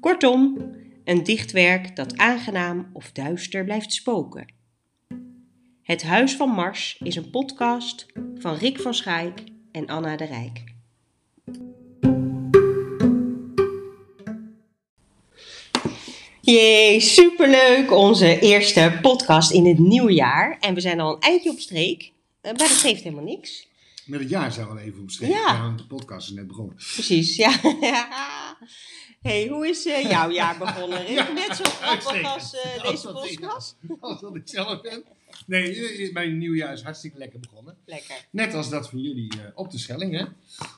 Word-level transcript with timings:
Kortom, 0.00 0.56
een 1.04 1.22
dichtwerk 1.22 1.96
dat 1.96 2.16
aangenaam 2.16 2.90
of 2.92 3.12
duister 3.12 3.64
blijft 3.64 3.92
spoken. 3.92 4.54
Het 5.82 6.02
Huis 6.02 6.36
van 6.36 6.48
Mars 6.48 7.00
is 7.02 7.16
een 7.16 7.30
podcast 7.30 8.06
van 8.34 8.54
Rick 8.54 8.80
van 8.80 8.94
Schaik 8.94 9.42
en 9.72 9.86
Anna 9.86 10.16
de 10.16 10.24
Rijk. 10.24 10.64
Jee, 16.40 17.00
superleuk! 17.00 17.92
Onze 17.92 18.38
eerste 18.38 18.98
podcast 19.02 19.50
in 19.50 19.66
het 19.66 19.78
nieuwe 19.78 20.12
jaar. 20.12 20.56
En 20.60 20.74
we 20.74 20.80
zijn 20.80 21.00
al 21.00 21.14
een 21.14 21.20
eindje 21.20 21.50
op 21.50 21.58
streek, 21.58 22.02
eh, 22.02 22.10
maar 22.42 22.54
dat 22.54 22.68
geeft 22.68 23.02
helemaal 23.02 23.24
niks. 23.24 23.65
Met 24.06 24.20
het 24.20 24.28
jaar 24.28 24.52
zijn 24.52 24.66
we 24.66 24.72
al 24.72 24.78
even 24.78 25.00
omschreven. 25.00 25.34
Ja. 25.34 25.62
Want 25.62 25.78
de 25.78 25.86
podcast 25.86 26.28
is 26.28 26.34
net 26.34 26.46
begonnen. 26.46 26.74
Precies, 26.74 27.36
ja. 27.36 27.60
hey, 29.28 29.46
hoe 29.48 29.68
is 29.68 29.86
eh, 29.86 30.10
jouw 30.10 30.30
jaar 30.30 30.58
begonnen? 30.58 31.10
Ja, 31.12 31.32
Net 31.32 31.56
zo 31.56 31.64
grappig 31.64 32.22
als 32.22 32.54
eh, 32.54 32.90
deze 32.90 33.12
podcast? 33.12 33.76
Als 34.00 34.20
dat 34.20 34.36
ik 34.36 34.48
zelf 34.48 34.80
ben. 34.80 35.04
Nee, 35.46 35.88
eh, 35.88 36.12
mijn 36.12 36.38
nieuwjaar 36.38 36.72
is 36.72 36.82
hartstikke 36.82 37.18
lekker 37.18 37.40
begonnen. 37.40 37.76
Lekker. 37.84 38.26
Net 38.30 38.54
als 38.54 38.70
dat 38.70 38.88
van 38.88 39.00
jullie 39.00 39.32
op 39.54 39.70
de 39.70 39.78
Schelling, 39.78 40.12
hè? 40.18 40.24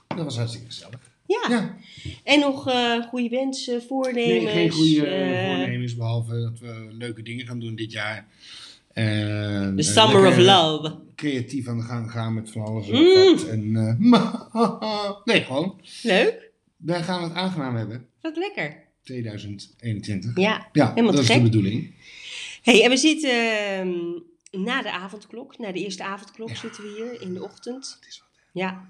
Dat 0.06 0.24
was 0.24 0.36
hartstikke 0.36 0.66
gezellig. 0.66 1.16
Ja. 1.28 1.46
Ja. 1.48 1.76
En 2.24 2.40
nog 2.40 2.68
eh, 2.68 3.02
goede 3.02 3.28
wensen, 3.28 3.82
voornemens? 3.82 4.44
Nee, 4.44 4.52
geen 4.52 4.70
goede 4.70 5.06
eh, 5.06 5.46
voornemens, 5.46 5.96
behalve 5.96 6.40
dat 6.40 6.58
we 6.58 6.88
leuke 6.90 7.22
dingen 7.22 7.46
gaan 7.46 7.60
doen 7.60 7.74
dit 7.74 7.92
jaar. 7.92 8.28
En, 8.98 9.76
The 9.76 9.82
eh, 9.82 9.88
Summer 9.94 10.26
of 10.26 10.36
Love. 10.36 10.98
Creatief 11.14 11.68
aan 11.68 11.76
de 11.76 11.82
gang 11.84 12.10
gaan 12.10 12.34
met 12.34 12.50
van 12.50 12.62
alles 12.62 12.88
en 12.88 12.96
Mm. 12.98 13.34
wat. 13.34 13.44
En, 13.44 13.76
eh, 14.52 15.20
nee, 15.24 15.42
gewoon. 15.42 15.80
Leuk. 16.02 16.50
Wij 16.76 17.02
gaan 17.02 17.22
het 17.22 17.32
aangenaam 17.32 17.76
hebben. 17.76 18.06
Wat 18.20 18.36
lekker. 18.36 18.84
2021. 19.02 20.36
Ja. 20.36 20.68
Ja, 20.72 20.88
Helemaal 20.88 21.12
dat 21.12 21.20
is 21.22 21.28
de 21.28 21.42
bedoeling. 21.42 21.94
Hey, 22.62 22.84
en 22.84 22.90
we 22.90 22.96
zitten 22.96 23.30
ehm, 23.30 24.62
na 24.62 24.82
de 24.82 24.92
avondklok, 24.92 25.58
na 25.58 25.72
de 25.72 25.78
eerste 25.78 26.04
avondklok 26.04 26.56
zitten 26.56 26.82
we 26.82 26.88
hier 26.96 27.22
in 27.22 27.34
de 27.34 27.42
ochtend. 27.42 27.96
Het 28.00 28.08
is 28.08 28.18
wat, 28.18 28.28
hè. 28.52 28.60
Ja. 28.60 28.88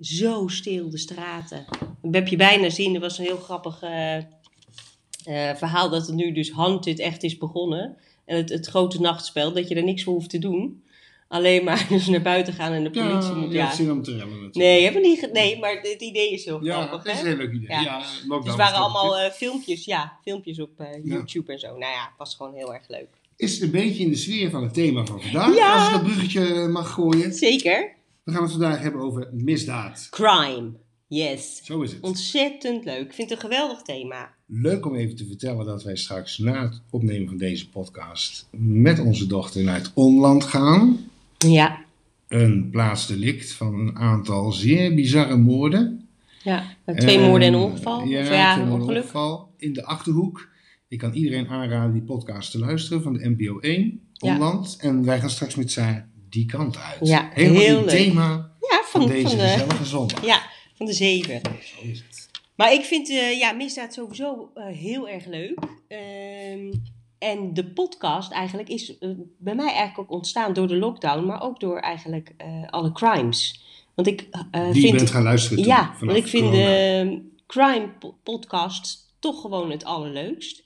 Zo 0.00 0.48
stil 0.48 0.90
de 0.90 0.98
straten. 0.98 1.64
Dat 2.02 2.14
heb 2.14 2.28
je 2.28 2.36
bijna 2.36 2.70
zien. 2.70 2.94
Er 2.94 3.00
was 3.00 3.18
een 3.18 3.24
heel 3.24 3.36
grappig 3.36 3.82
eh, 3.82 5.54
verhaal 5.54 5.90
dat 5.90 6.06
het 6.06 6.14
nu 6.16 6.32
dus 6.32 6.52
Haunted 6.52 6.98
echt 6.98 7.22
is 7.22 7.38
begonnen. 7.38 7.96
En 8.28 8.36
het, 8.36 8.48
het 8.48 8.66
grote 8.66 9.00
nachtspel, 9.00 9.52
dat 9.52 9.68
je 9.68 9.74
er 9.74 9.82
niks 9.84 10.02
voor 10.02 10.12
hoeft 10.14 10.30
te 10.30 10.38
doen. 10.38 10.82
Alleen 11.28 11.64
maar 11.64 11.86
dus 11.88 12.06
naar 12.06 12.22
buiten 12.22 12.52
gaan 12.52 12.72
en 12.72 12.84
de 12.84 12.90
politie 12.90 13.30
Ja, 13.30 13.34
moet... 13.36 13.48
je 13.52 13.56
Ja. 13.56 13.64
hebt 13.64 13.76
zin 13.76 13.90
om 13.92 14.02
te 14.02 14.10
rellen 14.10 14.28
natuurlijk. 14.28 14.54
Nee, 14.54 14.82
hebben 14.84 15.02
niet 15.02 15.28
nee, 15.32 15.58
maar 15.58 15.80
het 15.82 16.00
idee 16.02 16.32
is 16.32 16.44
heel 16.44 16.64
Ja, 16.64 16.74
grappig. 16.86 17.02
dat 17.04 17.14
is 17.14 17.20
een 17.20 17.26
heel 17.26 17.36
leuk 17.36 17.52
idee. 17.52 17.68
Ja. 17.68 17.80
Ja, 17.82 17.98
Dus 18.38 18.46
het 18.46 18.56
waren 18.56 18.78
allemaal 18.78 19.18
eh, 19.18 19.30
filmpjes, 19.30 19.84
ja, 19.84 20.18
filmpjes 20.22 20.60
op 20.60 20.70
eh, 20.80 20.86
Ja. 20.92 21.00
YouTube 21.14 21.52
en 21.52 21.58
zo. 21.58 21.66
Nou 21.68 21.80
ja, 21.92 22.02
het 22.02 22.18
was 22.18 22.34
gewoon 22.34 22.54
heel 22.54 22.74
erg 22.74 22.88
leuk. 22.88 23.08
Is 23.36 23.60
een 23.60 23.70
beetje 23.70 24.02
in 24.04 24.10
de 24.10 24.16
sfeer 24.16 24.50
van 24.50 24.62
het 24.62 24.74
thema 24.74 25.04
van 25.06 25.22
vandaag. 25.22 25.54
Ja. 25.56 25.74
Als 25.74 25.86
ik 25.86 25.92
dat 25.92 26.02
bruggetje 26.02 26.68
mag 26.68 26.90
gooien. 26.92 27.32
Zeker. 27.34 27.92
We 28.24 28.32
gaan 28.32 28.42
het 28.42 28.50
vandaag 28.50 28.80
hebben 28.80 29.00
over 29.00 29.28
misdaad. 29.32 30.06
Crime. 30.10 30.70
Yes. 31.06 31.60
Zo 31.64 31.82
is 31.82 31.92
het. 31.92 32.00
Ontzettend 32.02 32.84
leuk. 32.84 33.04
Ik 33.06 33.12
vind 33.12 33.30
het 33.30 33.42
een 33.42 33.50
geweldig 33.50 33.82
thema. 33.82 34.34
Leuk 34.50 34.86
om 34.86 34.94
even 34.94 35.16
te 35.16 35.26
vertellen 35.26 35.66
dat 35.66 35.82
wij 35.82 35.96
straks 35.96 36.38
na 36.38 36.62
het 36.62 36.80
opnemen 36.90 37.28
van 37.28 37.36
deze 37.36 37.68
podcast 37.68 38.48
met 38.56 38.98
onze 38.98 39.26
dochter 39.26 39.62
naar 39.64 39.74
het 39.76 39.90
onland 39.94 40.44
gaan. 40.44 40.98
Ja. 41.38 41.78
Een 42.28 42.68
plaatsdelict 42.70 43.52
van 43.52 43.74
een 43.74 43.96
aantal 43.96 44.52
zeer 44.52 44.94
bizarre 44.94 45.36
moorden. 45.36 46.08
Ja. 46.42 46.76
Twee 46.96 47.18
moorden 47.20 47.48
en 47.48 47.54
een 47.54 47.60
ongeval. 47.60 48.04
Ja, 48.04 48.20
of 48.20 48.28
ja, 48.28 48.60
een 48.60 48.70
ongeluk. 48.70 48.96
ongeval. 49.02 49.52
In 49.56 49.72
de 49.72 49.84
Achterhoek. 49.84 50.48
Ik 50.88 50.98
kan 50.98 51.12
iedereen 51.12 51.48
aanraden 51.48 51.92
die 51.92 52.02
podcast 52.02 52.50
te 52.50 52.58
luisteren 52.58 53.02
van 53.02 53.12
de 53.12 53.28
NPO 53.28 53.58
1, 53.58 54.00
Ja. 54.12 54.32
Onland. 54.34 54.76
En 54.80 55.04
wij 55.04 55.20
gaan 55.20 55.30
straks 55.30 55.54
met 55.54 55.70
Saar 55.70 56.08
die 56.28 56.46
kant 56.46 56.76
uit. 56.78 57.08
Ja, 57.08 57.30
Helemaal 57.32 57.60
heel 57.62 57.76
het 57.76 57.84
leuk. 57.92 57.94
thema 57.96 58.50
Ja, 58.70 58.82
van, 58.84 59.00
van, 59.00 59.10
deze 59.10 59.28
van, 59.28 59.36
de, 59.38 59.42
gezellige 59.44 59.84
zondag. 59.84 60.24
ja, 60.24 60.42
van 60.74 60.86
de 60.86 60.92
zeven. 60.92 61.40
Zo 61.42 61.82
is 61.82 61.98
het. 61.98 62.07
Maar 62.58 62.72
ik 62.72 62.84
vind 62.84 63.08
eh, 63.10 63.38
ja, 63.38 63.52
misdaad 63.52 63.92
sowieso 63.92 64.50
eh, 64.54 64.66
heel 64.66 65.08
erg 65.08 65.26
leuk. 65.26 65.58
Ehm, 65.88 66.72
en 67.18 67.54
de 67.54 67.64
podcast 67.64 68.32
eigenlijk 68.32 68.68
is 68.68 68.98
eh, 68.98 69.10
bij 69.38 69.54
mij 69.54 69.66
eigenlijk 69.72 69.98
ook 69.98 70.10
ontstaan 70.16 70.52
door 70.52 70.68
de 70.68 70.76
lockdown, 70.76 71.26
maar 71.26 71.42
ook 71.42 71.60
door 71.60 71.78
eigenlijk 71.78 72.34
alle 72.70 72.92
crimes. 72.92 73.64
Want 73.94 74.08
ik 74.08 74.28
Die 74.50 74.74
je 74.74 74.80
vind 74.80 74.96
bent 74.96 75.10
gaan 75.10 75.22
luisteren 75.22 75.58
toen, 75.58 75.66
Ja, 75.66 75.94
want 76.00 76.16
ik 76.16 76.26
vind 76.26 76.52
de 76.52 77.22
crime 77.46 77.88
po- 77.98 78.18
podcast 78.22 79.14
toch 79.18 79.40
gewoon 79.40 79.70
het 79.70 79.84
allerleukst. 79.84 80.62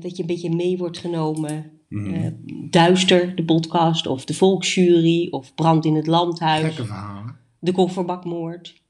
Dat 0.00 0.16
je 0.16 0.20
een 0.20 0.26
beetje 0.26 0.54
mee 0.54 0.76
wordt 0.76 0.98
genomen. 0.98 1.70
Mhm. 1.88 2.32
Duister, 2.70 3.36
de 3.36 3.44
podcast, 3.44 4.06
of 4.06 4.24
de 4.24 4.34
Volksjury, 4.34 5.28
of 5.30 5.54
Brand 5.54 5.84
in 5.84 5.94
het 5.94 6.06
Landhuis, 6.06 6.62
Gekke 6.64 6.84
verhalen. 6.84 7.36
de 7.58 7.72
Kofferbakmoord. 7.72 8.84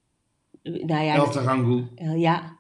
Nou 0.66 1.04
ja, 1.04 1.14
El 1.14 1.30
Tarangu, 1.30 1.86
eh, 1.94 2.20
ja, 2.20 2.56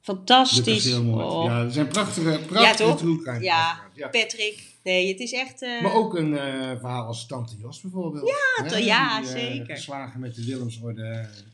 fantastisch. 0.00 0.94
Oh, 0.94 1.44
Ja, 1.46 1.62
dat 1.62 1.72
zijn 1.72 1.88
prachtige, 1.88 2.40
prachtige 2.46 2.88
toch? 2.88 2.98
true 2.98 3.40
Ja, 3.40 3.80
ja. 3.94 4.08
Patrick, 4.08 4.62
nee, 4.82 5.08
het 5.08 5.20
is 5.20 5.32
echt... 5.32 5.62
eh, 5.62 5.82
Maar 5.82 5.94
ook 5.94 6.14
een 6.14 6.36
eh, 6.38 6.78
verhaal 6.78 7.06
als 7.06 7.26
Tante 7.26 7.56
Jos 7.56 7.80
bijvoorbeeld. 7.80 8.32
Ja, 8.68 8.76
ja, 8.78 9.24
zeker. 9.24 9.76
Geslagen 9.76 10.20
met 10.20 10.34
de 10.34 10.44
Willemsorde. 10.44 11.02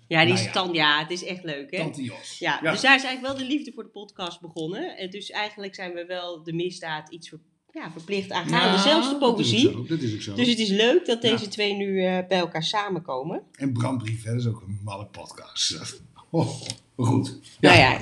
ja, 0.08 0.24
die 0.24 0.34
nou 0.34 0.46
is 0.46 0.52
ja, 0.52 0.68
ja, 0.72 1.00
het 1.00 1.10
is 1.10 1.24
echt 1.24 1.44
leuk, 1.44 1.70
hè? 1.70 1.78
Tante 1.78 2.02
Jos. 2.02 2.38
Ja, 2.38 2.60
dus 2.60 2.80
daar 2.80 2.96
is 2.96 3.04
eigenlijk 3.04 3.20
wel 3.20 3.36
de 3.36 3.52
liefde 3.54 3.72
voor 3.72 3.82
de 3.82 3.88
podcast 3.88 4.40
begonnen. 4.40 4.96
En 4.96 5.10
dus 5.10 5.30
eigenlijk 5.30 5.74
zijn 5.74 5.92
we 5.92 6.04
wel 6.06 6.42
de 6.42 6.52
misdaad 6.52 7.10
iets 7.10 7.32
ja, 7.72 7.90
verplicht 7.92 8.30
aangaande, 8.30 8.76
Ja, 8.76 8.82
zelfs 8.82 9.10
de 9.10 9.18
dat 9.18 9.20
is 9.22 9.28
ook 9.28 9.36
poëzie. 9.36 9.86
Dat 9.88 10.00
is 10.00 10.14
ook 10.14 10.20
zo. 10.22 10.34
Dus 10.34 10.48
het 10.48 10.58
is 10.58 10.68
leuk 10.68 11.06
dat 11.06 11.22
Ja. 11.22 11.30
deze 11.30 11.48
twee 11.48 11.74
nu 11.74 12.04
eh, 12.04 12.18
bij 12.28 12.38
elkaar 12.38 12.62
samenkomen. 12.64 13.42
En 13.52 13.72
Brandbrief, 13.72 14.24
hè, 14.24 14.30
dat 14.30 14.40
is 14.40 14.46
ook 14.46 14.60
een 14.60 14.80
malle 14.84 15.06
podcast. 15.06 15.78
Oh, 16.32 16.60
goed. 16.96 17.38
Nou 17.60 17.78
ja, 17.78 17.98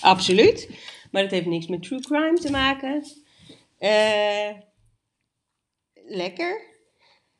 absoluut. 0.00 0.68
Maar 1.10 1.22
dat 1.22 1.30
heeft 1.30 1.46
niks 1.46 1.66
met 1.66 1.82
true 1.82 2.00
crime 2.00 2.38
te 2.40 2.50
maken. 2.50 3.04
Eh, 3.78 4.50
lekker. 6.06 6.60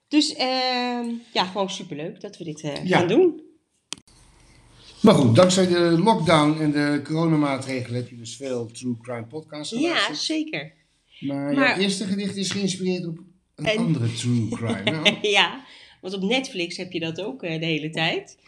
Dus 0.09 0.35
ehm, 0.35 1.07
ja, 1.33 1.45
gewoon 1.45 1.71
superleuk 1.71 2.21
dat 2.21 2.37
we 2.39 2.45
dit 2.45 2.61
eh, 2.61 2.85
Ja. 2.85 2.99
gaan 2.99 3.09
doen. 3.09 3.41
Maar 5.01 5.15
goed, 5.15 5.37
dankzij 5.37 5.67
de 5.67 5.79
lockdown 5.81 6.61
en 6.61 6.71
de 6.73 7.01
coronamaatregelen 7.05 8.01
heb 8.01 8.09
je 8.11 8.17
dus 8.17 8.37
veel 8.37 8.67
true 8.67 8.97
crime 9.03 9.27
podcasts 9.27 9.79
Ja, 9.79 10.15
zeker. 10.15 10.73
Maar, 11.27 11.55
Maar- 11.55 11.69
jouw 11.69 11.77
eerste 11.79 12.05
gedicht 12.05 12.37
is 12.37 12.51
geïnspireerd 12.51 13.07
op 13.07 13.19
een 13.55 13.65
En- 13.65 13.77
andere 13.79 14.13
true 14.13 14.49
crime. 14.49 14.83
Nou, 14.91 15.17
ja, 15.39 15.65
want 16.01 16.15
op 16.15 16.23
Netflix 16.23 16.77
heb 16.77 16.93
je 16.93 17.01
dat 17.01 17.21
ook 17.21 17.43
eh, 17.43 17.61
de 17.61 17.67
hele 17.67 17.91
tijd. 17.91 18.39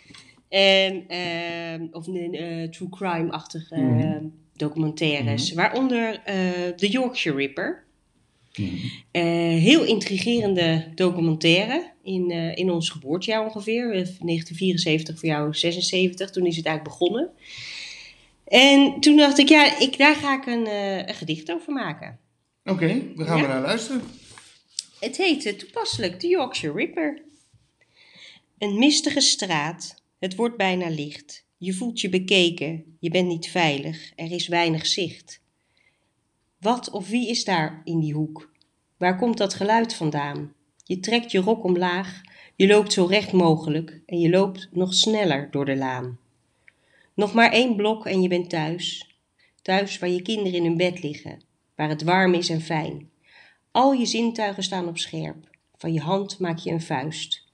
En, 0.48 1.04
ehm, 1.08 1.86
of 1.90 2.06
een 2.06 2.34
eh, 2.34 2.68
true 2.68 2.88
crime-achtige 2.88 3.76
Mhm. 3.80 3.98
eh, 4.00 4.16
documentaires. 4.56 5.52
Waaronder 5.52 6.20
eh 6.24 6.68
The 6.76 6.88
Yorkshire 6.88 7.36
Ripper. 7.36 7.84
mhm. 8.56 8.76
Heel 9.58 9.84
intrigerende 9.84 10.92
documentaire 10.94 11.90
in, 12.02 12.30
in 12.54 12.70
ons 12.70 12.88
geboortejaar 12.90 13.44
ongeveer. 13.44 13.84
Eh, 13.84 13.90
1974 13.90 15.18
voor 15.18 15.28
jou 15.28 15.54
76, 15.54 16.30
toen 16.30 16.46
is 16.46 16.56
het 16.56 16.66
eigenlijk 16.66 16.98
begonnen. 16.98 17.30
En 18.44 19.00
toen 19.00 19.16
dacht 19.16 19.38
ik, 19.38 19.48
ja, 19.48 19.78
ik, 19.80 19.98
daar 19.98 20.14
ga 20.16 20.36
ik 20.38 20.46
een, 20.46 20.66
een 21.08 21.14
gedicht 21.14 21.52
over 21.52 21.72
maken. 21.72 22.18
Oké, 22.64 23.12
we 23.16 23.24
gaan 23.24 23.36
Ja? 23.36 23.42
we 23.42 23.48
naar 23.48 23.60
luisteren. 23.60 24.02
Het 25.00 25.16
heette 25.16 25.56
toepasselijk 25.56 26.20
de 26.20 26.28
Yorkshire 26.28 26.74
Ripper. 26.74 27.22
Een 28.58 28.78
mistige 28.78 29.20
straat, 29.20 30.02
het 30.18 30.34
wordt 30.34 30.56
bijna 30.56 30.88
licht. 30.88 31.44
Je 31.56 31.72
voelt 31.74 32.00
je 32.00 32.08
bekeken, 32.08 32.96
je 33.00 33.10
bent 33.10 33.28
niet 33.28 33.48
veilig, 33.48 34.12
er 34.16 34.32
is 34.32 34.48
weinig 34.48 34.86
zicht. 34.86 35.40
Wat 36.60 36.90
of 36.90 37.08
wie 37.08 37.28
is 37.28 37.44
daar 37.44 37.80
in 37.84 38.00
die 38.00 38.14
hoek? 38.14 38.52
Waar 38.96 39.18
komt 39.18 39.38
dat 39.38 39.54
geluid 39.54 39.94
vandaan? 39.94 40.52
Je 40.84 41.00
trekt 41.00 41.30
je 41.30 41.38
rok 41.38 41.64
omlaag, 41.64 42.20
je 42.56 42.66
loopt 42.66 42.92
zo 42.92 43.04
recht 43.04 43.32
mogelijk 43.32 44.00
en 44.06 44.20
je 44.20 44.30
loopt 44.30 44.68
nog 44.72 44.94
sneller 44.94 45.50
door 45.50 45.64
de 45.64 45.76
laan. 45.76 46.18
Nog 47.14 47.34
maar 47.34 47.52
één 47.52 47.76
blok 47.76 48.06
en 48.06 48.22
je 48.22 48.28
bent 48.28 48.50
thuis. 48.50 49.14
Thuis 49.62 49.98
waar 49.98 50.10
je 50.10 50.22
kinderen 50.22 50.52
in 50.58 50.64
hun 50.64 50.76
bed 50.76 51.02
liggen, 51.02 51.42
waar 51.74 51.88
het 51.88 52.02
warm 52.02 52.34
is 52.34 52.48
en 52.48 52.60
fijn. 52.60 53.10
Al 53.70 53.92
je 53.92 54.06
zintuigen 54.06 54.62
staan 54.62 54.88
op 54.88 54.98
scherp. 54.98 55.48
Van 55.76 55.92
je 55.92 56.00
hand 56.00 56.38
maak 56.38 56.58
je 56.58 56.70
een 56.70 56.80
vuist. 56.80 57.44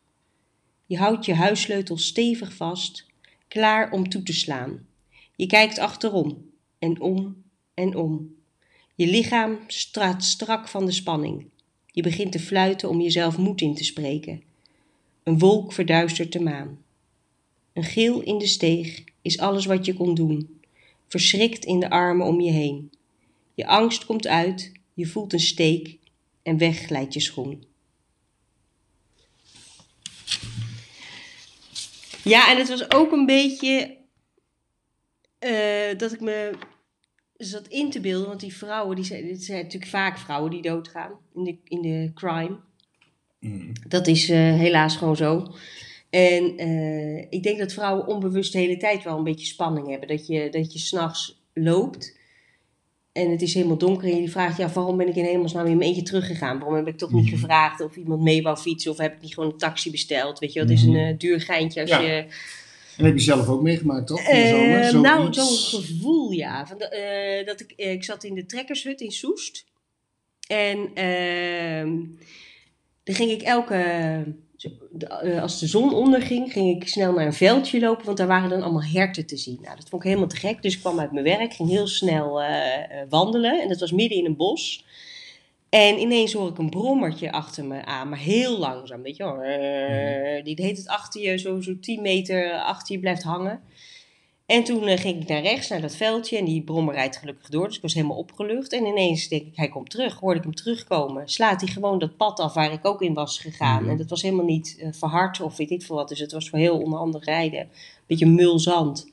Je 0.87 0.97
houdt 0.97 1.25
je 1.25 1.35
huissleutel 1.35 1.99
stevig 1.99 2.55
vast, 2.55 3.07
klaar 3.49 3.93
om 3.93 4.09
toe 4.09 4.23
te 4.23 4.33
slaan. 4.33 4.87
Je 5.37 5.47
kijkt 5.47 5.79
achterom 5.79 6.51
en 6.79 7.01
om 7.01 7.43
en 7.75 7.97
om. 7.97 8.35
Je 8.95 9.07
lichaam 9.07 9.59
straat 9.67 10.25
strak 10.25 10.69
van 10.69 10.87
de 10.87 10.93
spanning. 10.93 11.47
Je 11.87 12.03
begint 12.03 12.33
te 12.33 12.39
fluiten 12.39 12.89
om 12.89 13.01
jezelf 13.01 13.39
moed 13.39 13.61
in 13.61 13.75
te 13.75 13.85
spreken. 13.85 14.43
Een 15.23 15.39
wolk 15.39 15.73
verduistert 15.73 16.33
de 16.33 16.41
maan. 16.41 16.79
Een 17.73 17.85
geel 17.85 18.21
in 18.23 18.39
de 18.39 18.47
steeg 18.47 19.05
is 19.23 19.39
alles 19.39 19.67
wat 19.67 19.87
je 19.87 19.95
kon 19.95 20.15
doen. 20.15 20.61
Verschrikt 21.07 21.65
in 21.65 21.81
de 21.81 21.91
armen 21.91 22.27
om 22.27 22.41
je 22.41 22.51
heen. 22.51 22.91
Je 23.61 23.67
angst 23.67 24.05
komt 24.05 24.27
uit, 24.27 24.73
je 24.95 25.07
voelt 25.07 25.33
een 25.33 25.41
steek 25.41 25.99
en 26.43 26.59
weg 26.59 26.79
glijdt 26.79 27.15
je 27.15 27.21
schoen. 27.21 27.65
Ja, 32.25 32.51
en 32.51 32.59
het 32.59 32.69
was 32.69 32.91
ook 32.91 33.13
een 33.13 33.27
beetje 33.27 33.97
eh, 35.39 35.99
dat 35.99 36.13
ik 36.13 36.21
me 36.21 36.53
zat 37.37 37.67
in 37.69 37.91
te 37.91 38.01
beelden, 38.01 38.29
want 38.29 38.41
die 38.41 38.57
vrouwen, 38.57 38.97
die 38.97 39.05
zijn, 39.05 39.29
het 39.29 39.43
zijn 39.43 39.63
natuurlijk 39.63 39.91
vaak 39.91 40.19
vrouwen 40.19 40.51
die 40.51 40.63
doodgaan 40.63 41.13
in 41.35 41.45
de, 41.45 41.59
in 41.65 41.83
de 41.83 42.11
crime. 42.15 42.59
Mm. 43.41 43.73
Dat 43.89 44.07
is 44.07 44.29
eh, 44.29 44.39
helaas 44.39 44.97
gewoon 44.97 45.17
zo. 45.17 45.55
En 46.11 46.57
eh, 46.57 47.19
ik 47.31 47.43
denk 47.43 47.59
dat 47.59 47.73
vrouwen 47.73 48.07
onbewust 48.07 48.53
de 48.53 48.59
hele 48.59 48.77
tijd 48.77 49.03
wel 49.05 49.19
een 49.19 49.25
beetje 49.25 49.47
spanning 49.47 49.89
hebben. 49.89 50.09
Dat 50.09 50.27
je, 50.27 50.51
dat 50.51 50.73
je 50.73 50.79
s'nachts 50.79 51.43
loopt 51.53 52.19
en 53.13 53.31
het 53.31 53.43
is 53.43 53.55
helemaal 53.55 53.79
donker 53.79 54.11
en 54.13 54.21
je 54.23 54.29
vraagt, 54.29 54.57
ja, 54.57 54.69
waarom 54.69 54.97
ben 54.97 55.09
ik 55.09 55.17
in 55.17 55.25
hemelsnaam 55.25 55.67
in 55.67 55.77
mijn 55.77 55.89
eentje 55.89 56.03
teruggegaan? 56.03 56.59
Waarom 56.59 56.77
heb 56.77 56.87
ik 56.87 56.99
toch 56.99 57.13
niet 57.13 57.25
Mhm. 57.25 57.35
gevraagd 57.35 57.81
of 57.81 57.97
iemand 57.97 58.23
mee 58.23 58.43
wou 58.43 58.57
fietsen 58.57 58.91
of 58.91 58.97
heb 58.99 59.15
ik 59.15 59.21
niet 59.23 59.35
gewoon 59.35 59.51
een 59.53 59.59
taxi 59.59 59.91
besteld? 59.91 60.39
Weet 60.39 60.53
je 60.53 60.61
het 60.61 60.71
is 60.71 60.83
een 60.83 60.91
Mhm. 60.91 60.99
eh, 61.09 61.19
duur 61.19 61.41
geintje 61.41 61.81
als 61.81 61.91
Ja. 61.91 62.01
je... 62.01 62.25
En 62.97 63.05
heb 63.07 63.15
je 63.15 63.21
zelf 63.21 63.49
ook 63.49 63.63
meegemaakt, 63.63 64.07
toch? 64.07 64.23
Van 64.25 64.35
de 64.35 64.41
Eh, 64.41 64.49
zomer? 64.49 65.01
nou, 65.01 65.33
zo'n 65.35 65.47
gevoel, 65.81 66.31
ja. 66.31 66.67
Van 66.67 66.79
de, 66.79 66.85
eh, 66.89 67.47
dat 67.47 67.61
ik, 67.61 67.71
eh, 67.77 67.93
ik 67.93 68.05
zat 68.05 68.25
in 68.25 68.35
de 68.35 68.47
trekkershut 68.47 69.01
in 69.01 69.11
Soest. 69.11 69.65
En 70.49 70.91
ehm 70.95 71.97
dan 73.05 73.15
ging 73.15 73.31
ik 73.31 73.43
elke... 73.43 74.25
eh, 75.23 75.43
als 75.43 75.59
de 75.59 75.67
zon 75.67 75.95
onderging, 75.95 76.53
ging 76.53 76.83
ik 76.83 76.89
snel 76.89 77.13
naar 77.13 77.27
een 77.27 77.33
veldje 77.33 77.81
lopen, 77.81 78.05
want 78.05 78.19
daar 78.19 78.27
waren 78.27 78.49
dan 78.49 78.63
allemaal 78.63 78.85
herten 78.85 79.27
te 79.27 79.37
zien. 79.37 79.59
Nou, 79.63 79.77
dat 79.77 79.89
vond 79.89 80.03
ik 80.03 80.09
helemaal 80.09 80.29
te 80.29 80.37
gek, 80.37 80.63
dus 80.63 80.75
ik 80.75 80.81
kwam 80.81 81.01
uit 81.01 81.13
mijn 81.13 81.25
werk, 81.25 81.55
ging 81.55 81.69
heel 81.69 81.87
snel 81.87 82.43
eh, 82.43 82.75
eh, 82.75 83.07
wandelen. 83.09 83.61
En 83.61 83.69
dat 83.69 83.81
was 83.81 83.93
midden 83.93 84.19
in 84.19 84.25
een 84.25 84.37
bos. 84.37 84.85
En 85.69 85.99
ineens 85.99 86.33
hoor 86.33 86.49
ik 86.49 86.59
een 86.59 86.71
brommertje 86.71 87.33
achter 87.33 87.65
me 87.65 87.85
aan, 87.85 88.09
maar 88.09 88.19
heel 88.19 88.59
langzaam, 88.59 89.03
weet 89.03 89.17
je 89.17 89.25
wel. 89.25 89.43
Eh, 89.43 90.45
Die 90.45 90.63
heet 90.63 90.77
het 90.77 90.89
achter 90.89 91.21
je, 91.21 91.39
zo, 91.39 91.61
zo 91.61 91.79
10 91.79 92.03
meter 92.03 92.53
achter 92.53 92.95
je 92.95 93.01
blijft 93.01 93.23
hangen. 93.23 93.61
En 94.51 94.65
toen 94.65 94.87
eh, 94.87 94.99
ging 94.99 95.23
ik 95.23 95.29
naar 95.29 95.43
rechts, 95.43 95.69
naar 95.69 95.81
dat 95.81 95.97
veldje. 95.97 96.37
En 96.39 96.45
die 96.45 96.63
brommer 96.63 96.95
rijdt 96.95 97.17
gelukkig 97.17 97.49
door, 97.49 97.67
dus 97.67 97.77
ik 97.77 97.83
was 97.83 97.95
helemaal 97.95 98.17
opgelucht. 98.17 98.73
En 98.73 98.87
ineens 98.87 99.29
denk 99.29 99.43
ik, 99.43 99.57
hij 99.57 99.69
komt 99.69 99.91
terug. 99.91 100.15
Hoorde 100.19 100.39
ik 100.39 100.45
hem 100.45 100.55
terugkomen. 100.55 101.29
Slaat 101.29 101.61
hij 101.61 101.71
gewoon 101.71 101.99
dat 101.99 102.17
pad 102.17 102.41
af 102.41 102.55
waar 102.55 102.73
ik 102.73 102.85
ook 102.87 103.03
in 103.03 103.15
was 103.15 103.39
gegaan. 103.39 103.83
Mhm. 103.83 103.91
En 103.91 103.97
dat 103.97 104.11
was 104.11 104.23
helemaal 104.23 104.45
niet 104.45 104.77
eh, 104.81 104.89
verhard 104.93 105.41
of 105.41 105.57
weet 105.57 105.71
ik 105.71 105.83
veel 105.83 105.97
wat. 105.97 106.09
Dus 106.09 106.19
het 106.19 106.33
was 106.33 106.49
voor 106.49 106.59
heel 106.59 106.79
onhandig 106.79 107.25
rijden. 107.25 107.69
Beetje 108.07 108.27
mulzand. 108.27 109.11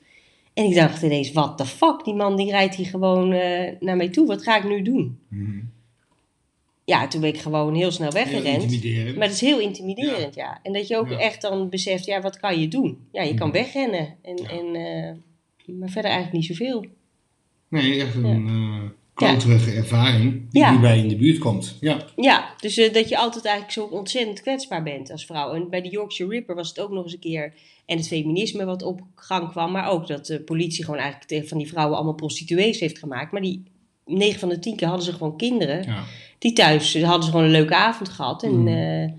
En 0.54 0.64
ik 0.64 0.74
dacht 0.74 1.02
ineens, 1.02 1.32
what 1.32 1.56
the 1.58 1.66
fuck? 1.66 2.04
Die 2.04 2.14
man 2.14 2.36
die 2.36 2.50
rijdt 2.50 2.74
hier 2.74 2.86
gewoon 2.86 3.32
eh, 3.32 3.72
naar 3.80 3.96
mij 3.96 4.08
toe. 4.08 4.26
Wat 4.26 4.42
ga 4.42 4.56
ik 4.56 4.64
nu 4.64 4.82
doen? 4.82 5.18
Mhm. 5.28 5.60
Ja, 6.84 7.08
toen 7.08 7.20
ben 7.20 7.30
ik 7.34 7.38
gewoon 7.40 7.74
heel 7.74 7.90
snel 7.90 8.12
Heel 8.12 8.24
weggerend. 8.24 8.62
intimiderend. 8.62 9.16
Maar 9.16 9.26
het 9.26 9.34
is 9.34 9.40
heel 9.40 9.58
intimiderend, 9.60 10.34
ja. 10.34 10.60
En 10.62 10.72
dat 10.72 10.88
je 10.88 10.96
ook 10.96 11.08
Ja. 11.10 11.18
echt 11.18 11.42
dan 11.42 11.68
beseft, 11.68 12.04
ja, 12.04 12.20
wat 12.20 12.38
kan 12.40 12.60
je 12.60 12.68
doen? 12.68 12.98
Ja, 13.12 13.22
je 13.22 13.34
kan 13.34 13.48
Mhm. 13.48 13.56
wegrennen. 13.56 14.14
En, 14.22 14.36
en, 14.36 14.76
maar 15.74 15.88
verder 15.88 16.10
eigenlijk 16.10 16.40
niet 16.42 16.56
zoveel. 16.58 16.84
Nee, 17.68 18.02
echt 18.02 18.14
een 18.14 18.46
eh 18.46 18.90
kloterige 19.14 19.70
ervaring 19.72 20.50
die 20.50 20.60
Ja. 20.62 20.70
hierbij 20.70 20.98
in 20.98 21.08
de 21.08 21.16
buurt 21.16 21.38
komt. 21.38 21.76
Ja. 21.80 22.04
Ja, 22.16 22.54
dus 22.60 22.76
eh, 22.76 22.92
dat 22.92 23.08
je 23.08 23.18
altijd 23.18 23.44
eigenlijk 23.44 23.74
zo 23.74 23.84
ontzettend 23.96 24.40
kwetsbaar 24.40 24.82
bent 24.82 25.10
als 25.10 25.26
vrouw. 25.26 25.52
En 25.52 25.70
bij 25.70 25.82
de 25.82 25.88
Yorkshire 25.88 26.30
Ripper 26.32 26.54
was 26.54 26.68
het 26.68 26.80
ook 26.80 26.90
nog 26.90 27.04
eens 27.04 27.12
een 27.12 27.18
keer... 27.18 27.52
En 27.86 27.96
het 27.96 28.06
feminisme 28.08 28.64
wat 28.64 28.82
op 28.82 29.00
gang 29.14 29.50
kwam. 29.50 29.72
Maar 29.72 29.88
ook 29.90 30.06
dat 30.06 30.26
de 30.26 30.40
politie 30.40 30.84
gewoon 30.84 31.00
eigenlijk 31.00 31.30
tegen 31.30 31.48
van 31.48 31.58
die 31.58 31.68
vrouwen 31.68 31.96
allemaal 31.96 32.14
prostituees 32.14 32.80
heeft 32.80 32.98
gemaakt. 32.98 33.32
Maar 33.32 33.40
die 33.42 33.62
9 34.06 34.40
van 34.40 34.48
de 34.48 34.58
10 34.58 34.76
keer 34.76 34.86
hadden 34.88 35.06
ze 35.06 35.12
gewoon 35.12 35.36
kinderen. 35.36 35.82
ja. 35.82 36.04
Die 36.38 36.52
thuis 36.52 36.94
eh, 36.94 37.02
hadden 37.04 37.22
ze 37.24 37.30
gewoon 37.30 37.44
een 37.46 37.52
leuke 37.52 37.74
avond 37.76 38.08
gehad. 38.08 38.42
En 38.42 38.60
Mm. 38.60 38.68
eh, 38.68 39.10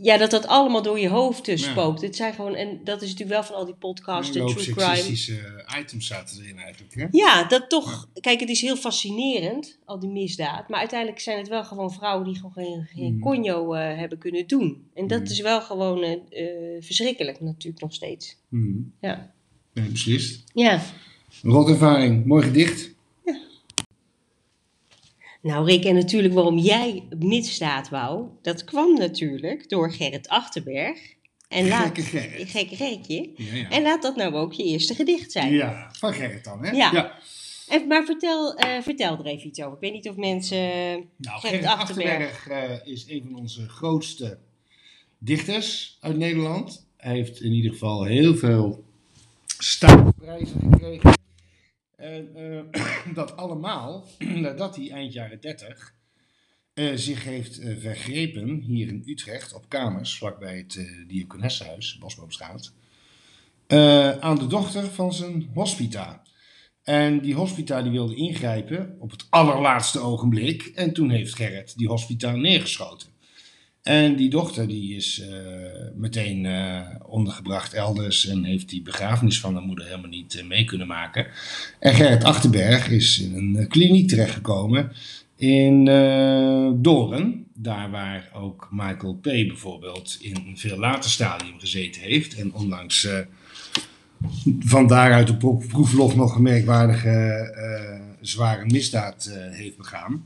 ja, 0.00 0.16
dat 0.16 0.30
dat 0.30 0.46
allemaal 0.46 0.82
door 0.82 0.98
je 0.98 1.08
hoofd 1.08 1.46
Ja. 1.46 1.56
spookt. 1.56 2.00
Het 2.02 2.16
zijn 2.16 2.34
gewoon, 2.34 2.54
en 2.54 2.80
dat 2.84 3.02
is 3.02 3.10
natuurlijk 3.10 3.30
wel 3.40 3.44
van 3.44 3.56
al 3.56 3.64
die 3.64 3.74
podcasts, 3.74 4.36
hoop 4.36 4.48
true 4.48 4.74
crime. 4.74 5.80
items 5.80 6.06
zaten 6.06 6.42
erin 6.42 6.58
eigenlijk. 6.58 6.94
Hè? 6.94 7.06
Ja, 7.10 7.44
dat 7.44 7.68
toch. 7.70 8.08
Kijk, 8.20 8.40
het 8.40 8.48
is 8.48 8.60
heel 8.60 8.76
fascinerend, 8.76 9.78
al 9.84 9.98
die 9.98 10.10
misdaad. 10.10 10.68
Maar 10.68 10.78
uiteindelijk 10.78 11.20
zijn 11.20 11.38
het 11.38 11.48
wel 11.48 11.64
gewoon 11.64 11.92
vrouwen 11.92 12.24
die 12.26 12.34
gewoon 12.36 12.52
geen, 12.52 12.86
geen 12.94 13.12
Mhm. 13.12 13.22
conjo 13.22 13.72
eh, 13.72 13.98
hebben 13.98 14.18
kunnen 14.18 14.46
doen. 14.46 14.82
En 14.94 15.06
dat 15.06 15.20
Mhm. 15.22 15.30
is 15.30 15.40
wel 15.40 15.60
gewoon 15.60 16.02
eh, 16.02 16.12
eh, 16.12 16.82
verschrikkelijk 16.82 17.40
natuurlijk 17.40 17.82
nog 17.82 17.94
steeds. 17.94 18.36
Mhm. 18.48 18.78
Ja. 19.00 19.32
Nee, 19.74 19.88
beslist. 19.88 20.44
Ja. 20.54 20.82
Rotervaring, 21.42 22.24
mooi 22.26 22.42
gedicht. 22.44 22.90
Nou 25.42 25.66
Rick, 25.66 25.84
en 25.84 25.94
natuurlijk 25.94 26.34
waarom 26.34 26.58
jij 26.58 27.08
misdaad 27.18 27.88
wou, 27.88 28.26
dat 28.42 28.64
kwam 28.64 28.94
natuurlijk 28.94 29.68
door 29.68 29.92
Gerrit 29.92 30.28
Achterberg. 30.28 30.98
En 31.48 31.68
laat, 31.68 31.84
Gekke 31.84 32.02
Gerrit. 32.02 32.50
Gekke 32.50 32.76
Gerritje. 32.76 33.30
Ja, 33.36 33.54
ja. 33.54 33.70
En 33.70 33.82
laat 33.82 34.02
dat 34.02 34.16
nou 34.16 34.34
ook 34.34 34.52
je 34.52 34.64
eerste 34.64 34.94
gedicht 34.94 35.32
zijn. 35.32 35.52
ja, 35.52 35.88
van 35.98 36.12
Gerrit 36.12 36.44
dan, 36.44 36.64
hè? 36.64 36.70
Ja. 36.70 37.18
En, 37.68 37.86
maar 37.86 38.04
vertel, 38.04 38.54
eh, 38.54 38.82
vertel 38.82 39.18
er 39.18 39.26
even 39.26 39.46
iets 39.46 39.60
over. 39.60 39.74
Ik 39.74 39.80
weet 39.80 39.92
niet 39.92 40.08
of 40.08 40.16
mensen... 40.16 40.58
Nou, 40.58 41.40
Gerrit 41.40 41.40
Gerrit 41.40 41.66
Achterberg. 41.66 42.30
Achterberg 42.30 42.48
eh, 42.84 42.92
is 42.92 43.04
een 43.08 43.22
van 43.22 43.34
onze 43.34 43.68
grootste 43.68 44.38
dichters 45.18 45.96
uit 46.00 46.16
Nederland. 46.16 46.86
Hij 46.96 47.14
heeft 47.14 47.40
in 47.40 47.52
ieder 47.52 47.70
geval 47.70 48.04
heel 48.04 48.34
veel 48.34 48.84
staatsprijzen 49.58 50.60
gekregen. 50.60 51.12
En 52.02 52.30
eh, 52.34 52.82
dat 53.14 53.36
allemaal 53.36 54.08
nadat 54.18 54.76
hij 54.76 54.90
eind 54.90 55.12
jaren 55.12 55.40
30 55.40 55.94
eh, 56.74 56.92
zich 56.94 57.24
heeft 57.24 57.58
eh, 57.58 57.76
vergrepen 57.78 58.60
hier 58.60 58.88
in 58.88 59.02
Utrecht 59.06 59.54
op 59.54 59.68
kamers, 59.68 60.18
vlakbij 60.18 60.56
het 60.56 60.74
uh, 60.74 61.08
Diakonessenhuis, 61.08 61.98
Bosboomstraat, 61.98 62.72
aan 64.20 64.38
de 64.38 64.46
dochter 64.46 64.84
van 64.84 65.12
zijn 65.12 65.50
hospita. 65.54 66.22
En 66.82 67.20
die 67.20 67.34
hospita 67.34 67.82
die 67.82 67.92
wilde 67.92 68.14
ingrijpen 68.14 68.96
op 68.98 69.10
het 69.10 69.26
allerlaatste 69.30 70.00
ogenblik. 70.00 70.62
En 70.62 70.92
toen 70.92 71.10
heeft 71.10 71.34
Gerrit 71.34 71.78
die 71.78 71.88
hospita 71.88 72.32
neergeschoten. 72.32 73.08
En 73.82 74.16
die 74.16 74.30
dochter 74.30 74.68
die 74.68 74.96
is 74.96 75.20
uh, 75.20 75.28
meteen 75.94 76.44
uh, 76.44 76.80
ondergebracht 77.06 77.74
elders 77.74 78.26
en 78.26 78.44
heeft 78.44 78.68
die 78.68 78.82
begrafenis 78.82 79.40
van 79.40 79.54
haar 79.54 79.62
moeder 79.62 79.84
helemaal 79.84 80.10
niet 80.10 80.34
uh, 80.34 80.44
mee 80.44 80.64
kunnen 80.64 80.86
maken. 80.86 81.26
En 81.78 81.94
Gerrit 81.94 82.24
Achterberg 82.24 82.88
is 82.88 83.20
in 83.20 83.34
een 83.34 83.68
kliniek 83.68 84.08
terechtgekomen 84.08 84.92
in 85.36 85.84
Doorn. 86.82 87.46
Daar 87.54 87.90
waar 87.90 88.30
ook 88.34 88.68
Michael 88.70 89.14
P. 89.14 89.22
bijvoorbeeld 89.22 90.18
in 90.20 90.36
een 90.46 90.58
veel 90.58 90.78
later 90.78 91.10
stadium 91.10 91.58
gezeten 91.58 92.02
heeft. 92.02 92.34
En 92.34 92.54
onlangs 92.54 93.08
van 94.60 94.86
daaruit 94.86 95.30
op 95.30 95.64
proeflof 95.68 96.16
nog 96.16 96.36
een 96.36 96.42
merkwaardige 96.42 98.16
zware 98.20 98.64
misdaad 98.64 99.38
heeft 99.50 99.76
begaan. 99.76 100.24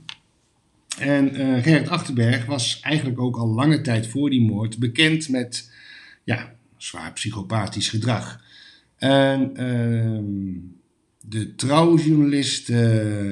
En 0.99 1.41
uh, 1.41 1.63
Gerrit 1.63 1.89
Achterberg 1.89 2.45
was 2.45 2.81
eigenlijk 2.81 3.21
ook 3.21 3.37
al 3.37 3.49
lange 3.49 3.81
tijd 3.81 4.07
voor 4.07 4.31
die 4.31 4.41
moord 4.41 4.79
bekend 4.79 5.29
met 5.29 5.71
ja, 6.25 6.55
zwaar 6.77 7.13
psychopathisch 7.13 7.89
gedrag. 7.89 8.41
En 8.97 9.51
uh, 9.61 10.21
de 11.21 11.55
trouwjournalist 11.55 12.69
uh, 12.69 12.79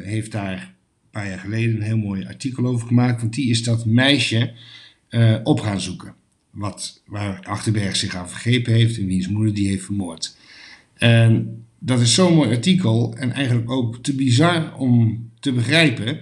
heeft 0.05 0.33
daar 0.33 0.53
een 0.53 1.11
paar 1.11 1.29
jaar 1.29 1.39
geleden 1.39 1.77
een 1.77 1.83
heel 1.83 1.99
mooi 1.99 2.27
artikel 2.27 2.67
over 2.67 2.87
gemaakt. 2.87 3.21
Want 3.21 3.35
die 3.35 3.51
is 3.51 3.63
dat 3.63 3.87
meisje 3.87 4.53
uh, 5.11 5.37
op 5.43 5.61
gaan 5.61 5.81
zoeken. 5.81 6.15
Wat, 6.51 7.03
waar 7.07 7.41
Achterberg 7.43 7.97
zich 7.97 8.15
aan 8.15 8.29
vergrepen 8.29 8.73
heeft 8.73 8.99
en 8.99 9.07
wiens 9.07 9.29
moeder 9.29 9.55
die 9.55 9.69
heeft 9.69 9.85
vermoord. 9.85 10.37
En 10.95 11.65
dat 11.79 12.01
is 12.01 12.15
zo'n 12.15 12.35
mooi 12.35 12.51
artikel 12.51 13.15
en 13.17 13.33
eigenlijk 13.33 13.71
ook 13.71 14.03
te 14.03 14.15
bizar 14.15 14.77
om 14.77 15.31
te 15.41 15.53
begrijpen 15.53 16.21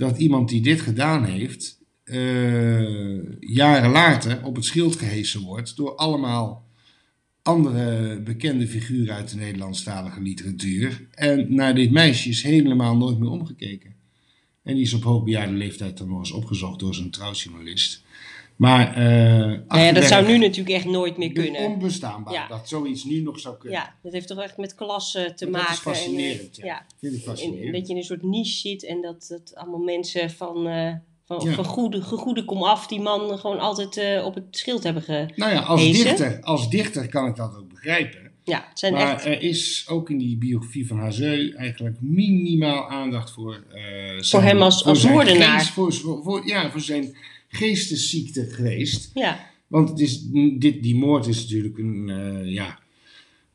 dat 0.00 0.18
iemand 0.18 0.48
die 0.48 0.60
dit 0.60 0.80
gedaan 0.80 1.24
heeft, 1.24 1.78
uh, 2.04 3.38
jaren 3.40 3.90
later 3.90 4.44
op 4.44 4.56
het 4.56 4.64
schild 4.64 4.96
gehesen 4.96 5.40
wordt 5.40 5.76
door 5.76 5.96
allemaal 5.96 6.68
andere 7.42 8.20
bekende 8.20 8.68
figuren 8.68 9.14
uit 9.14 9.30
de 9.30 9.36
Nederlandstalige 9.36 10.20
literatuur. 10.20 11.06
En 11.10 11.54
naar 11.54 11.74
dit 11.74 11.90
meisje 11.90 12.28
is 12.28 12.42
helemaal 12.42 12.96
nooit 12.96 13.18
meer 13.18 13.30
omgekeken. 13.30 13.94
En 14.62 14.74
die 14.74 14.84
is 14.84 14.94
op 14.94 15.02
hoogbejaarde 15.02 15.52
leeftijd 15.52 15.98
dan 15.98 16.08
nog 16.08 16.18
eens 16.18 16.32
opgezocht 16.32 16.80
door 16.80 16.94
zijn 16.94 17.10
trouwjournalist. 17.10 18.02
Maar 18.60 18.96
eh 18.96 19.04
ja, 19.04 19.48
dat 19.48 19.64
Achterberg 19.68 20.06
zou 20.08 20.26
nu 20.26 20.38
natuurlijk 20.38 20.76
echt 20.76 20.84
nooit 20.84 21.16
meer 21.16 21.32
kunnen. 21.32 21.60
onbestaanbaar 21.60 22.32
Ja. 22.32 22.46
dat 22.48 22.68
zoiets 22.68 23.04
nu 23.04 23.20
nog 23.22 23.38
zou 23.40 23.56
kunnen. 23.58 23.78
Ja, 23.78 23.94
dat 24.02 24.12
heeft 24.12 24.26
toch 24.28 24.38
echt 24.42 24.56
met 24.56 24.74
klassen 24.74 25.36
te 25.36 25.44
Maar 25.50 25.60
dat 25.60 25.68
maken. 25.68 25.74
is 25.74 25.98
fascinerend, 25.98 26.58
en, 26.58 26.66
ja. 26.66 26.74
ja. 26.74 26.86
Vind 27.00 27.12
ik 27.14 27.18
En 27.18 27.24
fascinerend. 27.24 27.72
dat 27.74 27.86
je 27.86 27.92
in 27.92 27.98
een 27.98 28.04
soort 28.04 28.22
niche 28.22 28.52
zit 28.68 28.84
en 28.84 29.00
dat, 29.00 29.26
dat 29.28 29.54
allemaal 29.54 29.80
mensen 29.80 30.30
van, 30.30 30.66
eh 30.66 30.92
van, 31.26 31.46
van 31.52 31.64
goede, 31.64 32.02
gegoede 32.02 32.44
kom 32.44 32.62
af 32.62 32.86
die 32.86 33.00
man 33.00 33.38
gewoon 33.38 33.58
altijd 33.58 33.96
eh, 33.96 34.24
op 34.24 34.34
het 34.34 34.44
schild 34.50 34.82
hebben 34.82 35.02
ge... 35.02 35.28
Nou 35.36 35.52
ja, 35.52 35.60
als 35.60 35.80
Hezen. 35.80 36.04
dichter, 36.04 36.40
als 36.42 36.70
dichter 36.70 37.08
kan 37.08 37.26
ik 37.26 37.36
dat 37.36 37.56
ook 37.56 37.68
begrijpen. 37.68 38.30
Ja, 38.44 38.64
het 38.68 38.78
zijn 38.78 38.92
Maar 38.92 39.14
echt... 39.14 39.24
er 39.24 39.42
is 39.42 39.84
ook 39.88 40.10
in 40.10 40.18
die 40.18 40.36
biografie 40.36 40.86
van 40.86 40.98
Hazeu 40.98 41.52
eigenlijk 41.56 41.96
minimaal 42.00 42.88
aandacht 42.90 43.30
voor... 43.30 43.64
eh, 43.72 44.22
Voor 44.22 44.42
hem 44.42 44.62
als- 44.62 44.84
als 44.84 45.04
geest- 45.04 45.68
voor, 45.70 45.92
voor- 46.22 46.46
ja, 46.46 46.70
voor 46.70 46.80
zijn 46.80 47.16
geestesziekte 47.50 48.46
geweest. 48.50 49.10
Ja, 49.14 49.50
Want 49.66 49.88
het 49.88 50.00
is, 50.00 50.22
dit, 50.58 50.82
die 50.82 50.94
moord 50.94 51.26
is 51.26 51.42
natuurlijk 51.42 51.78
een, 51.78 52.10
eh, 52.10 52.52
ja, 52.52 52.78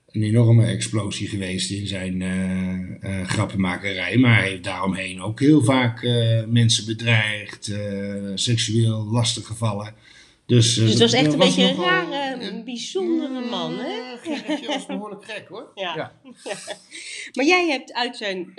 een 0.07 0.23
enorme 0.23 0.65
explosie 0.65 1.27
geweest 1.27 1.71
in 1.71 1.87
zijn 1.87 2.21
eh, 2.21 3.27
grappenmakerij. 3.27 4.17
Maar 4.17 4.39
hij 4.39 4.49
heeft 4.49 4.63
daaromheen 4.63 5.21
ook 5.21 5.39
heel 5.39 5.63
vaak 5.63 6.03
mensen 6.47 6.85
bedreigd, 6.85 7.71
seksueel 8.35 9.05
lastiggevallen. 9.05 9.93
Dus, 10.45 10.75
dus 10.75 10.89
het 10.89 10.99
was 10.99 11.13
echt 11.13 11.33
een 11.33 11.39
beetje 11.39 11.63
een 11.63 11.75
rare, 11.75 12.43
eh, 12.43 12.63
bijzondere 12.63 13.49
man, 13.49 13.77
hè? 13.79 14.17
Gerritje 14.17 14.67
was 14.67 14.85
behoorlijk 14.85 15.25
gek 15.25 15.47
hoor. 15.47 15.71
Ja. 15.75 16.13
Maar 17.33 17.45
jij 17.45 17.67
hebt 17.67 17.93
uit 17.93 18.17
zijn 18.17 18.53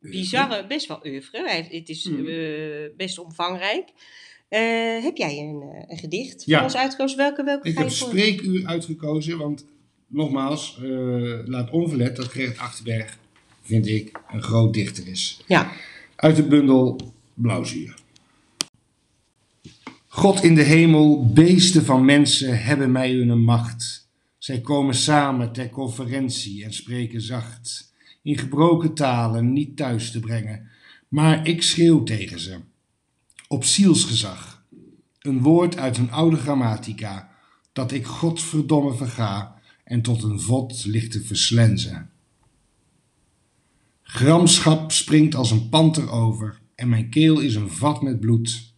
bizarre, 0.00 0.66
best 0.66 0.86
wel 0.86 1.00
oeuvre, 1.04 1.48
het 1.70 1.88
is 1.88 2.06
eh, 2.06 2.96
best 2.96 3.18
omvangrijk. 3.18 3.88
Eh, 4.48 5.02
heb 5.02 5.16
jij 5.16 5.38
een, 5.38 5.62
eh, 5.62 5.82
een 5.86 5.98
gedicht 5.98 6.44
Ja. 6.44 6.56
voor 6.56 6.64
ons 6.66 6.76
uitgekozen? 6.76 7.16
Welke, 7.16 7.44
welke 7.44 7.68
Ik 7.68 7.74
ga 7.74 7.80
heb 7.80 7.90
spreekuur 7.90 8.66
uitgekozen, 8.66 9.38
want 9.38 9.64
nogmaals, 10.06 10.78
eh, 10.82 10.88
laat 11.44 11.70
onverlet 11.70 12.16
dat 12.16 12.28
Gerrit 12.28 12.58
Achterberg, 12.58 13.18
vind 13.62 13.86
ik, 13.86 14.20
een 14.32 14.42
groot 14.42 14.74
dichter 14.74 15.08
is. 15.08 15.40
Ja, 15.46 15.72
Uit 16.16 16.36
de 16.36 16.42
bundel 16.42 17.00
Blauwzuur. 17.34 17.94
God 20.06 20.42
in 20.42 20.54
de 20.54 20.62
hemel, 20.62 21.32
beesten 21.32 21.84
van 21.84 22.04
mensen 22.04 22.62
hebben 22.62 22.92
mij 22.92 23.12
hun 23.12 23.42
macht. 23.44 24.08
Zij 24.38 24.60
komen 24.60 24.94
samen 24.94 25.52
ter 25.52 25.70
conferentie 25.70 26.64
en 26.64 26.72
spreken 26.72 27.20
zacht. 27.20 27.92
In 28.22 28.38
gebroken 28.38 28.94
talen 28.94 29.52
niet 29.52 29.76
thuis 29.76 30.10
te 30.10 30.20
brengen, 30.20 30.68
maar 31.08 31.46
ik 31.48 31.62
schreeuw 31.62 32.02
tegen 32.02 32.40
ze. 32.40 32.56
Op 33.50 33.64
zielsgezag. 33.64 34.66
Een 35.18 35.42
woord 35.42 35.76
uit 35.76 35.96
een 35.96 36.10
oude 36.10 36.36
grammatica, 36.36 37.30
dat 37.72 37.92
ik 37.92 38.06
godverdomme 38.06 38.94
verga 38.94 39.60
en 39.84 40.02
tot 40.02 40.22
een 40.22 40.40
vod 40.40 40.84
ligt 40.84 41.10
te 41.10 41.22
verslenzen. 41.22 42.10
Gramschap 44.02 44.92
springt 44.92 45.34
als 45.34 45.50
een 45.50 45.68
panter 45.68 46.10
over 46.10 46.60
en 46.74 46.88
mijn 46.88 47.10
keel 47.10 47.40
is 47.40 47.54
een 47.54 47.70
vat 47.70 48.02
met 48.02 48.20
bloed. 48.20 48.74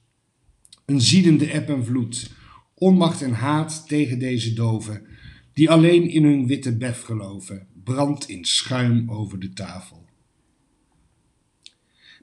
Een 0.85 1.00
ziedende 1.00 1.50
eb 1.50 1.69
en 1.69 1.85
vloed, 1.85 2.31
onmacht 2.75 3.23
en 3.23 3.33
haat 3.33 3.89
tegen 3.89 4.19
deze 4.19 4.53
doven, 4.53 5.07
die 5.53 5.71
alleen 5.71 6.09
in 6.09 6.25
hun 6.25 6.47
witte 6.47 6.77
bef 6.77 7.03
geloven, 7.03 7.67
brandt 7.85 8.29
in 8.29 8.45
schuim 8.45 9.11
over 9.11 9.39
de 9.39 9.53
tafel. 9.53 10.09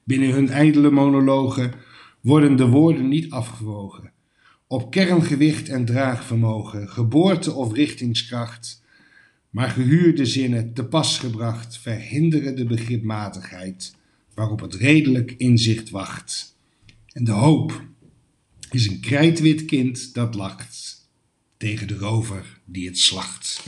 Binnen 0.04 0.30
hun 0.30 0.48
ijdele 0.48 0.90
monologen 0.90 1.74
worden 2.28 2.56
de 2.56 2.66
woorden 2.66 3.08
niet 3.08 3.30
afgewogen. 3.30 4.12
Op 4.66 4.90
kerngewicht 4.90 5.68
en 5.68 5.84
draagvermogen, 5.84 6.88
geboorte 6.88 7.52
of 7.52 7.72
richtingskracht, 7.72 8.82
maar 9.50 9.68
gehuurde 9.68 10.26
zinnen 10.26 10.72
te 10.72 10.84
pas 10.84 11.18
gebracht 11.18 11.78
verhinderen 11.78 12.56
de 12.56 12.64
begripmatigheid 12.64 13.94
waarop 14.34 14.60
het 14.60 14.74
redelijk 14.74 15.34
inzicht 15.36 15.90
wacht. 15.90 16.56
En 17.12 17.24
de 17.24 17.32
hoop 17.32 17.82
is 18.70 18.88
een 18.88 19.00
krijtwit 19.00 19.64
kind 19.64 20.14
dat 20.14 20.34
lacht 20.34 21.08
tegen 21.56 21.86
de 21.86 21.96
rover 21.96 22.60
die 22.64 22.86
het 22.86 22.98
slacht. 22.98 23.62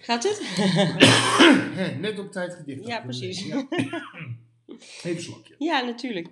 gaat 0.00 0.22
het? 0.22 0.42
Net 2.00 2.18
op 2.18 2.32
tijd 2.32 2.54
gedicht. 2.54 2.86
Ja, 2.86 3.00
precies. 3.00 3.44
Ja. 3.44 3.66
Even 4.78 5.10
een 5.16 5.20
slokje. 5.22 5.54
Ja, 5.58 5.80
natuurlijk. 5.84 6.28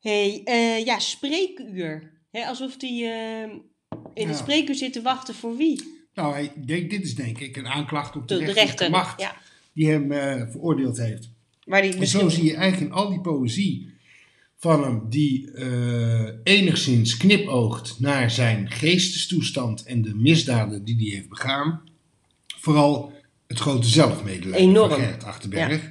hey, 0.00 0.40
eh, 0.44 0.84
ja, 0.84 0.98
spreekuur. 0.98 2.12
Hè, 2.30 2.44
alsof 2.46 2.76
die 2.76 3.04
eh, 3.06 3.42
in 4.14 4.28
het 4.28 4.36
Ja. 4.36 4.42
spreekuur 4.42 4.74
zit 4.74 4.92
te 4.92 5.02
wachten 5.02 5.34
voor 5.34 5.56
wie? 5.56 6.02
Nou, 6.14 6.32
hij, 6.32 6.52
dit 6.56 7.02
is 7.02 7.14
denk 7.14 7.38
ik 7.38 7.56
een 7.56 7.66
aanklacht 7.66 8.16
op 8.16 8.28
de, 8.28 8.38
De, 8.38 8.44
de 8.44 8.52
rechter. 8.52 8.90
macht 8.90 9.20
Ja, 9.20 9.36
die 9.72 9.88
hem 9.88 10.12
eh, 10.12 10.50
veroordeeld 10.50 10.96
heeft. 10.96 11.30
waar 11.64 11.82
die 11.82 11.94
En 11.96 12.06
zo 12.06 12.28
zie 12.28 12.44
je 12.44 12.54
eigenlijk 12.56 12.90
in 12.92 12.96
al 12.98 13.08
die 13.08 13.20
poëzie 13.20 13.92
van 14.56 14.82
hem, 14.82 15.02
die 15.08 15.50
eh, 15.50 16.28
enigszins 16.44 17.16
knipoogt 17.16 18.00
naar 18.00 18.30
zijn 18.30 18.70
geestestoestand 18.70 19.84
en 19.84 20.02
de 20.02 20.14
misdaden 20.14 20.84
die 20.84 20.96
hij 20.96 21.16
heeft 21.16 21.28
begaan, 21.28 21.82
vooral 22.46 23.12
het 23.46 23.58
grote 23.58 23.88
zelfmedelijden 23.88 24.60
Enorm. 24.68 24.90
van 24.90 24.98
Gerrit 24.98 25.24
Achterberg. 25.24 25.90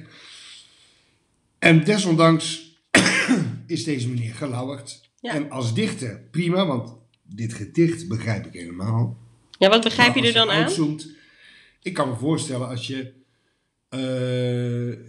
En 1.64 1.84
desondanks 1.84 2.78
is 3.66 3.84
deze 3.84 4.08
meneer 4.08 4.34
gelauwerd. 4.34 5.10
Ja. 5.20 5.34
En 5.34 5.50
als 5.50 5.74
dichter 5.74 6.20
prima, 6.30 6.66
want 6.66 6.96
dit 7.22 7.52
gedicht 7.52 8.08
begrijp 8.08 8.46
ik 8.46 8.52
helemaal. 8.52 9.18
Ja, 9.58 9.68
wat 9.68 9.82
begrijp 9.82 10.14
je 10.14 10.26
er 10.26 10.32
dan 10.32 10.50
aan? 10.50 10.62
uitzoomt, 10.62 11.08
ik 11.82 11.94
kan 11.94 12.08
me 12.08 12.14
voorstellen 12.14 12.68
als 12.68 12.86
je 12.86 13.12
eh, 13.88 14.00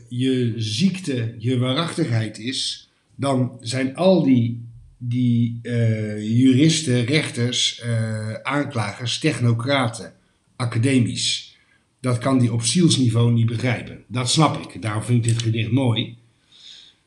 je 0.10 0.54
ziekte 0.56 1.36
je 1.38 1.58
waarachtigheid 1.58 2.40
is, 2.40 2.90
dan 3.16 3.58
zijn 3.60 3.96
al 3.96 4.24
die, 4.24 4.70
die 4.98 5.60
eh, 5.62 6.38
juristen, 6.38 7.06
rechters, 7.06 7.80
eh, 7.80 8.34
aanklagers, 8.34 9.20
technocraten, 9.20 10.14
academisch. 10.56 11.58
Dat 12.00 12.18
kan 12.18 12.40
die 12.40 12.54
op 12.54 12.62
zielsniveau 12.62 13.32
niet 13.32 13.46
begrijpen. 13.46 14.04
Dat 14.08 14.30
snap 14.30 14.74
ik. 14.74 14.82
Daarom 14.82 15.04
vind 15.04 15.26
ik 15.26 15.32
dit 15.34 15.42
gedicht 15.42 15.72
mooi. 15.72 16.24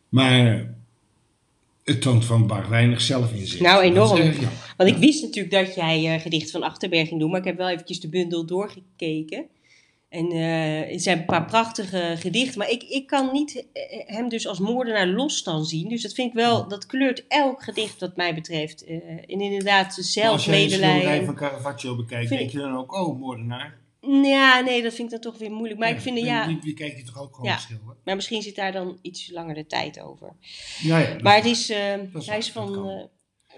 Maar 0.08 0.74
het 1.84 2.02
toont 2.02 2.24
van 2.24 2.46
bar 2.46 2.68
weinig 2.68 3.00
zelfinzicht. 3.00 3.62
Nou, 3.62 3.82
enorm. 3.82 4.20
Erg. 4.20 4.38
Want 4.76 4.90
ik 4.90 4.96
wist 4.96 5.22
natuurlijk 5.22 5.54
dat 5.54 5.74
jij 5.74 6.14
eh 6.14 6.20
gedicht 6.20 6.50
van 6.50 6.62
Achterberg 6.62 7.08
ging 7.08 7.20
doen, 7.20 7.30
maar 7.30 7.40
ik 7.40 7.46
heb 7.46 7.56
wel 7.56 7.68
eventjes 7.68 8.00
de 8.00 8.08
bundel 8.08 8.46
doorgekeken. 8.46 9.46
En 10.08 10.30
eh 10.30 10.92
het 10.92 11.02
zijn 11.02 11.18
een 11.18 11.24
paar 11.24 11.44
prachtige 11.44 12.14
gedichten, 12.18 12.58
maar 12.58 12.70
ik, 12.70 12.82
ik 12.82 13.06
kan 13.06 13.32
niet 13.32 13.66
eh, 13.72 13.82
hem 14.06 14.28
dus 14.28 14.46
als 14.46 14.58
moordenaar 14.58 15.06
los 15.06 15.42
dan 15.42 15.64
zien. 15.64 15.88
Dus 15.88 16.02
dat 16.02 16.12
vind 16.12 16.28
ik 16.28 16.34
wel, 16.34 16.68
dat 16.68 16.86
kleurt 16.86 17.24
elk 17.28 17.62
gedicht 17.62 18.00
wat 18.00 18.16
mij 18.16 18.34
betreft. 18.34 18.84
Eh, 18.84 18.96
en 19.10 19.40
inderdaad, 19.40 19.86
Maar 19.86 19.96
Als 19.96 20.14
jij 20.14 20.32
een 20.32 20.38
schilderij 20.40 20.68
zelfmedelijden. 20.68 21.24
van 21.24 21.34
Caravaggio 21.34 21.96
bekijkt, 21.96 22.28
denk 22.28 22.50
je 22.50 22.58
dan 22.58 22.76
ook, 22.76 22.94
oh, 22.94 23.18
moordenaar? 23.18 23.78
Ja, 24.00 24.60
nee, 24.60 24.82
dat 24.82 24.94
vind 24.94 25.12
ik 25.12 25.22
dan 25.22 25.32
toch 25.32 25.40
weer 25.40 25.50
moeilijk. 25.50 25.80
Maar 25.80 25.90
ik 25.90 26.00
vind, 26.00 26.18
ja, 26.18 26.48
je 26.48 27.02
toch 27.04 27.18
ook 27.22 27.34
gewoon 27.34 27.50
Ja. 27.50 27.58
schilderen? 27.58 27.96
maar 28.04 28.16
misschien 28.16 28.42
zit 28.42 28.56
daar 28.56 28.72
dan 28.72 28.98
iets 29.02 29.30
langer 29.30 29.54
de 29.54 29.66
tijd 29.66 30.00
over. 30.00 30.36
Ja, 30.80 30.98
ja. 30.98 31.16
Maar 31.22 31.36
het 31.36 31.44
is, 31.44 31.70
eh, 31.70 32.14
is 32.14 32.26
hij 32.26 32.38
is 32.38 32.50
van, 32.50 32.88
eh, 32.88 33.04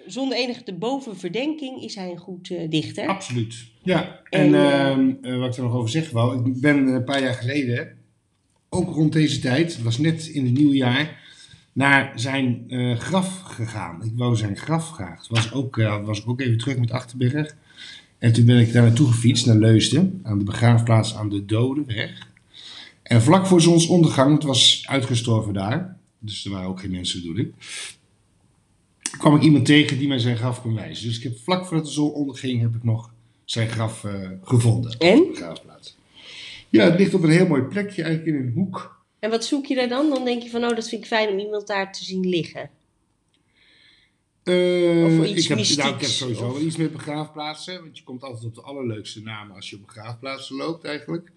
zonder 0.07 0.39
enige 0.39 0.63
te 0.63 0.75
boven 0.75 1.17
verdenking 1.17 1.83
is 1.83 1.95
hij 1.95 2.11
een 2.11 2.19
goed 2.19 2.51
eh, 2.51 2.71
dichter. 2.71 3.07
Absoluut. 3.07 3.55
Ja, 3.83 4.21
en, 4.31 4.41
En, 4.41 4.55
eh, 4.55 4.89
ehm, 4.89 5.13
eh, 5.23 5.39
wat 5.39 5.51
ik 5.51 5.57
er 5.57 5.63
nog 5.63 5.75
over 5.75 5.91
zeggen 5.91 6.15
wou, 6.15 6.51
ik 6.51 6.61
ben 6.61 6.87
een 6.87 7.05
paar 7.05 7.23
jaar 7.23 7.35
geleden, 7.35 7.99
ook 8.69 8.95
rond 8.95 9.13
deze 9.13 9.39
tijd, 9.41 9.73
het 9.73 9.83
was 9.83 9.99
net 9.99 10.27
in 10.27 10.45
het 10.45 10.55
nieuwe 10.55 10.77
jaar, 10.77 11.29
naar 11.73 12.13
zijn 12.15 12.65
graf 12.99 13.41
gegaan. 13.41 14.05
Ik 14.05 14.13
wou 14.15 14.37
zijn 14.37 14.57
graf 14.57 14.91
graag. 14.91 15.29
Was 15.29 15.53
ook, 15.53 15.77
was 16.05 16.21
ik 16.21 16.29
ook 16.29 16.41
even 16.41 16.59
terug 16.59 16.79
met 16.79 16.91
Achterberg. 16.91 17.57
En 18.21 18.33
toen 18.33 18.45
ben 18.45 18.59
ik 18.59 18.73
daar 18.73 18.83
naartoe 18.83 19.07
gefietst, 19.07 19.47
naar 19.47 19.57
Leusden, 19.57 20.21
aan 20.23 20.39
de 20.39 20.45
begraafplaats 20.45 21.15
aan 21.15 21.29
de 21.29 21.45
Dodenweg. 21.45 22.29
En 23.03 23.23
vlak 23.23 23.47
voor 23.47 23.61
zonsondergang, 23.61 24.35
het 24.35 24.43
was 24.43 24.85
uitgestorven 24.87 25.53
daar, 25.53 25.97
dus 26.19 26.45
er 26.45 26.51
waren 26.51 26.69
ook 26.69 26.81
geen 26.81 26.91
mensen 26.91 27.21
bedoel 27.21 27.37
ik, 27.37 27.53
kwam 29.19 29.37
ik 29.37 29.43
iemand 29.43 29.67
tegen 29.67 29.99
die 29.99 30.09
mij 30.09 30.19
zijn 30.19 30.37
graf 30.37 30.63
kon 30.63 30.75
wijzen. 30.75 31.07
Dus 31.07 31.17
ik 31.17 31.23
heb 31.23 31.39
vlak 31.39 31.67
voordat 31.67 31.87
de 31.87 31.93
zon 31.93 32.13
onderging, 32.13 32.61
heb 32.61 32.75
ik 32.75 32.85
nog 32.85 33.11
zijn 33.45 33.69
graf 33.69 34.05
eh, 34.05 34.31
gevonden. 34.43 34.99
En? 34.99 35.19
Op 35.19 35.25
de 35.25 35.31
begraafplaats. 35.31 35.97
Ja, 36.69 36.85
het 36.85 36.99
ligt 36.99 37.15
op 37.15 37.23
een 37.23 37.31
heel 37.31 37.47
mooi 37.47 37.63
plekje, 37.63 38.03
eigenlijk 38.03 38.37
in 38.37 38.47
een 38.47 38.53
hoek. 38.53 39.05
En 39.19 39.31
wat 39.31 39.45
zoek 39.45 39.67
je 39.67 39.75
daar 39.75 39.89
dan? 39.89 40.11
Dan 40.11 40.25
denk 40.25 40.43
je 40.43 40.51
van, 40.51 40.65
oh, 40.65 40.75
dat 40.75 40.89
vind 40.89 41.03
ik 41.03 41.09
fijn 41.09 41.29
om 41.29 41.39
iemand 41.39 41.67
daar 41.67 41.93
te 41.93 42.05
zien 42.05 42.29
liggen. 42.29 42.71
Eh, 44.51 45.37
ik, 45.37 45.45
heb, 45.49 45.59
nou, 45.59 45.95
ik 45.95 46.01
heb 46.01 46.11
sowieso 46.11 46.47
of- 46.47 46.53
wel 46.53 46.63
iets 46.63 46.77
met 46.77 46.93
begraafplaatsen. 46.93 47.81
Want 47.83 47.99
je 47.99 48.05
komt 48.05 48.23
altijd 48.23 48.45
op 48.45 48.55
de 48.55 48.61
allerleukste 48.63 49.23
namen 49.23 49.57
als 49.57 49.71
je 49.71 49.77
op 49.77 49.87
begraafplaatsen 49.87 50.57
loopt 50.57 50.85
eigenlijk. 50.85 51.33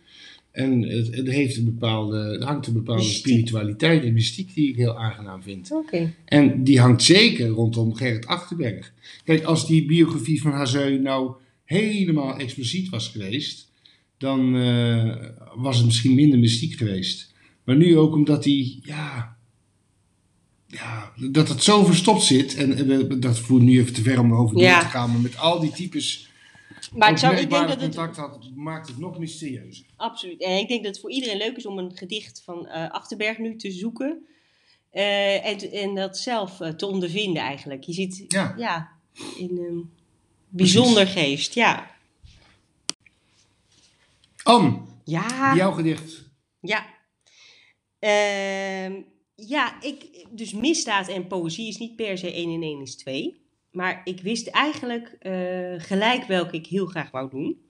En 0.52 0.82
het, 0.82 1.16
het, 1.16 1.28
heeft 1.28 1.58
een 1.58 1.66
bepaalde, 1.66 2.18
het 2.18 2.44
hangt 2.44 2.68
een 2.68 2.74
bepaalde 2.74 3.02
Mystiek. 3.02 3.20
spiritualiteit 3.26 4.04
en 4.04 4.14
mystiek 4.14 4.54
die 4.54 4.70
ik 4.70 4.76
heel 4.76 4.98
aangenaam 4.98 5.44
vind. 5.44 5.72
Oké. 5.72 6.14
En 6.26 6.64
die 6.64 6.80
hangt 6.80 7.04
zeker 7.04 7.48
rondom 7.48 7.96
Gerrit 7.96 8.26
Achterberg. 8.26 8.94
Kijk, 9.24 9.44
als 9.44 9.68
die 9.68 9.86
biografie 9.86 10.42
van 10.42 10.52
Hazeu 10.52 11.00
nou 11.00 11.34
helemaal 11.66 12.38
expliciet 12.38 12.90
was 12.90 13.08
geweest, 13.08 13.72
dan 14.18 14.56
eh, 14.56 15.16
was 15.56 15.78
het 15.78 15.86
misschien 15.86 16.16
minder 16.16 16.40
mystiek 16.40 16.74
geweest. 16.78 17.32
Maar 17.64 17.76
nu 17.76 17.98
ook 17.98 18.14
omdat 18.16 18.44
hij, 18.44 18.80
ja, 18.82 19.38
ja, 20.74 21.12
dat 21.16 21.48
het 21.48 21.64
zo 21.64 21.84
verstopt 21.84 22.24
zit. 22.24 22.56
En, 22.56 23.20
dat 23.20 23.40
voert 23.40 23.62
nu 23.62 23.80
even 23.80 23.94
te 23.94 24.02
ver 24.02 24.20
om 24.20 24.30
door 24.30 24.62
Ja. 24.62 24.80
te 24.80 24.86
gaan. 24.86 25.12
Maar 25.12 25.20
met 25.22 25.38
al 25.38 25.60
die 25.60 25.72
types 25.72 26.30
Maar 26.96 27.12
ik, 27.12 27.18
zou, 27.18 27.36
ik 27.36 27.50
denk 27.50 27.68
dat 27.68 27.82
het 27.82 27.96
contact 27.96 28.18
had, 28.18 28.50
maakt 28.56 28.88
het 28.88 28.98
nog 28.98 29.20
mysterieuzer. 29.20 29.86
absoluut. 29.96 30.42
En 30.42 30.58
ik 30.58 30.68
denk 30.68 30.84
dat 30.84 30.92
het 30.92 31.02
voor 31.02 31.12
iedereen 31.12 31.38
leuk 31.38 31.58
is 31.58 31.66
om 31.66 31.78
een 31.78 31.92
gedicht 31.98 32.42
van 32.46 32.68
eh, 32.68 32.90
Achterberg 32.92 33.38
nu 33.38 33.56
te 33.56 33.72
zoeken. 33.72 34.26
eh, 34.92 35.46
en, 35.46 35.72
en 35.72 35.96
dat 35.96 36.18
zelf 36.18 36.60
eh, 36.62 36.70
te 36.70 36.86
ondervinden 36.86 37.42
eigenlijk. 37.42 37.84
Je 37.84 37.94
ziet 37.94 38.26
Ja. 38.28 38.54
ja, 38.58 38.92
in 39.38 39.58
een 39.58 39.92
bijzonder 40.50 41.08
geest. 41.08 41.54
Ja. 41.54 41.92
Anne, 44.44 44.80
Ja. 45.04 45.54
jouw 45.56 45.72
gedicht. 45.72 46.24
Ja. 46.60 46.86
Ehm, 48.00 48.94
ja, 49.36 49.82
ik, 49.82 50.26
dus 50.32 50.54
misdaad 50.54 51.08
en 51.08 51.28
poëzie 51.28 51.68
is 51.68 51.78
niet 51.78 51.96
per 51.96 52.18
se 52.18 52.34
1 52.34 52.54
en 52.54 52.62
1 52.62 52.82
is 52.82 52.96
2. 52.96 53.42
Maar 53.72 54.02
ik 54.04 54.22
wist 54.22 54.48
eigenlijk 54.48 55.16
eh, 55.20 55.74
gelijk 55.78 56.24
welke 56.24 56.56
ik 56.56 56.68
heel 56.68 56.86
graag 56.86 57.12
wou 57.12 57.30
doen. 57.30 57.62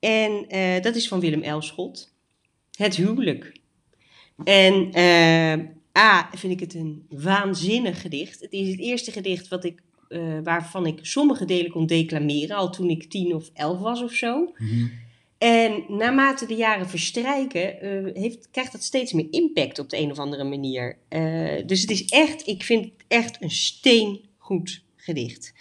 En 0.00 0.48
eh, 0.48 0.82
dat 0.82 0.96
is 0.96 1.08
van 1.08 1.20
Willem 1.20 1.42
Elschot. 1.42 2.14
Het 2.76 2.96
huwelijk. 2.96 3.52
En 4.44 4.92
eh, 4.92 6.02
A, 6.02 6.30
vind 6.32 6.52
ik 6.52 6.60
het 6.60 6.74
een 6.74 7.06
waanzinnig 7.08 8.00
gedicht. 8.00 8.40
Het 8.40 8.52
is 8.52 8.68
het 8.68 8.78
eerste 8.78 9.12
gedicht 9.12 9.48
wat 9.48 9.64
ik, 9.64 9.82
waarvan 10.42 10.86
ik 10.86 10.98
sommige 11.02 11.44
delen 11.44 11.70
kon 11.70 11.86
declameren. 11.86 12.56
Al 12.56 12.70
toen 12.70 12.90
ik 12.90 13.10
tien 13.10 13.34
of 13.34 13.50
elf 13.54 13.78
was 13.78 14.02
of 14.02 14.12
zo. 14.12 14.52
Mhm. 14.56 14.86
En 15.44 15.84
naarmate 15.88 16.46
de 16.46 16.54
jaren 16.54 16.88
verstrijken, 16.88 17.80
eh, 17.80 18.22
heeft, 18.22 18.50
krijgt 18.50 18.72
dat 18.72 18.82
steeds 18.82 19.12
meer 19.12 19.26
impact 19.30 19.78
op 19.78 19.90
de 19.90 19.98
een 19.98 20.10
of 20.10 20.18
andere 20.18 20.44
manier. 20.44 20.98
Eh, 21.08 21.66
dus 21.66 21.80
het 21.80 21.90
is 21.90 22.04
echt, 22.04 22.46
ik 22.46 22.62
vind 22.62 22.84
het 22.84 22.92
echt 23.08 23.42
een 23.42 23.50
steengoed 23.50 24.82
gedicht. 24.96 25.52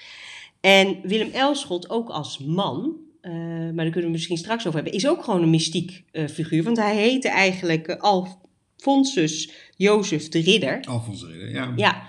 En 0.62 1.00
Willem 1.04 1.32
Elschot, 1.32 1.90
ook 1.90 2.10
als 2.10 2.40
man, 2.40 2.96
eh, 3.22 3.32
maar 3.32 3.76
daar 3.76 3.90
kunnen 3.90 4.04
we 4.04 4.10
misschien 4.10 4.38
straks 4.38 4.68
over 4.68 4.82
hebben, 4.82 5.00
is 5.00 5.08
ook 5.08 5.24
gewoon 5.24 5.42
een 5.42 5.50
mystiek 5.50 6.04
figuur. 6.30 6.64
Want 6.64 6.78
hij 6.78 6.96
heette 6.96 7.30
eigenlijk 7.30 7.90
Alfonsus 7.90 9.52
Jozef 9.76 10.30
de 10.30 10.40
Ridder. 10.40 10.82
Alfons 10.82 11.24
Ridder, 11.26 11.50
ja. 11.50 11.74
Ja, 11.76 12.08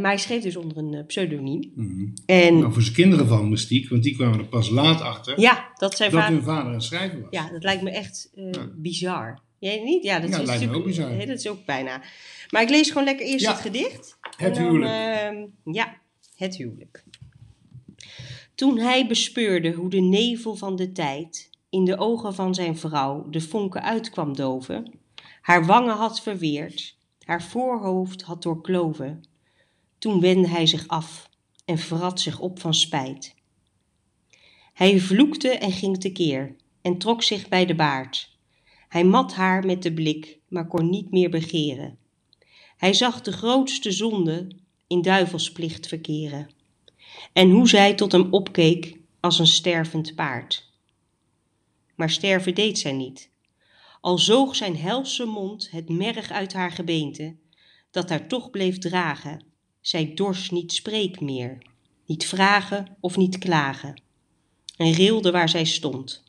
maar 0.00 0.10
hij 0.10 0.18
schreef 0.18 0.42
dus 0.42 0.56
onder 0.56 0.76
een 0.76 0.94
eh, 0.94 1.06
pseudoniem. 1.06 1.72
Mhm. 1.74 2.06
En 2.26 2.58
Nou, 2.58 2.72
voor 2.72 2.82
zijn 2.82 2.94
kinderen 2.94 3.26
van 3.28 3.48
mystiek, 3.48 3.88
want 3.88 4.02
die 4.02 4.14
kwamen 4.16 4.38
er 4.38 4.44
pas 4.48 4.68
laat 4.70 5.00
achter. 5.00 5.40
ja, 5.40 5.68
dat 5.74 5.96
zijn 5.96 6.10
dat 6.10 6.24
hun 6.24 6.42
vader 6.42 6.72
een 6.72 6.80
schrijver 6.82 7.20
was. 7.20 7.28
Ja, 7.30 7.50
dat 7.50 7.62
lijkt 7.62 7.82
me 7.82 7.90
echt 7.90 8.30
eh, 8.34 8.50
Ja. 8.52 8.68
bizar. 8.76 9.40
Jij 9.58 9.82
niet? 9.82 10.02
Ja, 10.04 10.20
dat 10.20 10.30
Ja, 10.30 10.38
is 10.40 10.46
lijkt 10.46 10.66
me 10.70 10.76
ook 10.76 10.84
bizar. 10.84 11.18
dat 11.18 11.28
is 11.28 11.48
ook 11.48 11.64
bijna. 11.64 12.02
Maar 12.50 12.62
ik 12.62 12.68
lees 12.70 12.88
gewoon 12.88 13.04
lekker 13.04 13.26
eerst 13.26 13.44
Ja. 13.44 13.52
het 13.52 13.60
gedicht. 13.60 14.16
Het 14.36 14.54
dan, 14.54 14.64
huwelijk. 14.64 14.90
ehm, 14.92 15.46
ja, 15.74 15.96
het 16.36 16.56
huwelijk. 16.56 17.04
Toen 18.54 18.78
hij 18.78 19.06
bespeurde 19.06 19.72
hoe 19.72 19.90
de 19.90 20.00
nevel 20.00 20.54
van 20.56 20.76
de 20.76 20.92
tijd 20.92 21.50
in 21.70 21.84
de 21.84 21.98
ogen 21.98 22.34
van 22.34 22.54
zijn 22.54 22.76
vrouw 22.78 23.26
de 23.30 23.40
vonken 23.40 23.82
uit 23.82 24.10
kwam 24.10 24.36
doven, 24.36 24.92
haar 25.40 25.66
wangen 25.66 25.96
had 25.96 26.20
verweerd, 26.22 26.96
haar 27.30 27.42
voorhoofd 27.42 28.22
had 28.22 28.42
doorkloven, 28.42 29.24
toen 29.98 30.20
wendde 30.20 30.48
hij 30.48 30.66
zich 30.66 30.88
af 30.88 31.28
en 31.64 31.78
vrat 31.78 32.20
zich 32.20 32.40
op 32.40 32.60
van 32.60 32.74
spijt. 32.74 33.34
Hij 34.72 35.00
vloekte 35.00 35.48
en 35.48 35.72
ging 35.72 36.00
tekeer 36.00 36.56
en 36.82 36.98
trok 36.98 37.22
zich 37.22 37.48
bij 37.48 37.66
de 37.66 37.74
baard. 37.74 38.38
Hij 38.88 39.04
mat 39.04 39.34
haar 39.34 39.66
met 39.66 39.82
de 39.82 39.92
blik, 39.94 40.38
maar 40.48 40.66
kon 40.66 40.90
niet 40.90 41.10
meer 41.10 41.30
begeren. 41.30 41.98
Hij 42.76 42.92
zag 42.92 43.20
de 43.20 43.32
grootste 43.32 43.90
zonde 43.90 44.56
in 44.86 45.02
duivelsplicht 45.02 45.86
verkeren. 45.86 46.50
En 47.32 47.50
hoe 47.50 47.68
zij 47.68 47.94
tot 47.94 48.12
hem 48.12 48.28
opkeek 48.30 48.98
als 49.20 49.38
een 49.38 49.46
stervend 49.46 50.14
paard. 50.14 50.72
Maar 51.94 52.10
sterven 52.10 52.54
deed 52.54 52.78
zij 52.78 52.92
niet. 52.92 53.29
Al 54.00 54.18
zoog 54.18 54.56
zijn 54.56 54.76
helse 54.76 55.24
mond 55.24 55.70
het 55.70 55.88
merg 55.88 56.30
uit 56.30 56.52
haar 56.52 56.72
gebeente, 56.72 57.36
dat 57.90 58.08
haar 58.08 58.28
toch 58.28 58.50
bleef 58.50 58.78
dragen. 58.78 59.44
Zij 59.80 60.14
dorst 60.14 60.50
niet 60.50 60.72
spreek 60.72 61.20
meer, 61.20 61.58
niet 62.06 62.26
vragen 62.26 62.96
of 63.00 63.16
niet 63.16 63.38
klagen. 63.38 64.02
En 64.76 64.92
rilde 64.92 65.30
waar 65.30 65.48
zij 65.48 65.64
stond, 65.64 66.24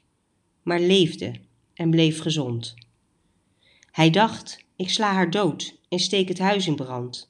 maar 0.63 0.79
leefde 0.79 1.34
en 1.73 1.89
bleef 1.89 2.19
gezond. 2.19 2.73
Hij 3.91 4.10
dacht, 4.10 4.65
ik 4.75 4.89
sla 4.89 5.13
haar 5.13 5.31
dood 5.31 5.77
en 5.89 5.99
steek 5.99 6.27
het 6.27 6.39
huis 6.39 6.67
in 6.67 6.75
brand. 6.75 7.27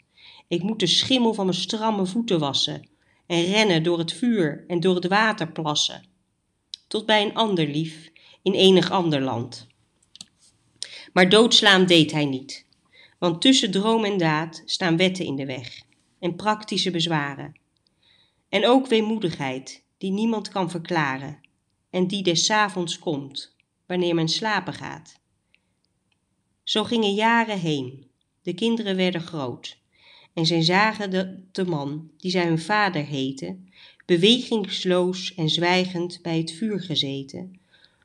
Ik 0.47 0.63
moet 0.63 0.79
de 0.79 0.87
schimmel 0.87 1.33
van 1.33 1.45
mijn 1.45 1.57
stramme 1.57 2.05
voeten 2.05 2.39
wassen 2.39 2.89
en 3.25 3.43
rennen 3.43 3.83
door 3.83 3.97
het 3.97 4.13
vuur 4.13 4.63
en 4.67 4.79
door 4.79 4.95
het 4.95 5.07
water 5.07 5.51
plassen. 5.51 6.05
Tot 6.87 7.05
bij 7.05 7.21
een 7.21 7.33
ander 7.33 7.67
lief 7.67 8.11
in 8.41 8.53
enig 8.53 8.91
ander 8.91 9.21
land. 9.21 9.67
Maar 11.11 11.29
doodslaan 11.29 11.85
deed 11.85 12.11
hij 12.11 12.25
niet, 12.25 12.65
want 13.19 13.41
tussen 13.41 13.71
droom 13.71 14.05
en 14.05 14.17
daad 14.17 14.61
staan 14.65 14.97
wetten 14.97 15.25
in 15.25 15.35
de 15.35 15.45
weg 15.45 15.81
en 16.19 16.35
praktische 16.35 16.91
bezwaren. 16.91 17.59
En 18.49 18.67
ook 18.67 18.87
weemoedigheid, 18.87 19.83
die 19.97 20.11
niemand 20.11 20.49
kan 20.49 20.69
verklaren 20.69 21.39
en 21.89 22.07
die 22.07 22.23
des 22.23 22.49
avonds 22.49 22.99
komt, 22.99 23.55
wanneer 23.85 24.15
men 24.15 24.29
slapen 24.29 24.73
gaat. 24.73 25.19
Zo 26.63 26.83
gingen 26.83 27.13
jaren 27.13 27.59
heen, 27.59 28.09
de 28.41 28.53
kinderen 28.53 28.95
werden 28.95 29.21
groot 29.21 29.79
en 30.33 30.45
zij 30.45 30.61
zagen 30.61 31.11
de, 31.11 31.43
de 31.51 31.65
man, 31.65 32.11
die 32.17 32.31
zij 32.31 32.45
hun 32.45 32.59
vader 32.59 33.05
heette, 33.05 33.57
bewegingsloos 34.05 35.33
en 35.35 35.49
zwijgend 35.49 36.19
bij 36.21 36.37
het 36.37 36.51
vuur 36.51 36.81
gezeten, 36.81 37.59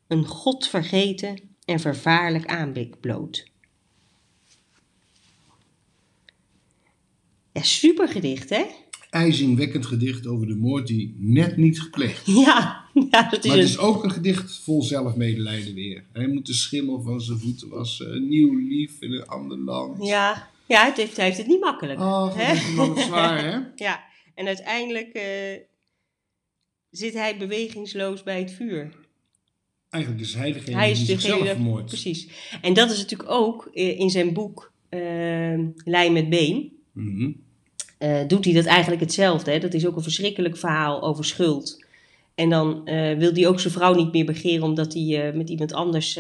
een 0.06 0.26
God 0.26 0.68
vergeten 0.68 1.45
en 1.66 1.80
vervaarlijk 1.80 2.46
aanblik 2.46 3.00
bloot. 3.00 3.50
Ja, 7.52 7.62
super 7.62 8.08
gedicht, 8.08 8.50
hè? 8.50 8.64
ijzingwekkend 9.16 9.86
gedicht 9.86 10.26
over 10.26 10.46
de 10.46 10.54
moord 10.54 10.86
die 10.86 11.16
net 11.18 11.56
niet 11.56 11.80
gepleegd. 11.80 12.26
Ja, 12.26 12.84
ja 13.10 13.28
dat 13.30 13.44
is 13.44 13.50
Maar 13.50 13.58
het 13.58 13.68
is 13.68 13.78
ook 13.78 14.04
een 14.04 14.10
gedicht 14.10 14.60
vol 14.62 14.82
zelfmedelijden 14.82 15.74
weer. 15.74 16.04
Hij 16.12 16.26
moet 16.26 16.46
de 16.46 16.54
schimmel 16.54 17.02
van 17.02 17.20
zijn 17.20 17.38
voeten 17.38 17.68
wassen. 17.68 18.14
Een 18.14 18.28
nieuw 18.28 18.54
lief 18.54 19.00
in 19.00 19.12
een 19.12 19.26
ander 19.26 19.58
land. 19.58 20.06
Ja, 20.06 20.50
ja 20.66 20.84
het 20.84 20.96
heeft, 20.96 21.16
hij 21.16 21.24
heeft 21.24 21.38
het 21.38 21.46
niet 21.46 21.60
makkelijk. 21.60 22.00
Oh, 22.00 22.36
hè? 22.36 22.52
is 22.52 23.04
zwaar, 23.04 23.44
hè? 23.44 23.58
Ja, 23.86 24.04
en 24.34 24.46
uiteindelijk 24.46 25.12
eh, 25.12 25.60
zit 26.90 27.14
hij 27.14 27.36
bewegingsloos 27.36 28.22
bij 28.22 28.38
het 28.38 28.50
vuur. 28.50 29.05
Eigenlijk 29.96 30.24
is 30.24 30.34
hij 30.34 30.52
degene 30.52 30.76
Hij 30.76 30.90
is 30.90 30.98
die 30.98 31.06
zichzelf 31.06 31.84
precies. 31.84 32.28
En 32.62 32.74
dat 32.74 32.90
is 32.90 32.98
natuurlijk 32.98 33.30
ook 33.30 33.70
eh, 33.74 33.98
in 33.98 34.10
zijn 34.10 34.32
boek 34.32 34.72
eh, 34.88 35.58
Lijn 35.84 36.12
met 36.12 36.28
Been. 36.28 36.72
Mhm. 36.92 37.30
eh, 37.98 38.26
doet 38.26 38.44
hij 38.44 38.54
dat 38.54 38.64
eigenlijk 38.64 39.00
hetzelfde. 39.00 39.50
Hè? 39.50 39.58
Dat 39.58 39.74
is 39.74 39.86
ook 39.86 39.96
een 39.96 40.02
verschrikkelijk 40.02 40.56
verhaal 40.56 41.02
over 41.02 41.24
schuld. 41.24 41.84
En 42.34 42.50
dan 42.50 42.86
eh, 42.86 43.18
wil 43.18 43.32
hij 43.32 43.46
ook 43.46 43.60
zijn 43.60 43.72
vrouw 43.72 43.94
niet 43.94 44.12
meer 44.12 44.24
begeren 44.24 44.62
omdat 44.62 44.94
hij 44.94 45.32
met 45.34 45.48
iemand 45.48 45.72
anders 45.72 46.18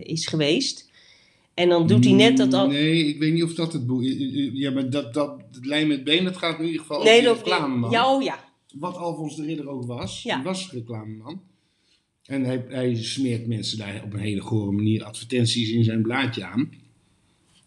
is 0.00 0.26
geweest. 0.26 0.88
En 1.54 1.68
dan 1.68 1.86
doet 1.86 2.04
hij 2.04 2.14
net 2.14 2.36
dat 2.36 2.54
al. 2.54 2.68
Nee, 2.68 3.06
ik 3.06 3.18
weet 3.18 3.32
niet 3.32 3.42
of 3.42 3.54
dat 3.54 3.72
het 3.72 3.86
boek 3.86 4.02
is. 4.02 4.50
Ja, 4.52 4.70
maar 4.70 4.90
dat, 4.90 5.14
dat, 5.14 5.42
lijn 5.60 5.88
met 5.88 6.04
been, 6.04 6.24
dat 6.24 6.36
gaat 6.36 6.58
in 6.58 6.64
ieder 6.64 6.80
geval 6.80 7.02
Nee, 7.02 7.28
over 7.30 7.44
reclameman. 7.44 7.90
ja, 7.90 8.14
oh 8.14 8.22
ja. 8.22 8.48
Wat 8.74 8.96
Alfons 8.96 9.36
de 9.36 9.44
Ridder 9.44 9.68
ook 9.68 9.84
was. 9.86 10.22
Ja. 10.22 10.34
Hij 10.34 10.44
was 10.44 10.70
reclameman. 10.72 11.40
En 12.30 12.44
hij, 12.44 12.64
hij 12.68 12.94
smeert 12.94 13.46
mensen 13.46 13.78
daar 13.78 14.02
op 14.04 14.12
een 14.12 14.20
hele 14.20 14.40
gore 14.40 14.70
manier 14.72 15.04
advertenties 15.04 15.70
in 15.70 15.84
zijn 15.84 16.02
blaadje 16.02 16.44
aan. 16.44 16.70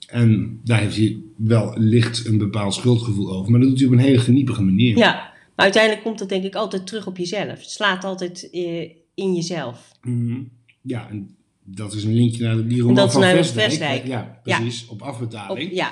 En 0.08 0.60
daar 0.64 0.80
heeft 0.80 0.96
hij 0.96 1.18
wel 1.36 1.74
licht 1.78 2.26
een 2.26 2.38
bepaald 2.38 2.74
schuldgevoel 2.74 3.32
over. 3.32 3.52
Maar 3.52 3.60
dat 3.60 3.70
doet 3.70 3.78
hij 3.80 3.88
op 3.88 3.94
een 3.94 4.00
hele 4.00 4.20
geniepige 4.20 4.62
manier. 4.62 4.98
Ja, 4.98 5.14
maar 5.56 5.66
uiteindelijk 5.66 6.04
komt 6.04 6.20
dat 6.20 6.30
denk 6.30 6.44
ik 6.44 6.56
altijd 6.56 6.88
terug 6.88 7.08
op 7.08 7.18
jezelf. 7.18 7.48
Het 7.60 7.70
slaat 7.70 8.04
altijd 8.04 8.50
eh, 8.52 8.90
in 9.14 9.36
jezelf. 9.36 9.92
Mhm. 10.02 10.42
Ja, 10.82 11.10
en 11.10 11.36
dat 11.64 11.94
is 11.94 12.04
een 12.04 12.14
linkje 12.14 12.44
naar 12.44 12.68
die 12.68 12.82
roman 12.82 13.12
van 13.12 13.22
naar 13.22 13.36
Vestdijk. 13.36 13.68
Vestdijk. 13.70 14.08
Ja, 14.08 14.40
precies. 14.44 14.86
Op 14.86 15.02
Op, 15.02 15.08
afbetaling. 15.08 15.72
ja, 15.74 15.92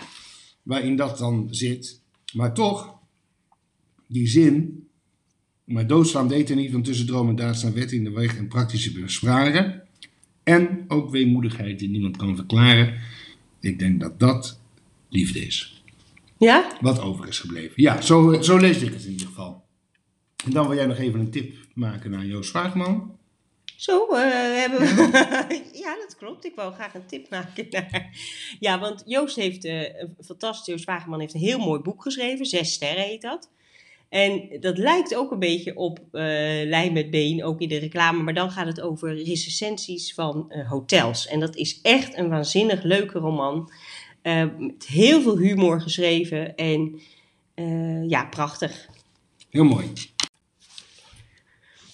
Waarin 0.64 0.96
dat 0.96 1.18
dan 1.18 1.48
zit. 1.50 2.02
Maar 2.34 2.54
toch 2.54 2.96
die 4.08 4.28
zin, 4.28 4.88
maar 5.72 5.88
doodslaan 5.88 6.28
deed 6.28 6.48
hij 6.48 6.58
niet, 6.58 6.72
want 6.72 6.86
tussen 6.86 7.06
droom 7.06 7.30
en 7.30 7.36
daad 7.36 7.58
staan 7.58 7.74
wet 7.74 7.92
in 7.92 8.04
de 8.04 8.12
weg 8.12 8.38
en 8.38 8.48
praktische 8.48 8.92
bespraken. 8.92 9.82
En 10.44 10.86
ook 10.88 11.10
weemoedigheid 11.10 11.80
die 11.80 11.90
niemand 11.90 12.18
kan 12.18 12.36
verklaren. 12.36 13.00
Ik 13.60 13.80
denk 13.80 14.00
dat 14.00 14.20
dat 14.20 14.60
liefde 15.10 15.40
is. 15.40 15.84
Ja? 16.38 16.78
Wat 16.82 17.02
over 17.02 17.28
is 17.28 17.40
gebleven. 17.40 17.74
Ja, 17.76 18.02
zo, 18.02 18.42
zo 18.42 18.58
lees 18.58 18.82
ik 18.82 18.94
het 18.94 19.04
in 19.04 19.12
ieder 19.12 19.28
geval. 19.28 19.64
En 20.46 20.52
dan 20.52 20.68
wil 20.68 20.76
jij 20.76 20.86
nog 20.86 20.98
even 20.98 21.20
een 21.20 21.32
tip 21.32 21.56
maken 21.74 22.12
naar 22.12 22.26
Joost 22.26 22.52
Vaagman. 22.52 23.20
Zo 23.76 24.08
eh, 24.08 24.22
hebben 24.56 24.80
we. 24.80 24.86
ja, 25.84 25.96
dat 25.96 26.16
klopt. 26.18 26.46
Ik 26.46 26.56
wou 26.56 26.74
graag 26.74 26.94
een 26.94 27.06
tip 27.06 27.30
maken. 27.30 27.68
Naar... 27.72 28.18
Ja, 28.60 28.80
want 28.80 29.04
Joost 29.06 29.36
heeft 29.36 29.66
eh, 29.66 30.00
een 30.00 30.16
fantastisch. 30.26 30.66
Joost 30.66 30.86
Wageman 30.86 31.20
heeft 31.20 31.34
een 31.34 31.40
heel 31.40 31.60
mooi 31.60 31.82
boek 31.82 32.02
geschreven. 32.02 32.46
Zes 32.46 32.74
sterren 32.74 33.04
heet 33.04 33.22
dat. 33.22 33.50
En 34.12 34.58
dat 34.60 34.78
lijkt 34.78 35.16
ook 35.16 35.32
een 35.32 35.40
beetje 35.40 35.76
op 35.76 36.00
uh, 36.00 36.22
Lijn 36.66 36.94
met 36.94 37.10
Been, 37.10 37.44
ook 37.44 37.62
in 37.62 37.70
de 37.70 37.78
reclame. 37.78 38.24
Maar 38.24 38.34
dan 38.34 38.52
gaat 38.52 38.68
het 38.68 38.82
over 38.82 39.24
recensies 39.24 40.14
van 40.14 40.54
hotels. 40.68 41.28
En 41.28 41.40
dat 41.40 41.56
is 41.56 41.80
echt 41.82 42.18
een 42.18 42.30
waanzinnig 42.30 42.84
leuke 42.84 43.20
roman. 43.20 43.72
met 44.58 44.86
heel 44.88 45.22
veel 45.22 45.38
humor 45.38 45.82
geschreven. 45.82 46.56
En 46.56 47.00
ja, 48.08 48.26
prachtig. 48.26 48.88
Heel 49.50 49.64
mooi. 49.64 49.92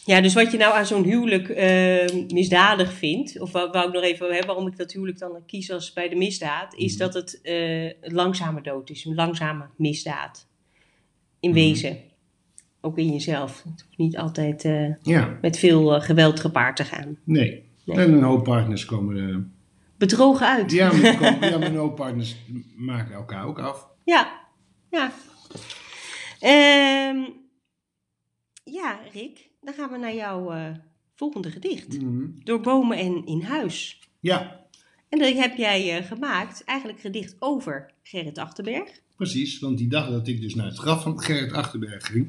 Ja, 0.06 0.22
dus 0.22 0.34
wat 0.34 0.52
je 0.52 0.58
nou 0.58 0.74
aan 0.74 0.86
zo'n 0.86 1.04
huwelijk 1.04 1.48
misdadig 2.32 2.94
vindt, 2.94 3.40
of 3.40 3.52
wou, 3.52 3.72
wou 3.72 3.88
ik 3.88 3.94
nog 3.94 4.04
even 4.04 4.28
hebben, 4.28 4.48
waarom 4.48 4.68
ik 4.68 4.78
dat 4.78 4.92
huwelijk 4.92 5.20
dan 5.20 5.46
kies 5.46 5.72
als 5.72 5.94
bij 5.94 6.10
de 6.10 6.16
misdaad, 6.16 6.74
is 6.74 6.92
mm. 6.92 6.98
dat 7.00 7.14
het 7.14 7.40
een 7.44 8.14
langzame 8.14 8.62
dood 8.62 8.90
is, 8.90 9.06
een 9.06 9.16
langzame 9.16 9.66
misdaad. 9.76 10.47
In 11.39 11.50
mm. 11.50 11.56
wezen. 11.56 11.97
Ook 12.82 12.97
in 12.97 13.12
jezelf. 13.12 13.63
Het 13.63 13.82
hoeft 13.82 13.97
niet 13.97 14.17
altijd 14.17 14.63
uh, 14.63 14.93
ja. 15.02 15.38
met 15.41 15.58
veel 15.58 16.02
geweld 16.02 16.39
gepaard 16.39 16.76
te 16.76 16.84
gaan. 16.84 17.17
Nee. 17.23 17.63
nee. 17.84 17.97
En 17.97 18.13
een 18.13 18.23
hoop 18.23 18.43
partners 18.43 18.86
komen. 18.86 19.54
Bedrogen 19.97 20.47
uit. 20.47 20.71
Ja, 20.71 20.93
maar, 20.93 21.17
komen, 21.17 21.50
ja, 21.50 21.58
maar 21.58 21.67
een 21.67 21.76
hoop 21.76 21.95
partners 21.95 22.36
maken 22.76 23.15
elkaar 23.15 23.45
ook 23.45 23.60
af. 23.60 23.88
Ja, 24.04 24.47
ja. 24.89 25.12
Um, 27.12 27.34
ja, 28.63 29.00
Rick. 29.13 29.50
Dan 29.62 29.73
gaan 29.73 29.89
we 29.89 29.97
naar 29.97 30.15
jouw 30.15 30.52
volgende 31.15 31.52
gedicht. 31.52 32.02
Mm. 32.02 32.36
Door 32.43 32.60
bomen 32.60 32.97
en 32.97 33.26
in 33.26 33.41
huis. 33.41 34.00
Ja. 34.19 34.67
En 35.10 35.20
dat 35.20 35.34
heb 35.34 35.58
jij 35.58 36.00
uh, 36.00 36.08
gemaakt, 36.08 36.63
eigenlijk 36.63 37.00
gedicht 37.00 37.36
over 37.39 37.91
Gerrit 38.04 38.38
Achterberg. 38.38 38.89
Precies, 39.15 39.60
want 39.60 39.78
die 39.78 39.88
dag 39.88 40.10
dat 40.10 40.28
ik 40.28 40.41
dus 40.41 40.56
naar 40.56 40.65
het 40.65 40.78
graf 40.78 41.04
van 41.04 41.22
Gerrit 41.22 41.52
Achterberg 41.52 42.06
ging, 42.06 42.28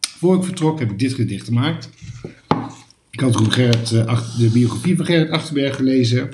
voor 0.00 0.36
ik 0.36 0.44
vertrok 0.44 0.78
heb 0.78 0.90
ik 0.90 0.98
dit 0.98 1.12
gedicht 1.12 1.44
gemaakt. 1.44 1.90
Ik 3.10 3.20
had 3.20 3.32
toen 3.32 3.52
Gerrit, 3.52 3.90
uh, 3.90 4.38
de 4.38 4.50
biografie 4.50 4.96
van 4.96 5.04
Gerrit 5.04 5.30
Achterberg 5.30 5.76
gelezen 5.76 6.30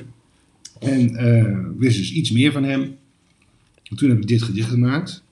en 0.79 1.79
wist 1.79 1.97
dus 1.97 2.13
iets 2.13 2.31
meer 2.31 2.53
van 2.53 2.65
hem. 2.65 2.99
En 3.83 3.97
toen 3.97 4.09
heb 4.09 4.19
ik 4.19 4.27
dit 4.27 4.43
gedicht 4.43 4.69
gemaakt. 4.69 5.23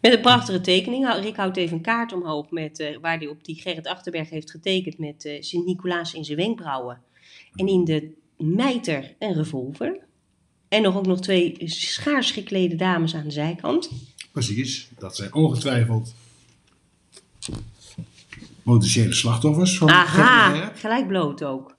Met 0.00 0.12
een 0.12 0.20
prachtige 0.20 0.60
tekening. 0.60 1.12
Rick 1.20 1.36
houdt 1.36 1.56
even 1.56 1.76
een 1.76 1.82
kaart 1.82 2.12
omhoog 2.12 2.50
met, 2.50 2.80
uh, 2.80 2.96
waar 3.00 3.18
hij 3.18 3.26
op 3.26 3.44
die 3.44 3.60
Gerrit 3.60 3.86
Achterberg 3.86 4.30
heeft 4.30 4.50
getekend 4.50 4.98
met 4.98 5.24
uh, 5.24 5.32
Sint-Nicolaas 5.40 6.14
in 6.14 6.24
zijn 6.24 6.38
wenkbrauwen. 6.38 7.00
En 7.54 7.66
in 7.66 7.84
de 7.84 8.10
mijter 8.40 9.14
een 9.18 9.34
revolver. 9.34 9.98
En 10.68 10.82
nog 10.82 10.96
ook 10.96 11.06
nog 11.06 11.20
twee 11.20 11.56
schaars 11.64 12.30
geklede 12.30 12.76
dames 12.76 13.14
aan 13.14 13.24
de 13.24 13.30
zijkant. 13.30 13.90
Precies, 14.32 14.88
dat 14.98 15.16
zijn 15.16 15.34
ongetwijfeld 15.34 16.14
potentiële 18.62 19.12
slachtoffers 19.12 19.78
van 19.78 19.88
Aha, 19.88 20.72
gelijk 20.74 21.06
bloot 21.06 21.44
ook. 21.44 21.78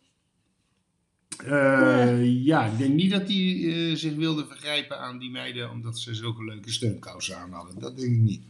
Uh, 1.45 2.43
ja, 2.45 2.65
ik 2.65 2.77
denk 2.77 2.93
niet 2.93 3.11
dat 3.11 3.27
hij 3.27 3.37
uh, 3.37 3.95
zich 3.95 4.15
wilde 4.15 4.45
vergrijpen 4.45 4.99
aan 4.99 5.19
die 5.19 5.29
meiden 5.29 5.71
omdat 5.71 5.99
ze 5.99 6.13
zulke 6.13 6.43
leuke 6.43 6.71
steunkousen 6.71 7.37
aan 7.37 7.51
hadden. 7.51 7.79
Dat 7.79 7.97
denk 7.97 8.11
ik 8.11 8.19
niet. 8.19 8.41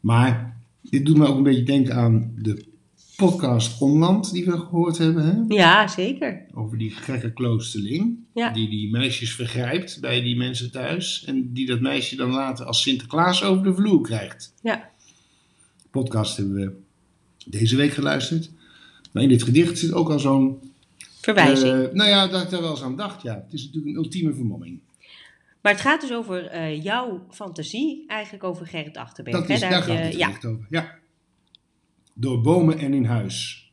Maar 0.00 0.56
dit 0.80 1.06
doet 1.06 1.16
me 1.16 1.26
ook 1.26 1.36
een 1.36 1.42
beetje 1.42 1.62
denken 1.62 1.94
aan 1.94 2.32
de 2.36 2.71
podcast 3.16 3.80
Onland 3.80 4.32
die 4.32 4.44
we 4.44 4.58
gehoord 4.58 4.98
hebben. 4.98 5.24
Hè? 5.24 5.54
Ja, 5.54 5.88
zeker. 5.88 6.46
Over 6.54 6.78
die 6.78 6.90
gekke 6.90 7.32
kloosterling. 7.32 8.18
Ja. 8.34 8.50
Die 8.50 8.68
die 8.68 8.90
meisjes 8.90 9.34
vergrijpt 9.34 10.00
bij 10.00 10.20
die 10.20 10.36
mensen 10.36 10.70
thuis. 10.70 11.24
En 11.24 11.52
die 11.52 11.66
dat 11.66 11.80
meisje 11.80 12.16
dan 12.16 12.30
later 12.30 12.66
als 12.66 12.82
Sinterklaas 12.82 13.42
over 13.44 13.64
de 13.64 13.74
vloer 13.74 14.02
krijgt. 14.02 14.54
Ja. 14.62 14.90
Podcast 15.90 16.36
hebben 16.36 16.54
we 16.54 16.72
deze 17.46 17.76
week 17.76 17.92
geluisterd. 17.92 18.50
Maar 19.12 19.22
in 19.22 19.28
dit 19.28 19.42
gedicht 19.42 19.78
zit 19.78 19.92
ook 19.92 20.10
al 20.10 20.18
zo'n 20.18 20.58
Verwijzing. 21.22 21.72
Uh, 21.72 21.92
nou 21.92 22.08
ja, 22.08 22.26
dat 22.26 22.42
ik 22.42 22.50
daar 22.50 22.60
wel 22.60 22.70
eens 22.70 22.82
aan 22.82 22.96
dacht, 22.96 23.22
ja. 23.22 23.34
Het 23.34 23.52
is 23.52 23.64
natuurlijk 23.64 23.96
een 23.96 24.02
ultieme 24.02 24.34
vermomming. 24.34 24.80
Maar 25.60 25.72
het 25.72 25.80
gaat 25.80 26.00
dus 26.00 26.12
over 26.12 26.54
uh, 26.54 26.82
jouw 26.82 27.26
fantasie, 27.30 28.04
eigenlijk 28.06 28.44
over 28.44 28.66
Gerrit 28.66 28.96
Achterberg. 28.96 29.36
Dat 29.36 29.48
is, 29.48 29.60
hè? 29.60 29.68
Daar, 29.68 29.82
gaat 29.82 29.98
het 29.98 30.14
ja. 30.14 30.28
over, 30.28 30.66
ja. 30.70 31.00
Door 32.14 32.40
bomen 32.40 32.78
en 32.78 32.94
in 32.94 33.04
huis. 33.04 33.70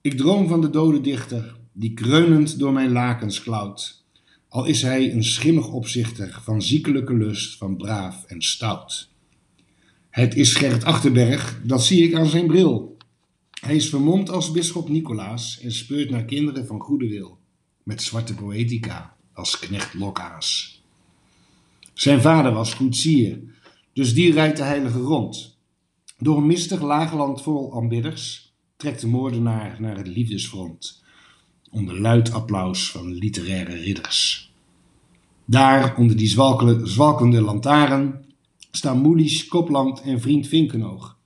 Ik 0.00 0.16
droom 0.16 0.48
van 0.48 0.60
de 0.60 0.70
dode 0.70 1.00
dichter, 1.00 1.56
die 1.72 1.94
kreunend 1.94 2.58
door 2.58 2.72
mijn 2.72 2.92
lakens 2.92 3.42
klauwt. 3.42 4.04
Al 4.48 4.64
is 4.64 4.82
hij 4.82 5.12
een 5.12 5.24
schimmig 5.24 5.68
opzichter 5.68 6.40
van 6.42 6.62
ziekelijke 6.62 7.14
lust, 7.14 7.56
van 7.56 7.76
braaf 7.76 8.24
en 8.24 8.42
stout. 8.42 9.08
Het 10.10 10.34
is 10.34 10.54
Gerrit 10.54 10.84
Achterberg, 10.84 11.60
dat 11.64 11.84
zie 11.84 12.02
ik 12.02 12.14
aan 12.14 12.26
zijn 12.26 12.46
bril. 12.46 12.96
Hij 13.60 13.76
is 13.76 13.88
vermomd 13.88 14.30
als 14.30 14.50
bisschop 14.50 14.88
Nicolaas 14.88 15.60
en 15.60 15.72
speurt 15.72 16.10
naar 16.10 16.24
kinderen 16.24 16.66
van 16.66 16.80
goede 16.80 17.08
wil, 17.08 17.38
met 17.82 18.02
zwarte 18.02 18.34
poëtica 18.34 19.16
als 19.32 19.58
knecht 19.58 19.94
Lokaas. 19.94 20.82
Zijn 21.94 22.20
vader 22.20 22.52
was 22.52 22.76
koetsier, 22.76 23.38
dus 23.92 24.14
die 24.14 24.32
rijdt 24.32 24.56
de 24.56 24.62
heilige 24.62 24.98
rond. 24.98 25.55
Door 26.18 26.36
een 26.36 26.46
mistig 26.46 26.82
laagland 26.82 27.42
vol 27.42 27.74
aanbidders 27.74 28.54
trekt 28.76 29.00
de 29.00 29.06
moordenaar 29.06 29.76
naar 29.80 29.96
het 29.96 30.06
liefdesfront, 30.06 31.02
onder 31.70 32.00
luid 32.00 32.32
applaus 32.32 32.90
van 32.90 33.12
literaire 33.12 33.74
ridders. 33.74 34.52
Daar, 35.44 35.96
onder 35.96 36.16
die 36.16 36.28
zwalkende 36.82 37.40
lantaarn, 37.40 38.24
staan 38.70 38.98
Moelies, 38.98 39.46
Kopland 39.46 40.00
en 40.00 40.20
vriend 40.20 40.46
Vinkenoog 40.46 41.16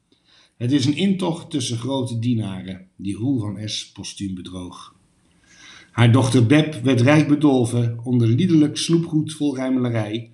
het 0.61 0.73
is 0.73 0.87
een 0.87 0.97
intocht 0.97 1.51
tussen 1.51 1.79
grote 1.79 2.19
dienaren, 2.19 2.87
die 2.97 3.17
Roel 3.17 3.39
van 3.39 3.69
S. 3.69 3.93
postuum 3.93 4.35
bedroog. 4.35 4.95
Haar 5.91 6.13
dochter 6.13 6.47
Beb 6.47 6.75
werd 6.83 7.01
rijk 7.01 7.29
bedolven 7.29 8.01
onder 8.05 8.29
liederlijk 8.29 8.77
snoepgoed 8.77 9.33
vol 9.33 9.57
ruimelarij. 9.57 10.31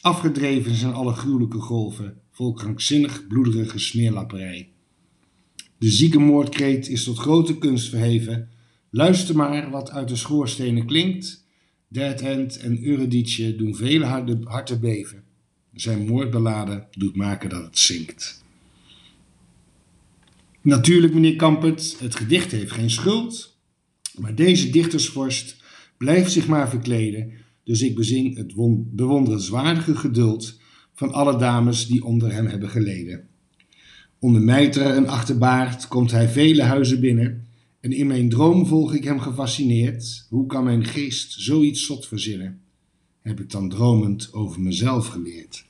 Afgedreven 0.00 0.74
zijn 0.74 0.92
alle 0.92 1.12
gruwelijke 1.12 1.58
golven, 1.58 2.20
vol 2.38 2.52
krankzinnig 2.52 3.26
bloederige 3.26 3.78
smeerlapperij. 3.78 4.68
De 5.78 5.90
zieke 5.90 6.18
moordkreet 6.18 6.88
is 6.88 7.04
tot 7.04 7.18
grote 7.18 7.58
kunst 7.58 7.88
verheven. 7.88 8.48
Luister 8.90 9.36
maar 9.36 9.70
wat 9.70 9.90
uit 9.90 10.08
de 10.08 10.16
schoorstenen 10.16 10.86
klinkt. 10.86 11.44
Dead 11.88 12.20
End 12.20 12.58
en 12.58 12.84
Eurydice 12.84 13.56
doen 13.56 13.74
vele 13.74 14.04
harten 14.44 14.80
beven. 14.80 15.24
Zijn 15.74 16.06
moordbeladen 16.06 16.86
doet 16.90 17.16
maken 17.16 17.48
dat 17.48 17.62
het 17.62 17.78
zinkt. 17.78 18.44
Natuurlijk, 20.60 21.14
meneer 21.14 21.36
Kampert, 21.36 21.96
het 21.98 22.14
gedicht 22.14 22.50
heeft 22.50 22.72
geen 22.72 22.90
schuld. 22.90 23.56
Maar 24.18 24.34
deze 24.34 24.70
dichtersvorst 24.70 25.56
blijft 25.96 26.32
zich 26.32 26.46
maar 26.46 26.68
verkleden. 26.68 27.32
Dus 27.64 27.82
ik 27.82 27.94
bezing 27.94 28.36
het 28.36 28.54
bewonderenswaardige 28.94 29.96
geduld 29.96 30.57
van 30.98 31.12
alle 31.12 31.36
dames 31.36 31.86
die 31.86 32.04
onder 32.04 32.32
hem 32.32 32.46
hebben 32.46 32.68
geleden. 32.68 33.28
Onder 34.18 34.42
mijter 34.42 34.86
en 34.86 35.06
achterbaard 35.06 35.88
komt 35.88 36.10
hij 36.10 36.28
vele 36.28 36.62
huizen 36.62 37.00
binnen. 37.00 37.46
En 37.80 37.92
in 37.92 38.06
mijn 38.06 38.28
droom 38.28 38.66
volg 38.66 38.94
ik 38.94 39.04
hem 39.04 39.20
gefascineerd. 39.20 40.26
Hoe 40.28 40.46
kan 40.46 40.64
mijn 40.64 40.84
geest 40.84 41.32
zoiets 41.32 41.86
zot 41.86 42.06
verzinnen? 42.06 42.60
Heb 43.22 43.40
ik 43.40 43.50
dan 43.50 43.68
dromend 43.68 44.32
over 44.32 44.60
mezelf 44.60 45.06
geleerd. 45.06 45.64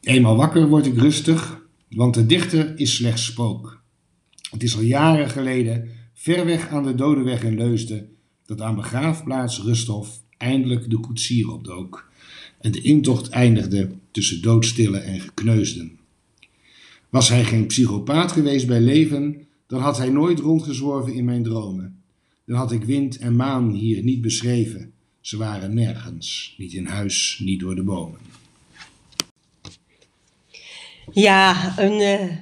Eenmaal 0.00 0.36
wakker 0.36 0.68
word 0.68 0.86
ik 0.86 0.98
rustig, 0.98 1.66
want 1.88 2.14
de 2.14 2.26
dichter 2.26 2.78
is 2.78 2.94
slechts 2.94 3.24
spook. 3.24 3.82
Het 4.50 4.62
is 4.62 4.76
al 4.76 4.82
jaren 4.82 5.30
geleden, 5.30 5.88
ver 6.12 6.44
weg 6.44 6.68
aan 6.68 6.82
de 6.82 6.94
Dodenweg 6.94 7.42
in 7.42 7.56
Leusden, 7.56 8.08
dat 8.46 8.60
aan 8.60 8.74
begraafplaats 8.74 9.60
Rusthof 9.60 10.20
eindelijk 10.36 10.90
de 10.90 11.00
koetsier 11.00 11.52
opdook 11.52 12.06
en 12.66 12.72
de 12.72 12.80
intocht 12.80 13.28
eindigde 13.28 13.90
tussen 14.10 14.42
doodstillen 14.42 15.04
en 15.04 15.20
gekneusden. 15.20 15.98
Was 17.08 17.28
hij 17.28 17.44
geen 17.44 17.66
psychopaat 17.66 18.32
geweest 18.32 18.66
bij 18.66 18.80
leven, 18.80 19.46
dan 19.66 19.80
had 19.80 19.98
hij 19.98 20.08
nooit 20.10 20.38
rondgezworven 20.38 21.14
in 21.14 21.24
mijn 21.24 21.42
dromen. 21.42 22.02
Dan 22.44 22.56
had 22.56 22.72
ik 22.72 22.84
wind 22.84 23.18
en 23.18 23.36
maan 23.36 23.70
hier 23.70 24.02
niet 24.02 24.20
beschreven. 24.20 24.92
Ze 25.20 25.36
waren 25.36 25.74
nergens, 25.74 26.54
niet 26.58 26.72
in 26.72 26.86
huis, 26.86 27.40
niet 27.44 27.60
door 27.60 27.74
de 27.74 27.82
bomen. 27.82 28.20
Ja, 31.12 31.78
een 31.78 32.00
eh, 32.00 32.36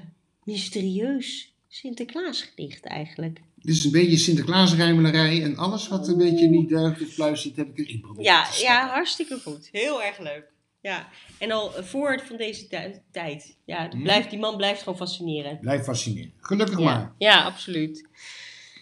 mysterieus 0.44 1.52
Sinterklaasgedicht 1.68 2.84
eigenlijk. 2.84 3.40
Dit 3.64 3.74
is 3.77 3.85
een 3.85 3.90
beetje 3.90 4.16
Sinterklaasrijmelarij 4.16 5.42
en 5.42 5.57
alles 5.57 5.88
wat 5.88 6.09
een 6.09 6.18
beetje 6.18 6.48
niet 6.48 6.68
duidelijk 6.68 7.14
pluis 7.14 7.42
zit, 7.42 7.57
heb 7.57 7.68
ik 7.68 7.79
erin 7.87 8.00
proberen 8.00 8.24
Ja, 8.24 8.44
te 8.50 8.62
ja, 8.62 8.88
hartstikke 8.88 9.38
goed. 9.40 9.68
Heel 9.72 10.03
erg 10.03 10.18
leuk. 10.18 10.53
Ja, 10.81 11.09
en 11.38 11.50
al 11.50 11.77
eh, 11.77 11.83
voor 11.85 12.22
van 12.27 12.37
deze 12.37 12.66
tij- 12.66 13.03
tijd. 13.12 13.57
Ja, 13.64 13.88
Hmm. 13.90 14.03
blijft, 14.03 14.31
die 14.31 14.38
man 14.38 14.57
blijft 14.57 14.83
gewoon 14.83 14.98
fascineren. 14.98 15.59
Blijf 15.61 15.85
fascineren. 15.85 16.33
Gelukkig 16.40 16.79
Ja, 16.79 16.85
maar. 16.85 17.14
ja 17.18 17.42
absoluut. 17.44 18.09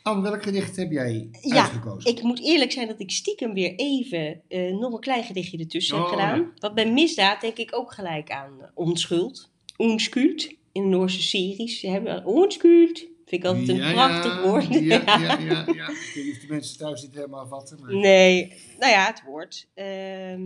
Anne, 0.03 0.23
welk 0.23 0.43
gedicht 0.43 0.77
heb 0.77 0.91
jij 0.91 1.29
Ja, 1.41 1.63
uitgekozen? 1.63 2.11
Ik 2.11 2.23
moet 2.23 2.41
eerlijk 2.43 2.73
zijn 2.73 2.87
dat 2.89 3.01
ik 3.01 3.11
stiekem 3.11 3.55
weer 3.55 3.75
even 3.75 4.41
eh, 4.49 4.73
nog 4.73 4.93
een 4.93 5.01
klein 5.01 5.25
gedichtje 5.25 5.59
ertussen 5.59 5.97
heb 5.97 6.05
Oh, 6.05 6.11
gedaan. 6.11 6.39
ja. 6.39 6.51
Want 6.59 6.75
bij 6.75 6.93
misdaad 6.93 7.41
denk 7.41 7.57
ik 7.57 7.77
ook 7.77 7.93
gelijk 7.93 8.31
aan 8.31 8.61
eh, 8.61 8.69
onschuld. 8.75 9.51
Onschuld. 9.77 10.49
In 10.73 10.83
de 10.83 10.89
Noorse 10.89 11.23
series. 11.23 11.81
Ze 11.81 11.89
hebben 11.89 12.25
onschuld. 12.27 13.05
Vind 13.33 13.45
ik 13.45 13.51
altijd 13.51 13.69
een 13.69 13.77
Ja, 13.77 13.93
prachtig 13.93 14.35
ja, 14.35 14.43
woord. 14.43 14.69
Ja, 14.69 14.79
ja, 15.07 15.39
ja, 15.39 15.65
ja. 15.75 15.89
Ik 15.89 16.13
weet 16.15 16.25
niet 16.25 16.35
of 16.35 16.41
de 16.41 16.47
mensen 16.49 16.79
thuis 16.79 17.03
niet 17.03 17.15
helemaal 17.15 17.47
vatten. 17.47 17.81
Maar... 17.81 17.95
Nee, 17.95 18.53
nou 18.79 18.93
ja, 18.93 19.07
het 19.07 19.23
woord. 19.25 19.69
Ehm, 19.75 20.43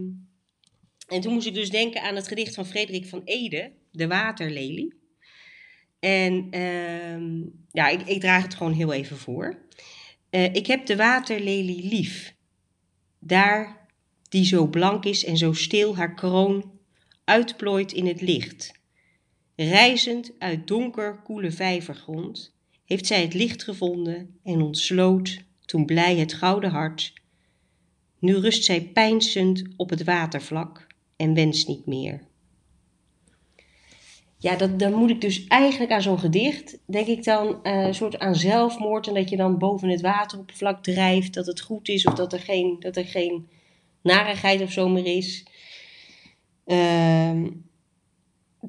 en 1.08 1.20
toen 1.20 1.32
moest 1.32 1.46
ik 1.46 1.54
dus 1.54 1.70
denken 1.70 2.02
aan 2.02 2.16
het 2.16 2.28
gedicht 2.28 2.54
van 2.54 2.66
Frederik 2.66 3.06
van 3.06 3.22
Ede, 3.24 3.72
De 3.90 4.06
Waterlelie. 4.06 4.94
En 5.98 6.46
ehm, 6.50 7.40
ja, 7.70 7.88
ik, 7.88 8.02
ik 8.02 8.20
draag 8.20 8.42
het 8.42 8.54
gewoon 8.54 8.72
heel 8.72 8.92
even 8.92 9.16
voor. 9.16 9.58
Eh, 10.30 10.54
ik 10.54 10.66
heb 10.66 10.86
de 10.86 10.96
waterlelie 10.96 11.88
lief. 11.88 12.34
Daar 13.18 13.88
die 14.28 14.44
zo 14.44 14.66
blank 14.66 15.04
is 15.04 15.24
en 15.24 15.36
zo 15.36 15.52
stil 15.52 15.96
haar 15.96 16.14
kroon 16.14 16.78
uitplooit 17.24 17.92
in 17.92 18.06
het 18.06 18.20
licht. 18.20 18.72
Reizend 19.56 20.32
uit 20.38 20.66
donker 20.66 21.22
koele 21.22 21.50
vijvergrond 21.50 22.54
heeft 22.86 23.06
zij 23.06 23.22
het 23.22 23.34
licht 23.34 23.62
gevonden 23.62 24.38
en 24.42 24.62
ontsloot 24.62 25.44
toen 25.64 25.86
blij 25.86 26.16
het 26.16 26.32
gouden 26.32 26.70
hart. 26.70 27.12
Nu 28.18 28.36
rust 28.36 28.64
zij 28.64 28.82
peinzend 28.82 29.64
op 29.76 29.90
het 29.90 30.04
watervlak 30.04 30.86
en 31.16 31.34
wenst 31.34 31.68
niet 31.68 31.86
meer. 31.86 32.20
Ja, 34.38 34.56
dat, 34.56 34.78
dan 34.78 34.92
moet 34.92 35.10
ik 35.10 35.20
dus 35.20 35.46
eigenlijk 35.46 35.92
aan 35.92 36.02
zo'n 36.02 36.18
gedicht, 36.18 36.78
denk 36.86 37.06
ik 37.06 37.24
dan, 37.24 37.62
eh, 37.62 37.86
een 37.86 37.94
soort 37.94 38.18
aan 38.18 38.34
zelfmoord. 38.34 39.06
En 39.06 39.14
dat 39.14 39.30
je 39.30 39.36
dan 39.36 39.58
boven 39.58 39.88
het 39.88 40.00
wateroppervlak 40.00 40.82
drijft, 40.82 41.34
dat 41.34 41.46
het 41.46 41.60
goed 41.60 41.88
is 41.88 42.04
of 42.04 42.14
dat 42.14 42.32
er 42.32 42.40
geen, 42.40 42.76
dat 42.80 42.96
er 42.96 43.04
geen 43.04 43.48
narigheid 44.02 44.62
of 44.62 44.72
zo 44.72 44.88
meer 44.88 45.06
is. 45.16 45.46
Ehm, 46.64 47.46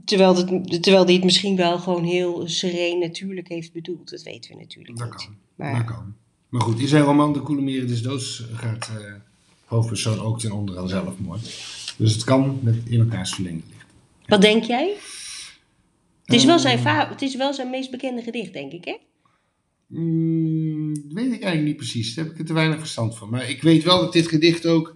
terwijl, 0.06 0.36
het, 0.36 0.84
terwijl 0.84 1.06
die 1.06 1.16
het 1.16 1.24
misschien 1.26 1.56
wel 1.56 1.80
gewoon 1.80 2.04
heel 2.04 2.48
sereen 2.48 3.00
natuurlijk 3.00 3.48
heeft 3.48 3.74
bedoeld. 3.74 4.10
Dat 4.10 4.22
weten 4.24 4.52
we 4.52 4.58
natuurlijk 4.62 4.98
Dat 4.98 5.10
niet. 5.10 5.18
kan. 5.18 5.36
Maar, 5.56 5.76
Dat 5.76 5.86
kan. 5.96 6.14
Maar 6.50 6.62
goed, 6.62 6.80
in 6.80 6.88
zijn 6.88 7.04
roman 7.04 7.34
De 7.34 7.40
Koele 7.42 7.62
Meren 7.62 7.88
des 7.88 8.02
Doods 8.02 8.44
gaat 8.54 8.90
eh 8.98 9.14
hoofdpersoon 9.66 10.20
ook 10.20 10.40
ten 10.40 10.52
onder 10.52 10.78
aan 10.78 10.90
zelfmoord. 10.90 11.42
Dus 11.98 12.14
het 12.14 12.24
kan 12.24 12.60
met 12.62 12.76
in 12.86 13.00
elkaars 13.00 13.34
verlengde 13.34 13.64
liggen. 13.70 13.88
Wat 14.28 14.42
denk 14.42 14.64
jij? 14.64 14.96
Het 16.26 16.36
is, 16.36 16.46
wel 16.46 16.56
Eh, 16.56 16.62
zijn 16.62 16.80
va- 16.80 17.10
het 17.10 17.22
is 17.22 17.36
wel 17.36 17.54
zijn 17.54 17.70
meest 17.70 17.92
bekende 17.92 18.22
gedicht, 18.22 18.54
denk 18.54 18.72
ik, 18.72 18.86
hè? 18.86 18.96
Mm, 19.88 20.94
dat 20.94 21.04
weet 21.14 21.26
ik 21.26 21.32
eigenlijk 21.42 21.64
niet 21.64 21.76
precies. 21.78 22.16
Daar 22.16 22.26
heb 22.26 22.34
ik 22.34 22.40
er 22.40 22.46
te 22.46 22.54
weinig 22.54 22.80
verstand 22.80 23.18
van. 23.18 23.30
Maar 23.30 23.50
ik 23.50 23.62
weet 23.62 23.84
wel 23.84 24.00
dat 24.00 24.14
dit 24.14 24.28
gedicht 24.28 24.66
ook 24.66 24.96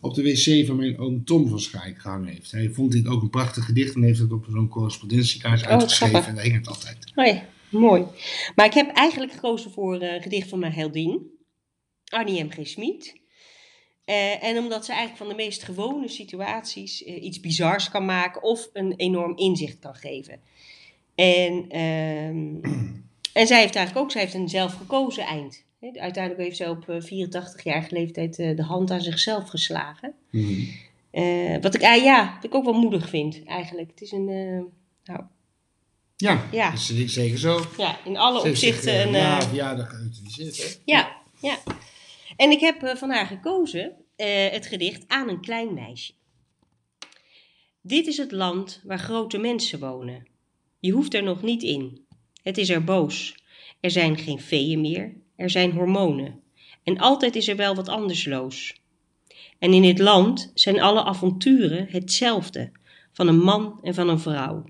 op 0.00 0.14
de 0.14 0.22
wc 0.22 0.66
van 0.66 0.76
mijn 0.76 0.98
oom 0.98 1.24
Tom 1.24 1.48
van 1.48 1.60
Schaik 1.60 1.98
gehangen 1.98 2.28
heeft. 2.28 2.50
Hij 2.50 2.70
vond 2.70 2.92
dit 2.92 3.06
ook 3.06 3.22
een 3.22 3.30
prachtig 3.30 3.64
gedicht 3.64 3.94
en 3.94 4.02
heeft 4.02 4.18
het 4.18 4.32
op 4.32 4.46
zo'n 4.50 4.68
correspondentiekaart 4.68 5.60
wat 5.60 5.70
uitgeschreven. 5.70 6.08
grappig. 6.08 6.28
en 6.28 6.34
daar 6.34 6.44
hing 6.44 6.56
het 6.56 6.68
altijd. 6.68 7.12
Oh 7.14 7.26
ja, 7.26 7.44
mooi. 7.70 8.04
Maar 8.54 8.66
ik 8.66 8.74
heb 8.74 8.90
eigenlijk 8.90 9.32
gekozen 9.32 9.70
voor 9.70 9.98
eh, 10.00 10.14
een 10.14 10.22
gedicht 10.22 10.48
van 10.48 10.58
mijn 10.58 10.72
heldin, 10.72 11.30
Annie 12.04 12.44
M. 12.44 12.50
G. 12.50 12.66
Smit. 12.66 13.24
Eh, 14.04 14.44
en 14.44 14.58
omdat 14.58 14.84
ze 14.84 14.92
eigenlijk 14.92 15.22
van 15.22 15.28
de 15.28 15.42
meest 15.44 15.62
gewone 15.62 16.08
situaties 16.08 17.04
eh, 17.04 17.22
iets 17.22 17.40
bizars 17.40 17.88
kan 17.88 18.04
maken 18.04 18.42
of 18.42 18.68
een 18.72 18.94
enorm 18.96 19.36
inzicht 19.36 19.78
kan 19.78 19.94
geven. 19.94 20.40
En, 21.14 21.68
ehm, 21.68 22.54
en 23.40 23.46
zij 23.46 23.60
heeft 23.60 23.76
eigenlijk 23.76 23.96
ook, 23.96 24.10
zij 24.10 24.20
heeft 24.20 24.34
een 24.34 24.48
zelfgekozen 24.48 25.24
eind. 25.24 25.65
Uiteindelijk 25.94 26.42
heeft 26.44 26.56
zij 26.56 26.68
op 26.68 26.88
eh, 26.88 27.00
84-jarige 27.02 27.94
leeftijd 27.94 28.38
eh, 28.38 28.56
de 28.56 28.62
hand 28.62 28.90
aan 28.90 29.00
zichzelf 29.00 29.48
geslagen. 29.48 30.14
Mhm. 30.30 30.62
Eh, 31.10 31.56
wat 31.60 31.74
ik, 31.74 31.82
ah, 31.82 32.02
ja, 32.02 32.32
wat 32.34 32.44
ik 32.44 32.54
ook 32.54 32.64
wel 32.64 32.80
moedig 32.80 33.08
vind 33.08 33.44
eigenlijk. 33.44 33.90
Het 33.90 34.00
is 34.00 34.12
een, 34.12 34.28
eh, 34.28 34.62
nou, 35.14 35.24
Ja, 36.16 36.44
Ja. 36.52 36.70
dat 36.70 36.78
is 36.90 37.12
zeker 37.12 37.38
zo. 37.38 37.60
ja, 37.78 37.98
in 38.04 38.16
alle 38.16 38.40
Ze 38.40 38.54
zich, 38.54 38.74
opzichten 38.74 38.92
eh, 38.94 39.06
een... 39.06 39.14
eh, 39.14 39.40
verjaardag 39.40 39.88
geëuthaniseerd, 39.90 40.56
hè? 40.56 40.64
Ja, 40.84 41.16
ja. 41.40 41.58
En 42.36 42.50
ik 42.50 42.60
heb 42.60 42.82
eh, 42.82 42.94
van 42.96 43.10
haar 43.10 43.26
gekozen 43.26 43.92
eh, 44.16 44.48
het 44.50 44.66
gedicht 44.66 45.04
Aan 45.06 45.28
een 45.28 45.40
klein 45.40 45.74
meisje. 45.74 46.12
Dit 47.80 48.06
is 48.06 48.16
het 48.16 48.32
land 48.32 48.80
waar 48.84 48.98
grote 48.98 49.38
mensen 49.38 49.78
wonen. 49.78 50.26
Je 50.80 50.90
hoeft 50.92 51.14
er 51.14 51.22
nog 51.22 51.42
niet 51.42 51.62
in. 51.62 52.06
Het 52.42 52.58
is 52.58 52.68
er 52.68 52.84
boos. 52.84 53.34
Er 53.80 53.90
zijn 53.90 54.18
geen 54.18 54.40
veeën 54.40 54.80
meer, 54.80 55.16
er 55.36 55.50
zijn 55.50 55.72
hormonen. 55.72 56.40
En 56.82 56.98
altijd 56.98 57.36
is 57.36 57.48
er 57.48 57.56
wel 57.56 57.74
wat 57.74 57.88
anders 57.88 58.24
loos. 58.24 58.74
En 59.58 59.72
in 59.72 59.82
dit 59.82 59.98
land 59.98 60.50
zijn 60.54 60.80
alle 60.80 61.04
avonturen 61.04 61.86
hetzelfde, 61.90 62.72
van 63.12 63.28
een 63.28 63.38
man 63.38 63.78
en 63.82 63.94
van 63.94 64.08
een 64.08 64.20
vrouw. 64.20 64.64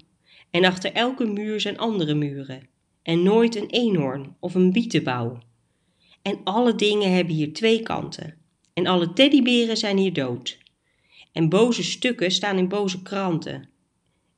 En 0.51 0.65
achter 0.65 0.93
elke 0.93 1.25
muur 1.25 1.61
zijn 1.61 1.79
andere 1.79 2.15
muren. 2.15 2.69
En 3.03 3.23
nooit 3.23 3.57
een 3.57 3.71
eenhoorn 3.71 4.37
of 4.41 4.55
een 4.55 4.73
bietenbouw. 4.73 5.39
En 6.23 6.41
alle 6.45 6.75
dingen 6.75 7.13
hebben 7.13 7.35
hier 7.35 7.53
twee 7.53 7.83
kanten. 7.83 8.35
En 8.75 8.87
alle 8.87 9.13
teddyberen 9.13 9.77
zijn 9.77 9.97
hier 9.97 10.13
dood. 10.13 10.59
En 11.33 11.49
boze 11.49 11.83
stukken 11.83 12.31
staan 12.31 12.59
in 12.59 12.69
boze 12.69 13.03
kranten. 13.03 13.69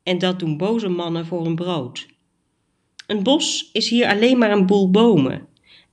En 0.02 0.18
dat 0.18 0.38
doen 0.38 0.56
boze 0.56 0.88
mannen 0.88 1.26
voor 1.26 1.44
hun 1.44 1.54
brood. 1.54 2.06
Een 3.06 3.22
bos 3.22 3.70
is 3.72 3.88
hier 3.88 4.08
alleen 4.08 4.38
maar 4.38 4.50
een 4.50 4.66
boel 4.66 4.90
bomen. 4.90 5.46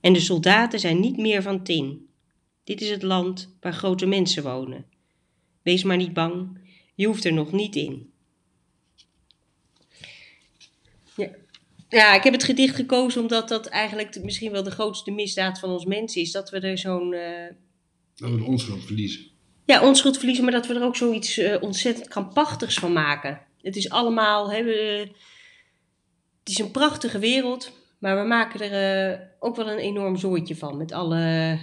En 0.06 0.12
de 0.12 0.20
soldaten 0.20 0.78
zijn 0.80 1.00
niet 1.00 1.16
meer 1.16 1.42
van 1.42 1.62
tin. 1.62 2.08
Dit 2.64 2.80
is 2.80 2.90
het 2.90 3.02
land 3.02 3.56
waar 3.60 3.72
grote 3.72 4.06
mensen 4.06 4.42
wonen. 4.42 4.84
Wees 5.62 5.82
maar 5.82 5.96
niet 5.96 6.12
bang, 6.12 6.58
je 6.94 7.06
hoeft 7.06 7.24
er 7.24 7.32
nog 7.32 7.52
niet 7.52 7.76
in. 7.76 8.10
Ja. 11.16 11.28
Ja, 11.88 12.14
ik 12.14 12.22
heb 12.22 12.32
het 12.32 12.44
gedicht 12.44 12.74
gekozen 12.74 13.20
omdat 13.20 13.48
dat 13.48 13.66
eigenlijk 13.66 14.22
misschien 14.22 14.50
wel 14.52 14.62
de 14.62 14.70
grootste 14.70 15.10
misdaad 15.10 15.58
van 15.58 15.70
ons 15.70 15.84
mensen 15.84 16.20
is. 16.20 16.32
Dat 16.32 16.50
we 16.50 16.60
er 16.60 16.78
zo'n 16.78 17.12
eh, 17.12 17.46
Dat 18.14 18.30
we 18.30 18.36
de 18.36 18.44
onschuld 18.44 18.84
verliezen. 18.84 19.26
ja, 19.64 19.86
onschuld 19.86 20.16
verliezen, 20.16 20.44
maar 20.44 20.52
dat 20.52 20.66
we 20.66 20.74
er 20.74 20.82
ook 20.84 20.96
zoiets 20.96 21.38
eh, 21.38 21.62
ontzettend 21.62 22.08
krampachtigs 22.08 22.74
van 22.78 22.92
maken. 22.92 23.40
Het 23.62 23.76
is 23.76 23.90
allemaal, 23.90 24.50
hè, 24.52 24.62
we- 24.64 25.08
het 26.38 26.48
is 26.48 26.58
een 26.58 26.70
prachtige 26.70 27.18
wereld, 27.18 27.72
maar 27.98 28.20
we 28.22 28.26
maken 28.28 28.60
er 28.70 29.10
eh, 29.12 29.20
ook 29.46 29.56
wel 29.56 29.70
een 29.70 29.78
enorm 29.78 30.16
zooitje 30.16 30.56
van. 30.56 30.76
Met 30.76 30.92
alle 30.92 31.58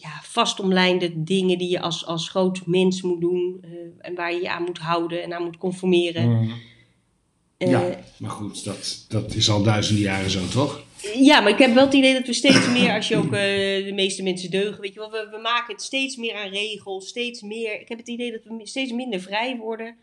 ja, 0.00 0.20
vastomlijnde 0.22 1.22
dingen 1.22 1.58
die 1.58 1.68
je 1.68 1.80
als, 1.80 2.06
als 2.06 2.28
groot 2.28 2.66
mens 2.66 3.02
moet 3.02 3.20
doen 3.20 3.58
eh, 3.62 3.70
en 3.98 4.14
waar 4.14 4.32
je 4.32 4.40
je 4.40 4.50
aan 4.50 4.64
moet 4.64 4.78
houden 4.78 5.22
en 5.22 5.32
aan 5.32 5.44
moet 5.44 5.58
conformeren. 5.58 6.30
Mhm. 6.30 6.52
Eh, 7.56 7.70
ja, 7.70 8.00
maar 8.18 8.30
goed, 8.30 8.64
dat, 8.64 9.04
dat 9.08 9.34
is 9.34 9.50
al 9.50 9.62
duizenden 9.62 10.04
jaren 10.04 10.30
zo, 10.30 10.48
toch? 10.48 10.86
Ja, 11.14 11.40
maar 11.40 11.52
ik 11.52 11.58
heb 11.58 11.74
wel 11.74 11.84
het 11.84 11.94
idee 11.94 12.12
dat 12.12 12.26
we 12.26 12.32
steeds 12.32 12.68
meer, 12.68 12.94
als 12.94 13.08
je 13.08 13.16
ook 13.16 13.32
eh, 13.32 13.84
de 13.84 13.92
meeste 13.94 14.22
mensen 14.22 14.50
deugen, 14.50 14.80
weet 14.80 14.94
je 14.94 15.00
wel, 15.00 15.10
we, 15.10 15.28
we 15.30 15.38
maken 15.42 15.74
het 15.74 15.82
steeds 15.82 16.16
meer 16.16 16.34
aan 16.34 16.50
regels, 16.50 17.08
steeds 17.08 17.42
meer. 17.42 17.80
Ik 17.80 17.88
heb 17.88 17.98
het 17.98 18.08
idee 18.08 18.30
dat 18.30 18.40
we 18.44 18.66
steeds 18.66 18.92
minder 18.92 19.20
vrij 19.20 19.56
worden 19.56 19.96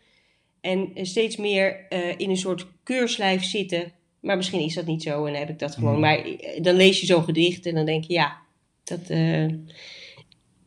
en 0.60 0.90
steeds 1.02 1.36
meer 1.36 1.86
in 2.16 2.30
een 2.30 2.36
soort 2.36 2.66
keurslijf 2.82 3.44
zitten. 3.44 3.92
Maar 4.26 4.36
misschien 4.36 4.60
is 4.60 4.74
dat 4.74 4.86
niet 4.86 5.02
zo 5.02 5.24
en 5.24 5.34
heb 5.34 5.48
ik 5.48 5.58
dat 5.58 5.74
gewoon. 5.74 5.92
Hmm. 5.92 6.00
Maar 6.00 6.18
eh, 6.18 6.62
dan 6.62 6.74
lees 6.74 7.00
je 7.00 7.06
zo'n 7.06 7.24
gedicht 7.24 7.66
en 7.66 7.74
dan 7.74 7.84
denk 7.86 8.04
je, 8.04 8.12
ja, 8.12 8.36
dat 8.84 9.00
eh, 9.08 9.46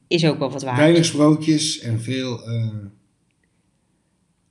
is 0.07 0.25
ook 0.25 0.39
wel 0.39 0.51
wat 0.51 0.63
waar. 0.63 0.75
Weinig 0.77 1.05
sprookjes 1.05 1.79
en 1.79 2.01
veel 2.01 2.43
eh, 2.47 2.67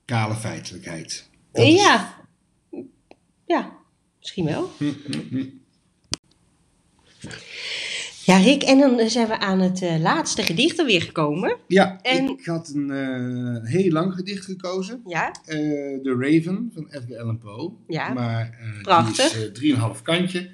kale 0.04 0.34
feitelijkheid. 0.34 1.28
Dat 1.52 1.66
is- 1.66 1.74
Ja. 1.80 2.24
ja, 3.46 3.76
misschien 4.18 4.44
wel. 4.44 4.68
Ja, 8.28 8.36
Rick, 8.36 8.62
en 8.62 8.78
dan 8.78 9.10
zijn 9.10 9.28
we 9.28 9.38
aan 9.38 9.60
het 9.60 9.82
eh, 9.82 9.98
laatste 10.00 10.42
gedicht 10.42 10.78
alweer 10.78 11.02
gekomen. 11.02 11.56
Ja, 11.66 11.98
En- 12.02 12.28
ik 12.28 12.44
had 12.44 12.72
een 12.74 12.90
eh, 12.90 13.70
heel 13.70 13.90
lang 13.92 14.14
gedicht 14.14 14.44
gekozen. 14.44 15.00
Ja, 15.06 15.32
Eh, 15.44 15.56
The 16.02 16.16
Raven 16.18 16.70
van 16.74 16.86
Edgar 16.90 17.18
Allan 17.20 17.38
Poe. 17.38 17.72
Ja, 17.86 18.12
maar 18.12 18.58
prachtig. 18.82 19.32
die 19.32 19.40
is 19.40 19.46
eh, 19.46 19.52
drieënhalf 19.52 20.02
kantje. 20.02 20.50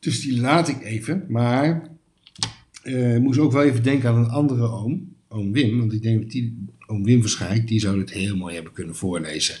Dus 0.00 0.20
die 0.20 0.40
laat 0.40 0.68
ik 0.68 0.82
even. 0.82 1.24
Maar 1.28 1.88
ik 2.82 3.20
moest 3.20 3.38
ook 3.38 3.52
wel 3.52 3.62
even 3.62 3.82
denken 3.82 4.08
aan 4.08 4.16
een 4.16 4.30
andere 4.30 4.68
oom. 4.70 5.14
Oom 5.28 5.52
Wim. 5.52 5.78
Want 5.78 5.92
ik 5.92 6.02
denk 6.02 6.20
dat 6.20 6.30
die, 6.30 6.66
oom 6.86 7.04
Wim 7.04 7.20
waarschijnlijk, 7.20 7.68
die 7.68 7.80
zou 7.80 7.98
het 8.00 8.10
heel 8.10 8.36
mooi 8.36 8.54
hebben 8.54 8.72
kunnen 8.72 8.94
voorlezen. 8.96 9.56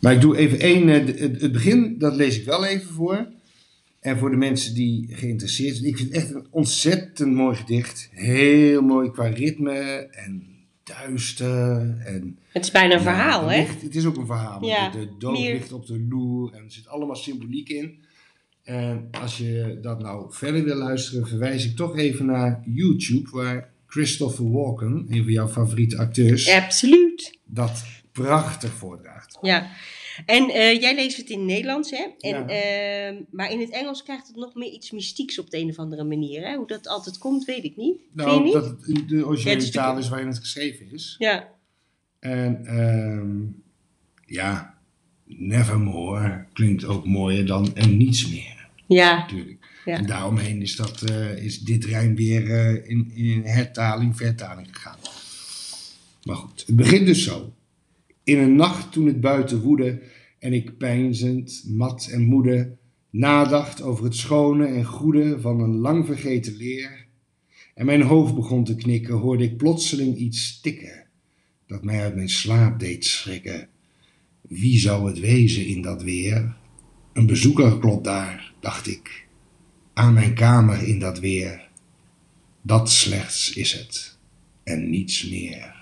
Maar 0.00 0.12
ik 0.12 0.20
doe 0.20 0.36
even 0.36 0.60
één, 0.60 0.88
het 0.88 1.52
begin, 1.52 1.98
dat 1.98 2.14
lees 2.16 2.38
ik 2.38 2.44
wel 2.44 2.64
even 2.64 2.90
voor. 2.94 3.28
En 4.08 4.18
voor 4.18 4.30
de 4.30 4.36
mensen 4.36 4.74
die 4.74 5.06
geïnteresseerd 5.10 5.76
zijn, 5.76 5.88
ik 5.88 5.96
vind 5.96 6.08
het 6.14 6.22
echt 6.22 6.34
een 6.34 6.46
ontzettend 6.50 7.34
mooi 7.34 7.56
gedicht. 7.56 8.08
Heel 8.12 8.82
mooi 8.82 9.10
qua 9.10 9.26
ritme 9.26 10.08
en 10.10 10.46
duister. 10.82 11.96
En, 12.04 12.38
Het 12.52 12.64
is 12.64 12.70
bijna 12.70 12.94
een 12.94 13.00
verhaal, 13.00 13.48
hè? 13.48 13.60
het 13.82 13.94
is 13.94 14.04
ook 14.04 14.16
een 14.16 14.26
verhaal. 14.26 14.64
Ja, 14.64 14.90
de, 14.90 14.98
de 14.98 15.10
dood 15.18 15.38
meer- 15.38 15.52
ligt 15.52 15.72
op 15.72 15.86
de 15.86 16.06
loer 16.08 16.52
en 16.52 16.64
er 16.64 16.70
zit 16.70 16.88
allemaal 16.88 17.16
symboliek 17.16 17.68
in. 17.68 18.04
En 18.62 19.08
als 19.20 19.38
je 19.38 19.78
dat 19.82 20.00
nou 20.02 20.26
verder 20.34 20.64
wil 20.64 20.76
luisteren, 20.76 21.26
verwijs 21.28 21.64
ik 21.64 21.76
toch 21.76 21.96
even 21.96 22.26
naar 22.26 22.62
YouTube, 22.64 23.30
waar 23.30 23.70
Christopher 23.86 24.50
Walken, 24.50 25.06
een 25.08 25.22
van 25.22 25.32
jouw 25.32 25.48
favoriete 25.48 25.98
acteurs, 25.98 26.50
Absoluut. 26.50 27.38
dat 27.44 27.84
prachtig 28.12 28.72
voordraagt. 28.72 29.38
Ja. 29.40 29.66
En 30.26 30.48
eh, 30.50 30.80
jij 30.80 30.94
leest 30.94 31.16
het 31.16 31.30
in 31.30 31.38
het 31.38 31.46
Nederlands, 31.46 31.90
hè? 31.90 32.06
En, 32.20 32.30
Ja. 32.30 32.46
ehm, 32.48 33.16
maar 33.30 33.52
in 33.52 33.60
het 33.60 33.70
Engels 33.70 34.02
krijgt 34.02 34.26
het 34.26 34.36
nog 34.36 34.54
meer 34.54 34.72
iets 34.72 34.90
mystieks 34.90 35.38
op 35.38 35.50
de 35.50 35.58
een 35.58 35.68
of 35.68 35.78
andere 35.78 36.04
manier. 36.04 36.46
Hè? 36.48 36.56
Hoe 36.56 36.66
dat 36.66 36.88
altijd 36.88 37.18
komt, 37.18 37.44
weet 37.44 37.64
ik 37.64 37.76
niet. 37.76 37.96
Vind 37.96 38.10
je 38.14 38.22
Nou, 38.22 38.42
niet? 38.44 38.52
dat 38.52 38.64
het 38.64 39.08
de 39.08 39.26
originele 39.26 39.68
taal 39.68 39.98
is 39.98 40.08
waarin 40.08 40.26
het 40.28 40.38
geschreven 40.38 40.92
is. 40.92 41.14
Ja. 41.18 41.48
En 42.18 42.66
ehm, 42.66 43.36
ja, 44.26 44.78
Nevermore 45.24 46.44
klinkt 46.52 46.84
ook 46.84 47.06
mooier 47.06 47.46
dan 47.46 47.74
en 47.74 47.96
niets 47.96 48.28
meer. 48.28 48.56
Ja. 48.86 49.18
natuurlijk. 49.18 49.56
Ja. 49.84 49.96
En 49.96 50.06
daaromheen 50.06 50.62
is, 50.62 50.76
dat, 50.76 51.02
eh, 51.02 51.44
is 51.44 51.58
dit 51.60 51.84
rijm 51.84 52.14
weer 52.14 52.50
eh, 52.50 52.90
in, 52.90 53.10
in 53.14 53.42
hertaling, 53.44 54.16
vertaling 54.16 54.68
gegaan. 54.72 54.98
Maar 56.22 56.36
goed, 56.36 56.64
het 56.66 56.76
begint 56.76 57.06
dus 57.06 57.24
zo. 57.24 57.52
In 58.28 58.38
een 58.38 58.56
nacht 58.56 58.92
toen 58.92 59.06
het 59.06 59.20
buiten 59.20 59.60
woedde 59.60 60.02
en 60.38 60.52
ik 60.52 60.78
peinzend, 60.78 61.64
mat 61.66 62.08
en 62.12 62.22
moede 62.22 62.76
nadacht 63.10 63.82
over 63.82 64.04
het 64.04 64.14
schone 64.14 64.66
en 64.66 64.84
goede 64.84 65.40
van 65.40 65.60
een 65.60 65.76
lang 65.76 66.06
vergeten 66.06 66.56
leer 66.56 67.06
en 67.74 67.86
mijn 67.86 68.02
hoofd 68.02 68.34
begon 68.34 68.64
te 68.64 68.76
knikken, 68.76 69.14
hoorde 69.14 69.44
ik 69.44 69.56
plotseling 69.56 70.16
iets 70.16 70.60
tikken 70.60 71.06
dat 71.66 71.84
mij 71.84 72.00
uit 72.00 72.14
mijn 72.14 72.28
slaap 72.28 72.80
deed 72.80 73.04
schrikken. 73.04 73.68
Wie 74.40 74.78
zou 74.78 75.08
het 75.08 75.20
wezen 75.20 75.66
in 75.66 75.82
dat 75.82 76.02
weer? 76.02 76.56
Een 77.12 77.26
bezoeker 77.26 77.78
klopt 77.78 78.04
daar, 78.04 78.54
dacht 78.60 78.86
ik, 78.86 79.26
aan 79.92 80.14
mijn 80.14 80.34
kamer 80.34 80.82
in 80.82 80.98
dat 80.98 81.18
weer. 81.18 81.68
Dat 82.62 82.90
slechts 82.90 83.52
is 83.52 83.72
het 83.72 84.18
en 84.62 84.90
niets 84.90 85.28
meer. 85.30 85.77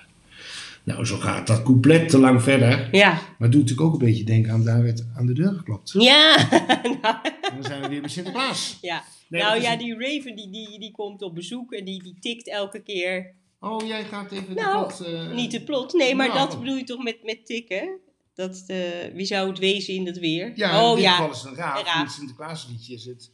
Nou, 0.86 1.04
zo 1.04 1.16
gaat 1.16 1.46
dat 1.46 1.62
couplet 1.62 2.08
te 2.08 2.18
lang 2.18 2.42
verder. 2.42 2.88
Ja. 2.96 3.20
Maar 3.38 3.50
doet 3.50 3.60
natuurlijk 3.60 3.88
ook 3.88 3.92
een 4.00 4.06
beetje 4.06 4.24
denken 4.24 4.52
aan 4.52 4.64
daar 4.64 4.82
werd 4.82 5.06
aan 5.16 5.26
de 5.26 5.32
deur 5.32 5.52
geklopt. 5.52 5.92
Ja. 5.92 6.36
Nou, 7.02 7.16
En 7.22 7.54
dan 7.54 7.62
zijn 7.64 7.80
we 7.82 7.88
weer 7.88 8.00
bij 8.00 8.10
Sinterklaas. 8.10 8.78
ja. 8.80 9.04
Nee, 9.28 9.42
nou 9.42 9.60
ja, 9.60 9.72
een- 9.72 9.78
die 9.78 9.94
Raven 9.98 10.36
die, 10.36 10.50
die, 10.50 10.78
die 10.78 10.90
komt 10.90 11.22
op 11.22 11.34
bezoek 11.34 11.72
en 11.72 11.84
die, 11.84 12.02
die 12.02 12.16
tikt 12.20 12.48
elke 12.48 12.82
keer. 12.82 13.34
Oh, 13.60 13.86
jij 13.86 14.04
gaat 14.04 14.32
even 14.32 14.54
Nou, 14.54 14.88
de 14.88 14.94
plot... 14.96 15.12
eh, 15.14 15.32
Niet 15.34 15.50
te 15.50 15.62
plot. 15.64 15.92
Nee, 15.92 16.14
maar 16.14 16.28
nou. 16.28 16.38
dat 16.38 16.58
bedoel 16.60 16.76
je 16.76 16.84
toch 16.84 17.02
met, 17.02 17.18
met 17.24 17.46
tikken? 17.46 17.98
Dat, 18.34 18.64
eh, 18.66 18.78
wie 19.14 19.26
zou 19.26 19.48
het 19.48 19.58
wezen 19.58 19.94
in 19.94 20.04
dat 20.04 20.16
weer? 20.18 20.52
Ja, 20.56 20.70
in 20.78 20.84
oh 20.84 20.94
dit 20.94 21.02
ja, 21.02 21.10
geval 21.16 21.30
is 21.30 21.38
het 21.38 21.46
een 21.50 21.54
raaf. 21.56 21.78
In 21.96 22.02
het 22.02 22.10
Sinterklaasliedje 22.12 22.94
is 22.94 23.04
het, 23.04 23.32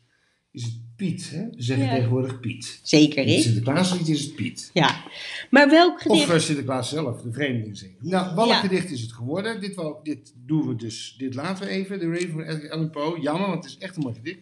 is 0.53 0.63
het 0.63 0.73
Piet. 1.03 1.31
Hè? 1.31 1.45
We 1.57 1.63
zeggen 1.63 1.85
Ja. 1.87 1.95
tegenwoordig 1.95 2.41
Piet. 2.41 2.81
zeker 2.83 3.25
hè? 3.25 3.41
Sinterklaasliedje 3.41 4.13
is 4.13 4.23
het 4.25 4.35
Piet. 4.35 4.71
Ja. 4.73 5.05
Maar 5.51 5.71
welk 5.71 6.01
gedicht? 6.03 6.25
Of 6.29 6.35
uh, 6.35 6.41
Sinterklaas 6.41 6.89
zelf, 6.89 7.23
de 7.23 7.33
vreemdeling 7.33 7.77
zingen. 7.79 7.97
Nou, 8.01 8.35
welk 8.35 8.49
Ja. 8.49 8.61
gedicht 8.61 8.91
is 8.91 9.01
het 9.01 9.13
geworden? 9.13 9.61
Dit, 9.61 9.75
wel, 9.75 10.01
dit 10.03 10.35
doen 10.47 10.67
we 10.69 10.77
dus, 10.77 11.15
dit 11.19 11.35
laten 11.35 11.65
we 11.67 11.71
even. 11.71 11.99
De 11.99 12.07
Raven 12.09 12.31
van 12.31 12.43
Edgar 12.43 12.71
Allan 12.71 12.91
Poe. 12.91 13.21
Jammer, 13.21 13.49
want 13.49 13.65
het 13.65 13.73
is 13.73 13.79
echt 13.79 13.97
een 13.97 14.03
mooi 14.03 14.15
gedicht. 14.15 14.39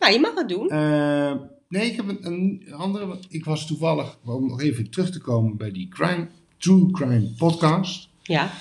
Nou, 0.00 0.12
je 0.12 0.20
mag 0.20 0.34
het 0.34 0.48
doen. 0.48 0.68
Eh, 0.70 1.32
nee, 1.68 1.90
ik 1.90 1.96
heb 1.96 2.08
een, 2.08 2.26
een 2.26 2.72
andere. 2.72 3.06
want 3.06 3.26
Ik 3.28 3.44
was 3.44 3.66
toevallig, 3.66 4.18
om 4.24 4.46
nog 4.48 4.60
even 4.60 4.90
terug 4.90 5.10
te 5.10 5.20
komen 5.20 5.56
bij 5.56 5.70
die 5.72 5.88
crime, 5.88 6.28
True 6.58 6.90
Crime 6.90 7.28
podcast. 7.36 8.08
Ja. 8.22 8.52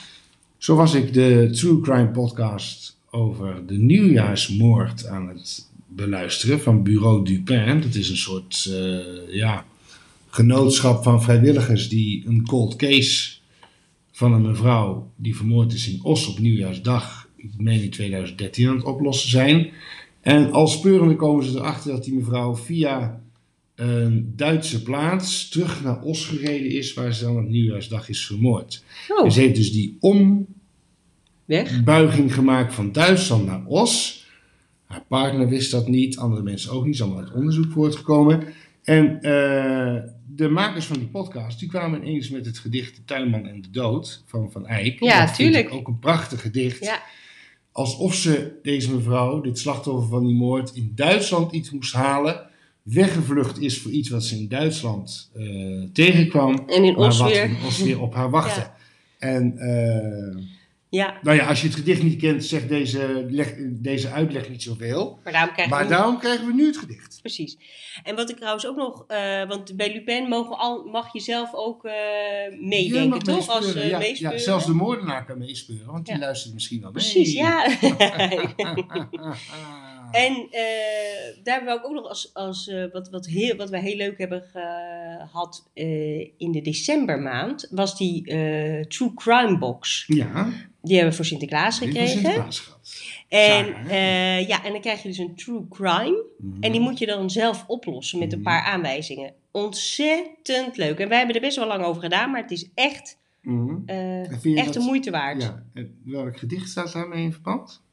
Zo 0.57 0.75
was 0.75 0.93
ik 0.93 1.13
de 1.13 1.49
True 1.51 1.81
Crime 1.81 2.09
podcast 2.11 2.97
over 3.09 3.65
de 3.65 3.77
nieuwjaarsmoord 3.77 5.05
aan 5.07 5.27
het 5.27 5.69
beluisteren 5.95 6.61
van 6.61 6.83
Bureau 6.83 7.25
Dupin. 7.25 7.81
Dat 7.81 7.95
is 7.95 8.09
een 8.09 8.17
soort 8.17 8.69
eh, 8.69 9.35
ja, 9.35 9.65
genootschap 10.29 11.03
van 11.03 11.23
vrijwilligers 11.23 11.89
die 11.89 12.27
een 12.27 12.45
cold 12.45 12.75
case 12.75 13.33
van 14.11 14.33
een 14.33 14.41
mevrouw 14.41 15.11
die 15.15 15.35
vermoord 15.35 15.73
is 15.73 15.89
in 15.89 15.99
Os 16.03 16.27
op 16.27 16.39
nieuwjaarsdag, 16.39 17.29
ik 17.35 17.51
meen 17.57 17.81
in 17.81 17.89
2013, 17.89 18.67
aan 18.67 18.75
het 18.75 18.85
oplossen 18.85 19.29
zijn. 19.29 19.69
En 20.21 20.51
al 20.51 20.67
speurende 20.67 21.15
komen 21.15 21.45
ze 21.45 21.57
erachter 21.57 21.91
dat 21.91 22.03
die 22.03 22.13
mevrouw 22.13 22.55
via 22.55 23.21
een 23.75 24.33
Duitse 24.35 24.83
plaats 24.83 25.49
terug 25.49 25.83
naar 25.83 26.01
Os 26.01 26.25
gereden 26.25 26.71
is, 26.71 26.93
waar 26.93 27.13
ze 27.13 27.23
dan 27.23 27.37
op 27.37 27.49
nieuwjaarsdag 27.49 28.09
is 28.09 28.25
vermoord. 28.25 28.83
Oh, 29.09 29.25
En 29.25 29.31
ze 29.31 29.39
heeft 29.39 29.55
dus 29.55 29.71
die 29.71 29.97
ombuiging 29.99 30.53
gemaakt 32.33 32.73
van 32.73 32.91
Duitsland 32.91 33.45
naar 33.45 33.65
Os. 33.65 34.24
Haar 34.85 35.03
partner 35.07 35.47
wist 35.47 35.71
dat 35.71 35.87
niet, 35.87 36.17
andere 36.17 36.43
mensen 36.43 36.71
ook 36.71 36.85
niet, 36.85 36.93
is 36.93 37.01
allemaal 37.01 37.19
uit 37.19 37.33
onderzoek 37.33 37.71
voortgekomen. 37.71 38.43
En 38.83 39.21
eh, 39.21 39.95
de 40.35 40.49
makers 40.49 40.85
van 40.85 40.97
die 40.97 41.07
podcast, 41.07 41.59
die 41.59 41.69
kwamen 41.69 42.07
ineens 42.07 42.29
met 42.29 42.45
het 42.45 42.57
gedicht 42.57 42.95
De 42.95 43.05
Tuinman 43.05 43.47
en 43.47 43.61
de 43.61 43.69
Dood 43.69 44.23
van 44.25 44.51
Van 44.51 44.67
Eyck. 44.67 44.99
Ja, 44.99 45.25
dat 45.25 45.35
tuurlijk. 45.35 45.73
ook 45.73 45.87
een 45.87 45.99
prachtig 45.99 46.41
gedicht. 46.41 46.83
Ja. 46.83 47.01
Alsof 47.71 48.13
ze, 48.13 48.59
deze 48.63 48.93
mevrouw, 48.93 49.41
dit 49.41 49.59
slachtoffer 49.59 50.09
van 50.09 50.25
die 50.25 50.35
moord, 50.35 50.75
in 50.75 50.91
Duitsland 50.95 51.51
iets 51.51 51.71
moest 51.71 51.93
halen. 51.93 52.47
Weggevlucht 52.81 53.61
is 53.61 53.81
voor 53.81 53.91
iets 53.91 54.09
wat 54.09 54.23
ze 54.23 54.35
in 54.35 54.47
Duitsland 54.47 55.31
eh, 55.33 55.43
tegenkwam. 55.93 56.63
En 56.67 56.83
in 56.83 56.93
maar 56.93 57.07
Os 57.07 57.19
wat 57.19 57.31
in 57.31 57.55
Os 57.65 57.81
weer 57.81 58.01
op 58.01 58.13
haar 58.13 58.29
wachtte. 58.29 58.59
Ja. 59.19 59.31
En 59.31 59.57
eh, 59.57 60.43
Ja, 60.95 61.19
nou 61.21 61.37
ja, 61.37 61.45
als 61.47 61.61
je 61.61 61.67
het 61.67 61.75
gedicht 61.75 62.03
niet 62.03 62.19
kent, 62.19 62.45
zegt 62.45 62.69
deze, 62.69 63.25
leg- 63.29 63.55
deze 63.69 64.09
uitleg 64.09 64.49
niet 64.49 64.63
zoveel. 64.63 65.19
maar 65.69 65.87
daarom 65.87 66.19
krijgen 66.19 66.45
we 66.45 66.53
nu 66.53 66.65
het 66.65 66.77
gedicht. 66.77 67.19
Precies. 67.21 67.57
En 68.03 68.15
wat 68.15 68.29
ik 68.29 68.35
trouwens 68.35 68.67
ook 68.67 68.75
nog... 68.75 69.03
eh, 69.07 69.47
want 69.47 69.75
bij 69.77 69.93
Lupin 69.93 70.29
mogen 70.29 70.57
al, 70.57 70.83
mag 70.83 71.13
je 71.13 71.19
zelf 71.19 71.53
ook 71.53 71.85
eh, 71.85 71.93
meedenken, 72.59 73.19
toch? 73.19 73.49
Als 73.49 73.73
eh 73.75 73.89
ja, 73.89 73.97
meespeuren. 73.97 74.37
ja, 74.37 74.43
zelfs 74.43 74.65
de 74.65 74.73
moordenaar 74.73 75.25
kan 75.25 75.37
meespeuren, 75.37 75.85
want 75.91 76.05
die 76.05 76.17
luistert 76.17 76.53
misschien 76.53 76.81
wel 76.81 76.91
mee. 76.91 77.03
Precies, 77.03 77.33
ja. 77.33 77.65
En 80.11 80.47
daar 81.43 81.55
hebben 81.55 81.73
we 81.73 81.83
ook 81.83 81.93
nog 81.93 82.07
als, 82.07 82.29
als 82.33 82.71
wat, 82.91 83.09
wat, 83.09 83.25
heel, 83.25 83.55
wat 83.55 83.69
we 83.69 83.79
heel 83.79 83.95
leuk 83.95 84.17
hebben 84.17 84.43
gehad 84.51 85.69
eh, 85.73 86.19
in 86.37 86.51
de 86.51 86.61
decembermaand, 86.61 87.67
was 87.71 87.97
die 87.97 88.23
True 88.87 89.13
Crime 89.15 89.57
Box. 89.57 90.03
ja, 90.07 90.47
Die 90.85 90.93
hebben 90.95 91.09
we 91.11 91.15
voor 91.15 91.25
Sinterklaas 91.25 91.79
die 91.79 91.87
gekregen. 91.87 92.11
Sinterklaas 92.19 92.59
gehad. 92.59 92.79
En, 93.27 93.75
eh, 93.89 94.47
ja, 94.47 94.63
en 94.65 94.71
dan 94.71 94.81
krijg 94.81 95.01
je 95.01 95.07
dus 95.07 95.17
een 95.17 95.35
True 95.35 95.67
Crime. 95.69 96.23
Mhm. 96.37 96.63
En 96.63 96.71
die 96.71 96.81
moet 96.81 96.99
je 96.99 97.05
dan 97.05 97.29
zelf 97.29 97.63
oplossen 97.67 98.19
met 98.19 98.31
een 98.33 98.39
Mhm. 98.39 98.47
paar 98.47 98.63
aanwijzingen. 98.63 99.33
Ontzettend 99.51 100.77
leuk. 100.77 100.99
En 100.99 101.07
wij 101.09 101.17
hebben 101.17 101.35
er 101.35 101.41
best 101.41 101.57
wel 101.57 101.67
lang 101.67 101.83
over 101.83 102.01
gedaan, 102.01 102.31
maar 102.31 102.41
het 102.41 102.51
is 102.51 102.69
echt, 102.73 103.17
Mhm. 103.41 103.75
eh, 103.85 104.19
echt 104.21 104.55
dat- 104.65 104.73
de 104.73 104.79
moeite 104.79 105.11
waard. 105.11 105.41
Ja, 105.41 105.63
welk 106.05 106.37
gedicht 106.37 106.69
staat 106.69 106.93
daarmee 106.93 107.23
in 107.23 107.31
verband? 107.31 107.83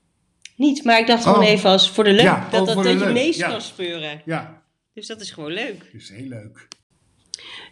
Niet, 0.56 0.84
maar 0.84 0.98
ik 0.98 1.06
dacht 1.06 1.22
gewoon 1.22 1.38
Oh. 1.38 1.48
even 1.48 1.70
als 1.70 1.90
voor 1.90 2.04
de 2.04 2.10
leuk 2.12 2.20
Ja, 2.20 2.48
dat, 2.50 2.60
oh, 2.60 2.66
dat, 2.66 2.84
dat 2.84 2.92
je 2.92 2.98
leuk, 2.98 3.12
meest 3.12 3.38
ja. 3.38 3.48
kan 3.48 3.60
speuren. 3.60 4.22
Ja, 4.24 4.62
Dus 4.94 5.06
dat 5.06 5.20
is 5.20 5.30
gewoon 5.30 5.52
leuk. 5.52 5.78
dat 5.78 6.00
is 6.00 6.10
heel 6.10 6.28
leuk. 6.28 6.68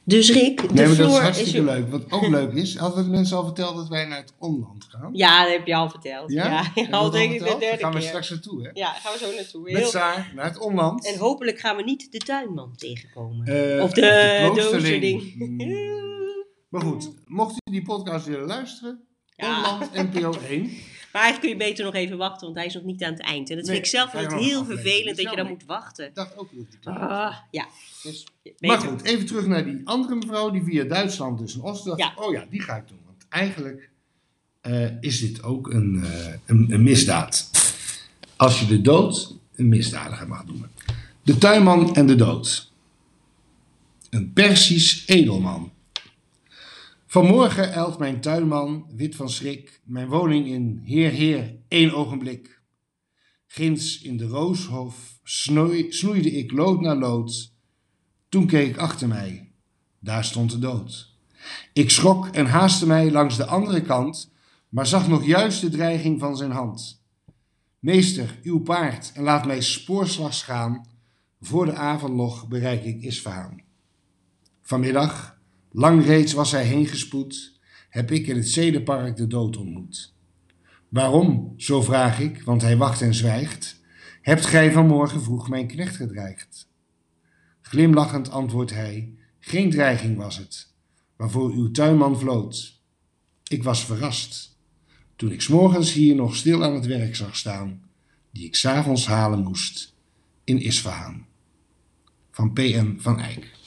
Dus 0.04 0.30
Rick, 0.30 0.68
de 0.68 0.74
Nee, 0.74 0.86
maar 0.86 0.96
dat 0.96 1.10
is 1.10 1.18
hartstikke 1.18 1.56
je... 1.56 1.62
leuk. 1.62 1.90
Wat 1.90 2.10
ook 2.12 2.26
leuk 2.26 2.52
is, 2.52 2.76
hadden 2.76 2.98
we 2.98 3.04
de 3.04 3.16
mensen 3.16 3.36
al 3.36 3.44
verteld 3.44 3.76
dat 3.76 3.88
wij 3.88 4.04
naar 4.04 4.18
het 4.18 4.32
omland 4.38 4.84
gaan? 4.88 5.10
Ja, 5.12 5.42
dat 5.42 5.52
heb 5.52 5.66
je 5.66 5.74
al 5.74 5.90
verteld. 5.90 6.32
Ja, 6.32 6.72
al 6.90 7.10
denk 7.10 7.32
ik 7.32 7.38
de 7.38 7.56
derde 7.58 7.82
gaan 7.82 7.92
we 7.92 8.00
straks 8.00 8.30
naartoe, 8.30 8.62
hè? 8.62 8.70
Ja, 8.72 8.92
gaan 8.92 9.12
we 9.12 9.18
zo 9.18 9.34
naartoe. 9.34 9.72
Met. 9.72 9.88
Saar 9.88 10.32
naar 10.34 10.44
het 10.44 10.58
omland. 10.58 11.06
En 11.06 11.18
hopelijk 11.18 11.58
gaan 11.58 11.76
we 11.76 11.82
niet 11.82 12.12
de 12.12 12.18
tuinman 12.18 12.72
tegenkomen. 12.76 13.46
Eh, 13.46 13.82
of 13.82 13.92
de, 13.92 14.00
kloosterling. 14.52 14.56
doozerding. 14.56 15.34
Hmm. 15.34 15.58
Maar 16.70 16.82
goed, 16.82 17.10
mocht 17.24 17.52
u 17.52 17.70
die 17.70 17.82
podcast 17.82 18.26
willen 18.26 18.46
luisteren, 18.46 19.04
Ja. 19.36 19.56
Omland 19.56 20.12
NPO 20.12 20.32
1. 20.48 20.70
Maar 21.12 21.22
eigenlijk 21.22 21.40
kun 21.40 21.64
je 21.64 21.70
beter 21.70 21.84
nog 21.84 21.94
even 21.94 22.16
wachten, 22.16 22.44
want 22.44 22.56
hij 22.56 22.66
is 22.66 22.74
nog 22.74 22.82
niet 22.82 23.02
aan 23.02 23.12
het 23.12 23.22
eind. 23.22 23.50
En 23.50 23.56
dat 23.56 23.64
Nee, 23.64 23.74
vind 23.74 23.86
ik 23.86 23.98
zelf 23.98 24.14
altijd 24.14 24.40
heel 24.40 24.64
vervelend 24.64 25.16
dat 25.16 25.30
je 25.30 25.36
dan 25.36 25.48
moet 25.48 25.64
wachten. 25.66 26.06
Ik 26.06 26.14
dacht 26.14 26.36
ook 26.36 26.50
dat 26.54 26.78
klaar 26.80 26.98
Ah, 26.98 27.36
ja, 27.50 27.66
dus 28.02 28.26
Maar 28.58 28.78
goed, 28.78 29.02
even 29.02 29.26
terug 29.26 29.46
naar 29.46 29.64
die 29.64 29.80
andere 29.84 30.14
mevrouw 30.14 30.50
die 30.50 30.62
via 30.62 30.84
Duitsland 30.84 31.38
dus 31.38 31.54
een 31.54 31.62
Oost 31.62 31.84
dacht. 31.84 31.98
Ja. 31.98 32.12
Oh 32.16 32.32
ja, 32.32 32.46
die 32.50 32.62
ga 32.62 32.76
ik 32.76 32.88
doen. 32.88 32.98
Want 33.06 33.26
eigenlijk 33.28 33.90
eh, 34.60 35.00
is 35.00 35.20
dit 35.20 35.42
ook 35.42 35.72
een, 35.72 36.04
eh, 36.04 36.34
een, 36.46 36.66
een 36.72 36.82
misdaad. 36.82 37.50
Als 38.36 38.60
je 38.60 38.66
de 38.66 38.80
dood 38.80 39.36
een 39.56 39.68
misdadiger 39.68 40.28
mag 40.28 40.46
noemen. 40.46 40.70
De 41.22 41.38
tuinman 41.38 41.94
en 41.94 42.06
de 42.06 42.14
dood. 42.14 42.72
Een 44.10 44.32
Persisch 44.32 45.06
edelman. 45.06 45.72
Vanmorgen 47.10 47.72
eilt 47.72 47.98
mijn 47.98 48.20
tuinman, 48.20 48.86
wit 48.96 49.16
van 49.16 49.30
schrik, 49.30 49.80
mijn 49.84 50.08
woning 50.08 50.46
in. 50.46 50.80
Heer, 50.84 51.10
heer, 51.10 51.56
één 51.68 51.94
ogenblik. 51.94 52.62
Ginds 53.46 54.00
in 54.00 54.16
de 54.16 54.26
rooshof 54.26 55.18
snoei, 55.22 55.92
snoeide 55.92 56.30
ik 56.30 56.52
lood 56.52 56.80
na 56.80 56.94
lood. 56.94 57.52
Toen 58.28 58.46
keek 58.46 58.68
ik 58.68 58.76
achter 58.76 59.08
mij. 59.08 59.52
Daar 59.98 60.24
stond 60.24 60.50
de 60.50 60.58
dood. 60.58 61.16
Ik 61.72 61.90
schrok 61.90 62.26
en 62.26 62.46
haastte 62.46 62.86
mij 62.86 63.10
langs 63.10 63.36
de 63.36 63.46
andere 63.46 63.82
kant, 63.82 64.32
maar 64.68 64.86
zag 64.86 65.08
nog 65.08 65.26
juist 65.26 65.60
de 65.60 65.70
dreiging 65.70 66.20
van 66.20 66.36
zijn 66.36 66.50
hand. 66.50 67.04
Meester, 67.78 68.38
uw 68.42 68.60
paard, 68.60 69.12
en 69.14 69.22
laat 69.22 69.46
mij 69.46 69.60
spoorslags 69.60 70.42
gaan. 70.42 70.86
Voor 71.40 71.66
de 71.66 71.74
avondlog 71.74 72.48
bereik 72.48 72.84
ik 72.84 73.02
Isfahaan. 73.02 73.62
Vanmiddag, 74.62 75.39
lang 75.70 76.04
reeds 76.04 76.32
was 76.32 76.50
hij 76.50 76.64
heen 76.64 76.86
gespoed, 76.86 77.60
heb 77.88 78.10
ik 78.10 78.26
in 78.26 78.36
het 78.36 78.48
zedenpark 78.48 79.16
de 79.16 79.26
dood 79.26 79.56
ontmoet. 79.56 80.14
Waarom, 80.88 81.54
zo 81.56 81.82
vraag 81.82 82.20
ik, 82.20 82.42
want 82.42 82.62
hij 82.62 82.76
wacht 82.76 83.02
en 83.02 83.14
zwijgt, 83.14 83.80
hebt 84.22 84.46
gij 84.46 84.72
vanmorgen 84.72 85.22
vroeg 85.22 85.48
mijn 85.48 85.66
knecht 85.66 85.96
gedreigd? 85.96 86.68
Glimlachend 87.60 88.30
antwoordt 88.30 88.70
hij, 88.70 89.14
geen 89.38 89.70
dreiging 89.70 90.16
was 90.16 90.36
het, 90.36 90.74
waarvoor 91.16 91.52
uw 91.52 91.70
tuinman 91.70 92.18
vloot. 92.18 92.80
Ik 93.48 93.62
was 93.62 93.84
verrast, 93.84 94.58
toen 95.16 95.32
ik 95.32 95.48
morgens 95.48 95.92
hier 95.92 96.14
nog 96.14 96.36
stil 96.36 96.64
aan 96.64 96.74
het 96.74 96.86
werk 96.86 97.16
zag 97.16 97.36
staan, 97.36 97.82
die 98.30 98.44
ik 98.44 98.54
s'avonds 98.54 99.06
halen 99.06 99.42
moest 99.42 99.94
in 100.44 100.60
Isfahaan. 100.60 101.26
Van 102.30 102.52
P.M. 102.52 102.98
van 102.98 103.20
Eyck. 103.20 103.59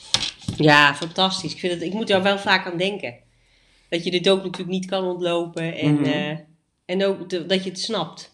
Ja, 0.56 0.94
fantastisch. 0.94 1.52
Ik, 1.52 1.58
vind 1.58 1.72
het, 1.72 1.82
ik 1.82 1.92
moet 1.92 2.08
daar 2.08 2.22
wel 2.22 2.38
vaak 2.38 2.66
aan 2.66 2.78
denken. 2.78 3.14
Dat 3.88 4.04
je 4.04 4.10
de 4.10 4.20
dood 4.20 4.42
natuurlijk 4.44 4.70
niet 4.70 4.86
kan 4.86 5.04
ontlopen 5.04 5.74
en, 5.78 5.94
Mhm. 5.94 6.04
eh, 6.04 6.38
en 6.84 7.04
ook 7.04 7.30
de- 7.30 7.46
dat 7.46 7.64
je 7.64 7.70
het 7.70 7.78
snapt. 7.80 8.32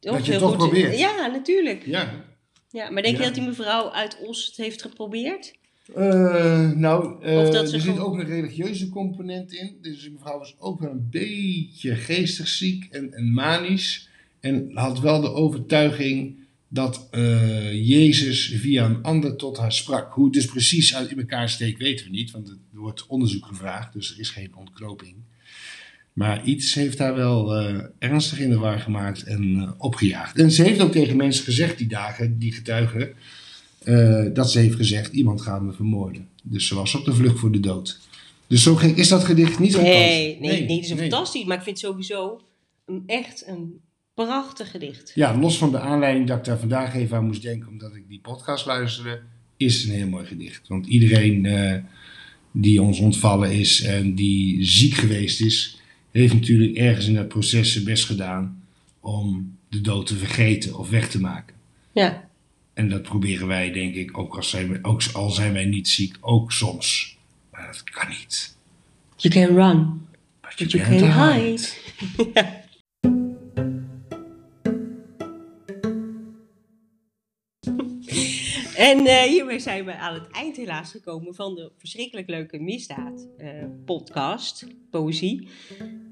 Dat 0.00 0.26
je 0.26 0.30
het 0.32 0.40
toch 0.40 0.48
goed. 0.48 0.58
probeert. 0.58 0.98
Ja, 0.98 1.26
natuurlijk. 1.26 1.86
Ja, 1.86 2.24
Ja, 2.70 2.90
maar 2.90 3.02
denk 3.02 3.14
Ja. 3.16 3.20
je 3.22 3.26
dat 3.28 3.34
die 3.38 3.46
mevrouw 3.48 3.90
uit 3.90 4.18
Os 4.26 4.46
het 4.46 4.56
heeft 4.56 4.82
geprobeerd? 4.82 5.54
Eh, 5.94 6.70
nou, 6.70 7.22
eh, 7.24 7.54
er 7.54 7.68
zit 7.68 7.80
gewoon- 7.82 7.98
ook 7.98 8.18
een 8.18 8.26
religieuze 8.26 8.88
component 8.88 9.52
in. 9.52 9.78
Dus 9.82 10.00
die 10.00 10.10
mevrouw 10.12 10.38
was 10.38 10.54
ook 10.58 10.80
wel 10.80 10.90
een 10.90 11.08
beetje 11.10 11.94
geestig 11.94 12.48
ziek 12.48 12.84
en, 12.90 13.12
en 13.12 13.32
manisch. 13.32 14.08
En 14.40 14.70
had 14.74 15.00
wel 15.00 15.20
de 15.20 15.30
overtuiging 15.32 16.45
dat 16.68 17.08
eh, 17.10 17.88
Jezus 17.88 18.52
via 18.54 18.84
een 18.84 19.02
ander 19.02 19.36
tot 19.36 19.56
haar 19.56 19.72
sprak. 19.72 20.12
Hoe 20.12 20.24
het 20.24 20.34
dus 20.34 20.46
precies 20.46 20.94
uit 20.94 21.10
in 21.10 21.18
elkaar 21.18 21.48
steekt, 21.48 21.78
weten 21.78 22.04
we 22.04 22.10
niet. 22.10 22.30
Want 22.30 22.48
er 22.48 22.56
wordt 22.72 23.06
onderzoek 23.06 23.46
gevraagd, 23.46 23.92
dus 23.92 24.12
er 24.12 24.20
is 24.20 24.30
geen 24.30 24.56
ontknoping. 24.56 25.14
Maar 26.12 26.44
iets 26.44 26.74
heeft 26.74 26.98
haar 26.98 27.14
wel 27.14 27.54
eh, 27.54 27.78
ernstig 27.98 28.38
in 28.38 28.50
de 28.50 28.58
war 28.58 28.80
gemaakt 28.80 29.22
en 29.22 29.56
eh, 29.56 29.70
opgejaagd. 29.78 30.38
En 30.38 30.50
ze 30.50 30.62
heeft 30.62 30.80
ook 30.80 30.92
tegen 30.92 31.16
mensen 31.16 31.44
gezegd 31.44 31.78
die 31.78 31.88
dagen, 31.88 32.38
die 32.38 32.52
getuigen, 32.52 33.14
dat 34.34 34.50
ze 34.50 34.58
heeft 34.58 34.76
gezegd, 34.76 35.12
iemand 35.12 35.42
gaat 35.42 35.62
me 35.62 35.72
vermoorden. 35.72 36.28
Dus 36.42 36.66
ze 36.66 36.74
was 36.74 36.94
op 36.94 37.04
de 37.04 37.14
vlucht 37.14 37.38
voor 37.38 37.52
de 37.52 37.60
dood. 37.60 38.00
Dus 38.46 38.62
zo 38.62 38.74
gek 38.74 38.96
is 38.96 39.08
dat 39.08 39.24
gedicht 39.24 39.58
niet 39.58 39.72
zo 39.72 39.80
Nee, 39.80 40.40
nee, 40.40 40.66
nee, 40.66 40.76
het 40.76 40.84
is 40.84 40.90
een 40.90 40.98
fantastisch. 40.98 41.44
Maar 41.44 41.56
ik 41.56 41.62
vind 41.62 41.80
het 41.80 41.86
sowieso 41.86 42.40
een, 42.84 43.02
echt 43.06 43.46
een 43.46 43.80
prachtig 44.24 44.70
gedicht. 44.70 45.12
Ja, 45.14 45.38
los 45.38 45.58
van 45.58 45.70
de 45.70 45.78
aanleiding 45.78 46.26
dat 46.26 46.38
ik 46.38 46.44
daar 46.44 46.58
vandaag 46.58 46.94
even 46.94 47.16
aan 47.16 47.26
moest 47.26 47.42
denken, 47.42 47.68
omdat 47.68 47.94
ik 47.94 48.08
die 48.08 48.20
podcast 48.20 48.66
luisterde, 48.66 49.22
is 49.56 49.80
het 49.80 49.88
een 49.88 49.96
heel 49.96 50.08
mooi 50.08 50.26
gedicht. 50.26 50.68
Want 50.68 50.86
iedereen 50.86 51.46
eh, 51.46 51.76
die 52.52 52.82
ons 52.82 52.98
ontvallen 52.98 53.52
is 53.52 53.82
en 53.82 54.14
die 54.14 54.64
ziek 54.64 54.94
geweest 54.94 55.40
is, 55.40 55.80
heeft 56.10 56.34
natuurlijk 56.34 56.76
ergens 56.76 57.06
in 57.06 57.14
dat 57.14 57.28
proces 57.28 57.72
zijn 57.72 57.84
best 57.84 58.04
gedaan 58.04 58.62
om 59.00 59.56
de 59.68 59.80
dood 59.80 60.06
te 60.06 60.16
vergeten 60.16 60.78
of 60.78 60.90
weg 60.90 61.08
te 61.08 61.20
maken. 61.20 61.54
Ja, 61.92 62.28
En 62.74 62.88
dat 62.88 63.02
proberen 63.02 63.46
wij, 63.46 63.72
denk 63.72 63.94
ik, 63.94 64.18
ook, 64.18 64.36
als 64.36 64.50
zijn 64.50 64.84
ook 64.84 65.02
al 65.12 65.30
zijn 65.30 65.52
wij 65.52 65.64
niet 65.64 65.88
ziek, 65.88 66.16
ook 66.20 66.52
soms. 66.52 67.16
Maar 67.50 67.66
dat 67.66 67.82
kan 67.84 68.08
niet. 68.08 68.56
you 69.16 69.34
can 69.34 69.56
run, 69.56 70.06
But 70.40 70.54
but 70.58 70.70
you 70.70 70.84
can 70.84 71.32
hide. 71.32 71.68
En 79.06 79.22
eh, 79.22 79.28
hiermee 79.30 79.58
zijn 79.58 79.84
we 79.84 79.96
aan 79.96 80.14
het 80.14 80.30
eind 80.30 80.56
helaas 80.56 80.90
gekomen 80.90 81.34
van 81.34 81.54
de 81.54 81.70
verschrikkelijk 81.78 82.28
leuke 82.28 82.58
misdaad 82.58 83.26
eh, 83.38 83.48
podcast, 83.84 84.66
poëzie. 84.90 85.48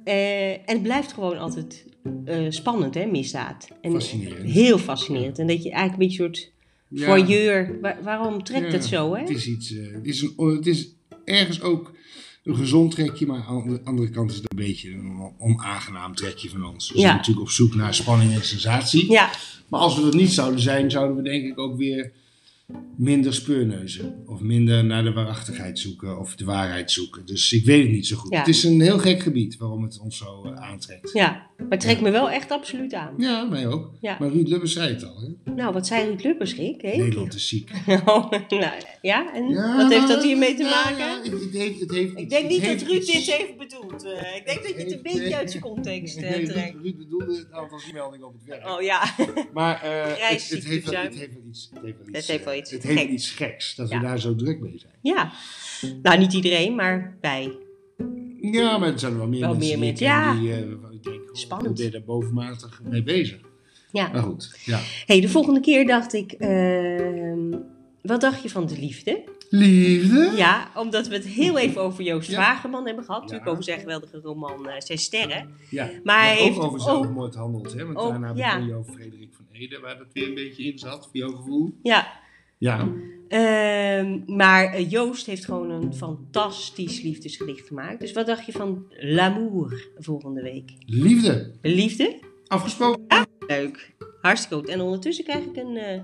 Eh, 0.05 0.51
en 0.53 0.61
het 0.67 0.83
blijft 0.83 1.13
gewoon 1.13 1.39
altijd 1.39 1.85
eh, 2.25 2.47
spannend, 2.49 2.95
hè, 2.95 3.07
misdaad. 3.07 3.69
En 3.81 3.93
Fascinerend. 3.93 4.51
Heel 4.51 4.79
fascinerend. 4.79 5.39
En 5.39 5.47
dat 5.47 5.63
je 5.63 5.71
eigenlijk 5.71 6.03
een 6.03 6.09
beetje 6.09 6.25
een 6.25 6.35
soort 6.35 6.53
Ja. 6.89 7.07
voyeur... 7.07 7.79
Wa- 7.81 7.99
waarom 8.03 8.43
trekt 8.45 8.67
Ja, 8.67 8.73
het 8.73 8.85
zo, 8.85 9.15
hè? 9.15 9.21
Het 9.21 9.31
is, 9.31 9.47
iets, 9.47 9.69
het, 9.69 10.07
is 10.07 10.21
een, 10.23 10.35
het 10.57 10.67
is 10.67 10.89
ergens 11.25 11.61
ook 11.63 11.93
een 12.45 12.57
gezond 12.57 12.91
trekje, 12.91 13.27
maar 13.27 13.45
aan 13.49 13.69
de 13.69 13.81
andere 13.85 14.11
kant 14.11 14.31
is 14.31 14.37
het 14.37 14.51
een 14.53 14.65
beetje 14.65 14.91
een 14.91 15.33
onaangenaam 15.39 16.15
trekje 16.15 16.49
van 16.49 16.65
ons. 16.65 16.89
We 16.93 16.99
Ja. 16.99 17.05
zijn 17.05 17.17
natuurlijk 17.17 17.47
op 17.47 17.53
zoek 17.53 17.75
naar 17.75 17.95
spanning 17.95 18.33
en 18.33 18.45
sensatie. 18.45 19.11
Ja, 19.13 19.31
Maar 19.69 19.81
als 19.81 19.97
we 19.97 20.03
dat 20.03 20.15
niet 20.15 20.33
zouden 20.33 20.61
zijn, 20.61 20.91
zouden 20.91 21.17
we 21.17 21.23
denk 21.23 21.45
ik 21.45 21.59
ook 21.59 21.77
weer 21.77 22.13
minder 22.97 23.35
speurneuzen. 23.35 24.23
Of 24.27 24.41
minder 24.41 24.85
naar 24.85 25.05
de 25.05 25.13
waarachtigheid 25.13 25.79
zoeken 25.79 26.19
of 26.19 26.37
de 26.37 26.45
waarheid 26.45 26.91
zoeken. 26.91 27.27
Dus 27.27 27.53
ik 27.53 27.65
weet 27.65 27.83
het 27.83 27.91
niet 27.93 28.07
zo 28.07 28.17
goed. 28.17 28.33
Ja. 28.33 28.39
Het 28.39 28.49
is 28.49 28.65
een 28.65 28.81
heel 28.81 28.99
gek 28.99 29.21
gebied 29.21 29.57
waarom 29.57 29.83
het 29.83 29.99
ons 29.99 30.17
zo 30.19 30.43
eh, 30.45 30.53
aantrekt. 30.55 31.11
ja. 31.13 31.53
Maar 31.57 31.67
het 31.71 31.81
trekt 31.81 32.01
me 32.01 32.11
wel 32.11 32.31
echt 32.31 32.51
absoluut 32.51 32.95
aan. 32.95 33.15
Ja, 33.19 33.45
mij 33.45 33.67
ook. 33.67 33.91
Ja. 34.01 34.17
Maar 34.21 34.29
Ruud 34.29 34.49
Lubbers 34.49 34.73
zei 34.73 34.89
het 34.89 35.05
al. 35.05 35.21
Hè? 35.21 35.53
Nou, 35.53 35.73
wat 35.73 35.87
zei 35.87 36.07
Ruud 36.09 36.23
Lubbers, 36.23 36.57
Rick? 36.57 36.83
Hè? 36.83 36.97
Nederland 36.97 37.35
is 37.35 37.49
ziek. 37.49 37.71
Oh, 38.07 38.31
nou, 38.49 38.73
ja, 39.03 39.35
en 39.35 39.45
wat 39.77 39.91
heeft 39.91 39.91
nou, 39.91 40.07
dat 40.07 40.23
hiermee 40.23 40.55
te 40.55 40.63
maken? 40.63 40.99
ja, 40.99 41.23
het, 41.23 41.33
het 41.43 41.53
heeft, 41.53 41.81
het 41.81 41.91
heeft, 41.91 42.17
Ik 42.19 42.31
denk 42.31 42.49
niet 42.49 42.65
dat 42.65 42.83
Ruud 42.83 43.03
iets- 43.03 43.13
dit 43.13 43.35
heeft 43.37 43.57
bedoeld. 43.59 44.05
eh. 44.05 44.37
ik 44.37 44.43
denk 44.47 44.63
dat 44.63 44.69
je 44.77 44.83
het 44.83 44.93
een 44.93 45.03
beetje 45.03 45.37
uit 45.37 45.51
zijn 45.51 45.63
context 45.63 46.17
eh, 46.23 46.37
Ruud- 46.37 46.49
trekt. 46.49 46.75
Ruud 46.83 46.97
bedoelde 46.97 47.37
het 47.37 47.47
aantal 47.53 47.79
meldingen 47.93 48.27
op 48.27 48.33
het 48.33 48.45
werk. 48.45 48.69
Oh 48.69 48.83
ja, 48.83 49.15
Maar 49.53 49.81
het, 49.83 50.51
heeft 50.51 50.85
wel, 50.85 50.93
zijn. 50.93 51.07
het 51.07 51.15
heeft 51.19 51.33
wel 51.33 51.43
iets. 51.49 51.71
Het 51.73 51.83
heeft 51.83 51.97
wel 51.99 52.07
iets, 52.07 52.27
het 52.57 52.83
heeft 52.83 53.11
iets 53.11 53.31
geks 53.31 53.75
dat 53.75 53.89
we 53.89 53.99
daar 54.01 54.21
zo 54.21 54.35
druk 54.35 54.61
mee 54.61 54.79
zijn. 54.79 54.93
ja. 55.03 55.33
Nou, 56.03 56.19
niet 56.19 56.33
iedereen, 56.33 56.75
maar 56.75 57.17
wij. 57.21 57.59
Ja, 58.41 58.79
maar 58.79 58.93
er 58.93 58.99
zijn 58.99 59.13
er 59.13 59.19
wel 59.19 59.29
meer 59.29 59.41
Wel 59.41 59.55
mensen 59.55 59.79
meer 59.79 59.95
die, 59.95 60.05
mensen, 60.05 60.07
ik 60.07 60.13
ken 60.13 60.43
ja. 60.43 60.59
die 60.69 60.75
eh, 60.75 60.93
ik 60.95 61.03
denk, 61.03 61.21
oh, 61.23 61.29
Spannend. 61.35 61.69
hoe 61.69 61.77
ben 61.77 61.85
je 61.87 61.91
daar 61.91 62.05
bovenmatig 62.05 62.81
mee 62.85 63.03
bezig. 63.03 63.39
Ja. 63.93 64.09
Maar 64.13 64.23
goed, 64.23 64.61
ja. 64.65 64.81
hey, 65.07 65.21
de 65.21 65.29
volgende 65.29 65.61
keer 65.61 65.87
dacht 65.87 66.13
ik, 66.13 66.33
ehm, 66.33 67.51
wat 68.03 68.21
dacht 68.21 68.43
je 68.43 68.51
van 68.51 68.67
de 68.67 68.79
liefde? 68.79 69.25
Liefde? 69.51 70.33
Ja, 70.37 70.71
omdat 70.77 71.09
we 71.09 71.15
het 71.15 71.25
heel 71.27 71.59
even 71.59 71.81
over 71.83 72.05
Joost 72.05 72.31
Ja. 72.31 72.37
Wageman 72.39 72.87
hebben 72.87 73.05
gehad. 73.05 73.21
Ja. 73.21 73.27
Natuurlijk 73.27 73.51
over 73.51 73.65
zijn 73.65 73.81
geweldige 73.81 74.21
roman 74.23 74.69
eh 74.69 74.75
Zes 74.81 75.03
Sterren. 75.03 75.49
Ja. 75.71 75.91
Maar 76.03 76.25
hij 76.25 76.41
ook 76.41 76.51
over 76.51 76.65
ook- 76.65 76.81
zelfmoord 76.81 77.35
handelt, 77.35 77.73
hè? 77.73 77.85
Want 77.85 77.97
ook- 77.99 78.11
daarna 78.11 78.33
ja. 78.35 78.53
begon 78.55 78.69
je 78.69 78.75
over 78.75 78.93
Frederik 78.95 79.29
van 79.35 79.45
Ede, 79.53 79.81
waar 79.81 79.99
dat 79.99 80.07
weer 80.13 80.29
een 80.29 80.35
beetje 80.35 80.65
in 80.65 80.79
zat, 80.79 81.03
voor 81.05 81.17
jouw 81.17 81.33
gevoel. 81.33 81.79
Ja, 81.83 82.13
Ja. 82.65 82.89
Ehm, 83.29 84.21
maar 84.37 84.73
eh, 84.73 84.91
Joost 84.91 85.27
heeft 85.27 85.45
gewoon 85.45 85.71
een 85.71 85.95
fantastisch 85.95 87.03
liefdesgedicht 87.03 87.67
gemaakt. 87.67 88.01
Dus 88.01 88.13
wat 88.13 88.27
dacht 88.27 88.47
je 88.47 88.53
van 88.53 88.87
L'amour 88.91 89.89
volgende 89.99 90.43
week? 90.43 90.73
Liefde. 90.87 91.53
Liefde? 91.63 92.19
Afgesproken. 92.47 93.05
Leuk. 93.47 93.95
Hartstikke 94.21 94.55
goed. 94.57 94.69
En 94.69 94.81
ondertussen 94.81 95.25
krijg 95.25 95.45
ik 95.45 95.57
een, 95.57 95.77
eh, 95.77 96.01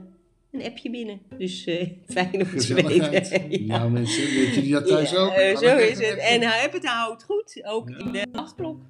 een 0.53 0.63
appje 0.63 0.91
binnen. 0.91 1.21
Dus 1.39 1.65
eh, 1.65 1.89
fijn 2.15 2.35
om 2.35 2.57
te 2.59 2.75
weten. 2.75 3.67
Nou 3.67 3.91
mensen, 3.91 4.23
weet 4.23 4.55
jullie 4.55 4.73
dat 4.73 4.87
thuis 4.87 5.11
Ja, 5.11 5.17
ook? 5.19 5.59
zo 5.59 5.77
is 5.77 5.99
het. 5.99 6.19
En 6.19 6.43
heb 6.43 6.73
het 6.73 6.87
houdt 6.87 7.23
goed. 7.25 7.61
Ook 7.65 7.89
Ja. 7.89 7.99
in 7.99 8.13
de 8.13 8.27
nachtklok. 8.33 8.81